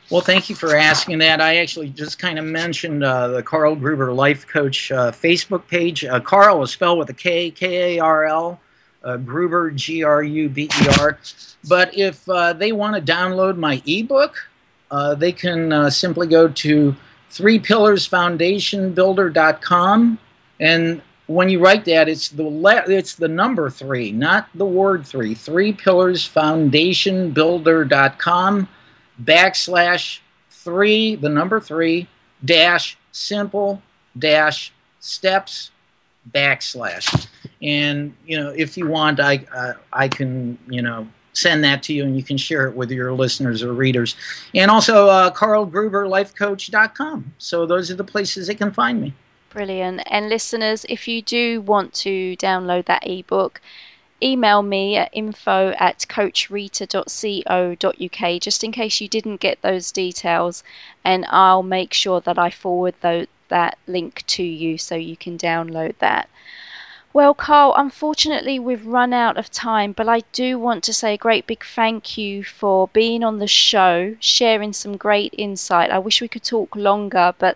Well, 0.09 0.21
thank 0.21 0.49
you 0.49 0.55
for 0.55 0.75
asking 0.75 1.19
that. 1.19 1.39
I 1.41 1.57
actually 1.57 1.89
just 1.89 2.19
kind 2.19 2.37
of 2.37 2.45
mentioned 2.45 3.03
uh, 3.03 3.29
the 3.29 3.41
Karl 3.41 3.75
Gruber 3.75 4.13
Life 4.13 4.45
Coach 4.47 4.91
uh, 4.91 5.11
Facebook 5.11 5.65
page. 5.67 6.05
Uh, 6.05 6.19
Karl 6.19 6.61
is 6.61 6.69
spelled 6.71 6.99
with 6.99 7.09
a 7.09 7.13
K, 7.13 7.49
K 7.49 7.97
A 7.97 8.03
R 8.03 8.25
L, 8.25 8.59
uh, 9.03 9.17
Gruber, 9.17 9.71
G 9.71 10.03
R 10.03 10.21
U 10.21 10.49
B 10.49 10.65
E 10.65 10.87
R. 10.99 11.17
But 11.67 11.97
if 11.97 12.29
uh, 12.29 12.53
they 12.53 12.73
want 12.73 12.95
to 12.95 13.01
download 13.11 13.57
my 13.57 13.81
ebook, 13.87 14.35
uh, 14.91 15.15
they 15.15 15.31
can 15.31 15.89
simply 15.89 16.27
go 16.27 16.47
to 16.47 16.95
threepillarsfoundationbuilder.com 17.31 20.19
and 20.59 21.01
when 21.27 21.49
you 21.49 21.59
write 21.59 21.85
that, 21.85 22.09
it's 22.09 22.29
the 22.29 22.43
le- 22.43 22.83
it's 22.87 23.15
the 23.15 23.27
number 23.27 23.69
three, 23.69 24.11
not 24.11 24.49
the 24.55 24.65
word 24.65 25.05
three. 25.05 25.33
Three 25.33 25.71
Pillars 25.71 26.25
Foundation 26.25 27.31
Builder.com 27.31 28.67
backslash 29.23 30.19
three, 30.49 31.15
the 31.15 31.29
number 31.29 31.59
three, 31.59 32.07
dash 32.43 32.97
simple 33.11 33.81
dash 34.17 34.73
steps 34.99 35.71
backslash. 36.33 37.27
And 37.61 38.15
you 38.25 38.37
know, 38.37 38.49
if 38.49 38.77
you 38.77 38.87
want, 38.87 39.19
I 39.19 39.45
uh, 39.55 39.73
I 39.93 40.07
can 40.07 40.57
you 40.67 40.81
know 40.81 41.07
send 41.33 41.63
that 41.63 41.83
to 41.83 41.93
you, 41.93 42.03
and 42.03 42.17
you 42.17 42.23
can 42.23 42.37
share 42.37 42.67
it 42.67 42.75
with 42.75 42.91
your 42.91 43.13
listeners 43.13 43.63
or 43.63 43.73
readers. 43.73 44.15
And 44.53 44.69
also, 44.69 45.07
uh, 45.07 45.33
KarlGruberLifeCoach.com. 45.33 47.33
So 47.37 47.65
those 47.65 47.89
are 47.89 47.95
the 47.95 48.03
places 48.03 48.47
they 48.47 48.55
can 48.55 48.71
find 48.71 49.01
me. 49.01 49.13
Brilliant. 49.53 50.01
And 50.07 50.27
listeners, 50.27 50.85
if 50.89 51.07
you 51.07 51.21
do 51.21 51.61
want 51.61 51.93
to 51.93 52.35
download 52.37 52.85
that 52.87 53.07
ebook, 53.07 53.61
email 54.21 54.63
me 54.63 54.97
at 54.97 55.09
info 55.13 55.71
at 55.77 55.99
coachrita.co.uk 56.09 58.41
just 58.41 58.63
in 58.63 58.71
case 58.71 58.99
you 58.99 59.07
didn't 59.07 59.39
get 59.39 59.61
those 59.61 59.91
details, 59.91 60.63
and 61.05 61.25
I'll 61.29 61.63
make 61.63 61.93
sure 61.93 62.19
that 62.21 62.39
I 62.39 62.49
forward 62.49 62.95
the, 63.01 63.27
that 63.49 63.77
link 63.87 64.23
to 64.27 64.43
you 64.43 64.77
so 64.77 64.95
you 64.95 65.15
can 65.15 65.37
download 65.37 65.97
that. 65.99 66.27
Well, 67.13 67.35
Karl, 67.35 67.75
unfortunately, 67.77 68.57
we've 68.57 68.87
run 68.87 69.13
out 69.13 69.37
of 69.37 69.51
time, 69.51 69.91
but 69.91 70.09
I 70.09 70.21
do 70.31 70.57
want 70.57 70.83
to 70.85 70.93
say 70.93 71.13
a 71.13 71.17
great 71.17 71.45
big 71.45 71.63
thank 71.63 72.17
you 72.17 72.43
for 72.43 72.87
being 72.87 73.23
on 73.23 73.37
the 73.37 73.47
show, 73.47 74.15
sharing 74.19 74.73
some 74.73 74.97
great 74.97 75.35
insight. 75.37 75.91
I 75.91 75.99
wish 75.99 76.21
we 76.21 76.27
could 76.27 76.43
talk 76.43 76.75
longer, 76.75 77.35
but 77.37 77.55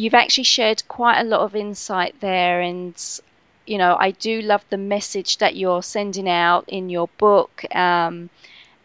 you've 0.00 0.14
actually 0.22 0.44
shared 0.44 0.82
quite 0.88 1.20
a 1.20 1.24
lot 1.24 1.40
of 1.40 1.54
insight 1.54 2.14
there 2.20 2.60
and 2.60 3.20
you 3.66 3.78
know 3.78 3.96
i 4.00 4.10
do 4.10 4.40
love 4.40 4.64
the 4.70 4.76
message 4.76 5.38
that 5.38 5.56
you're 5.56 5.82
sending 5.82 6.28
out 6.28 6.64
in 6.68 6.88
your 6.88 7.08
book 7.18 7.64
um, 7.74 8.30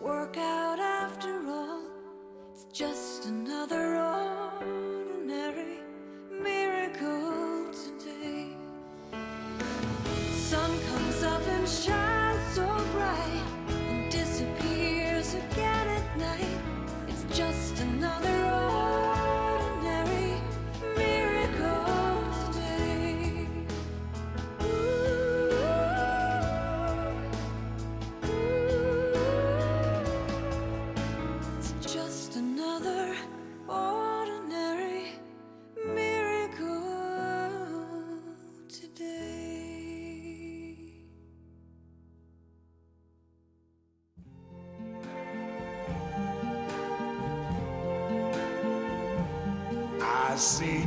work 0.00 0.38
out 0.38 0.59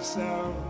To 0.00 0.69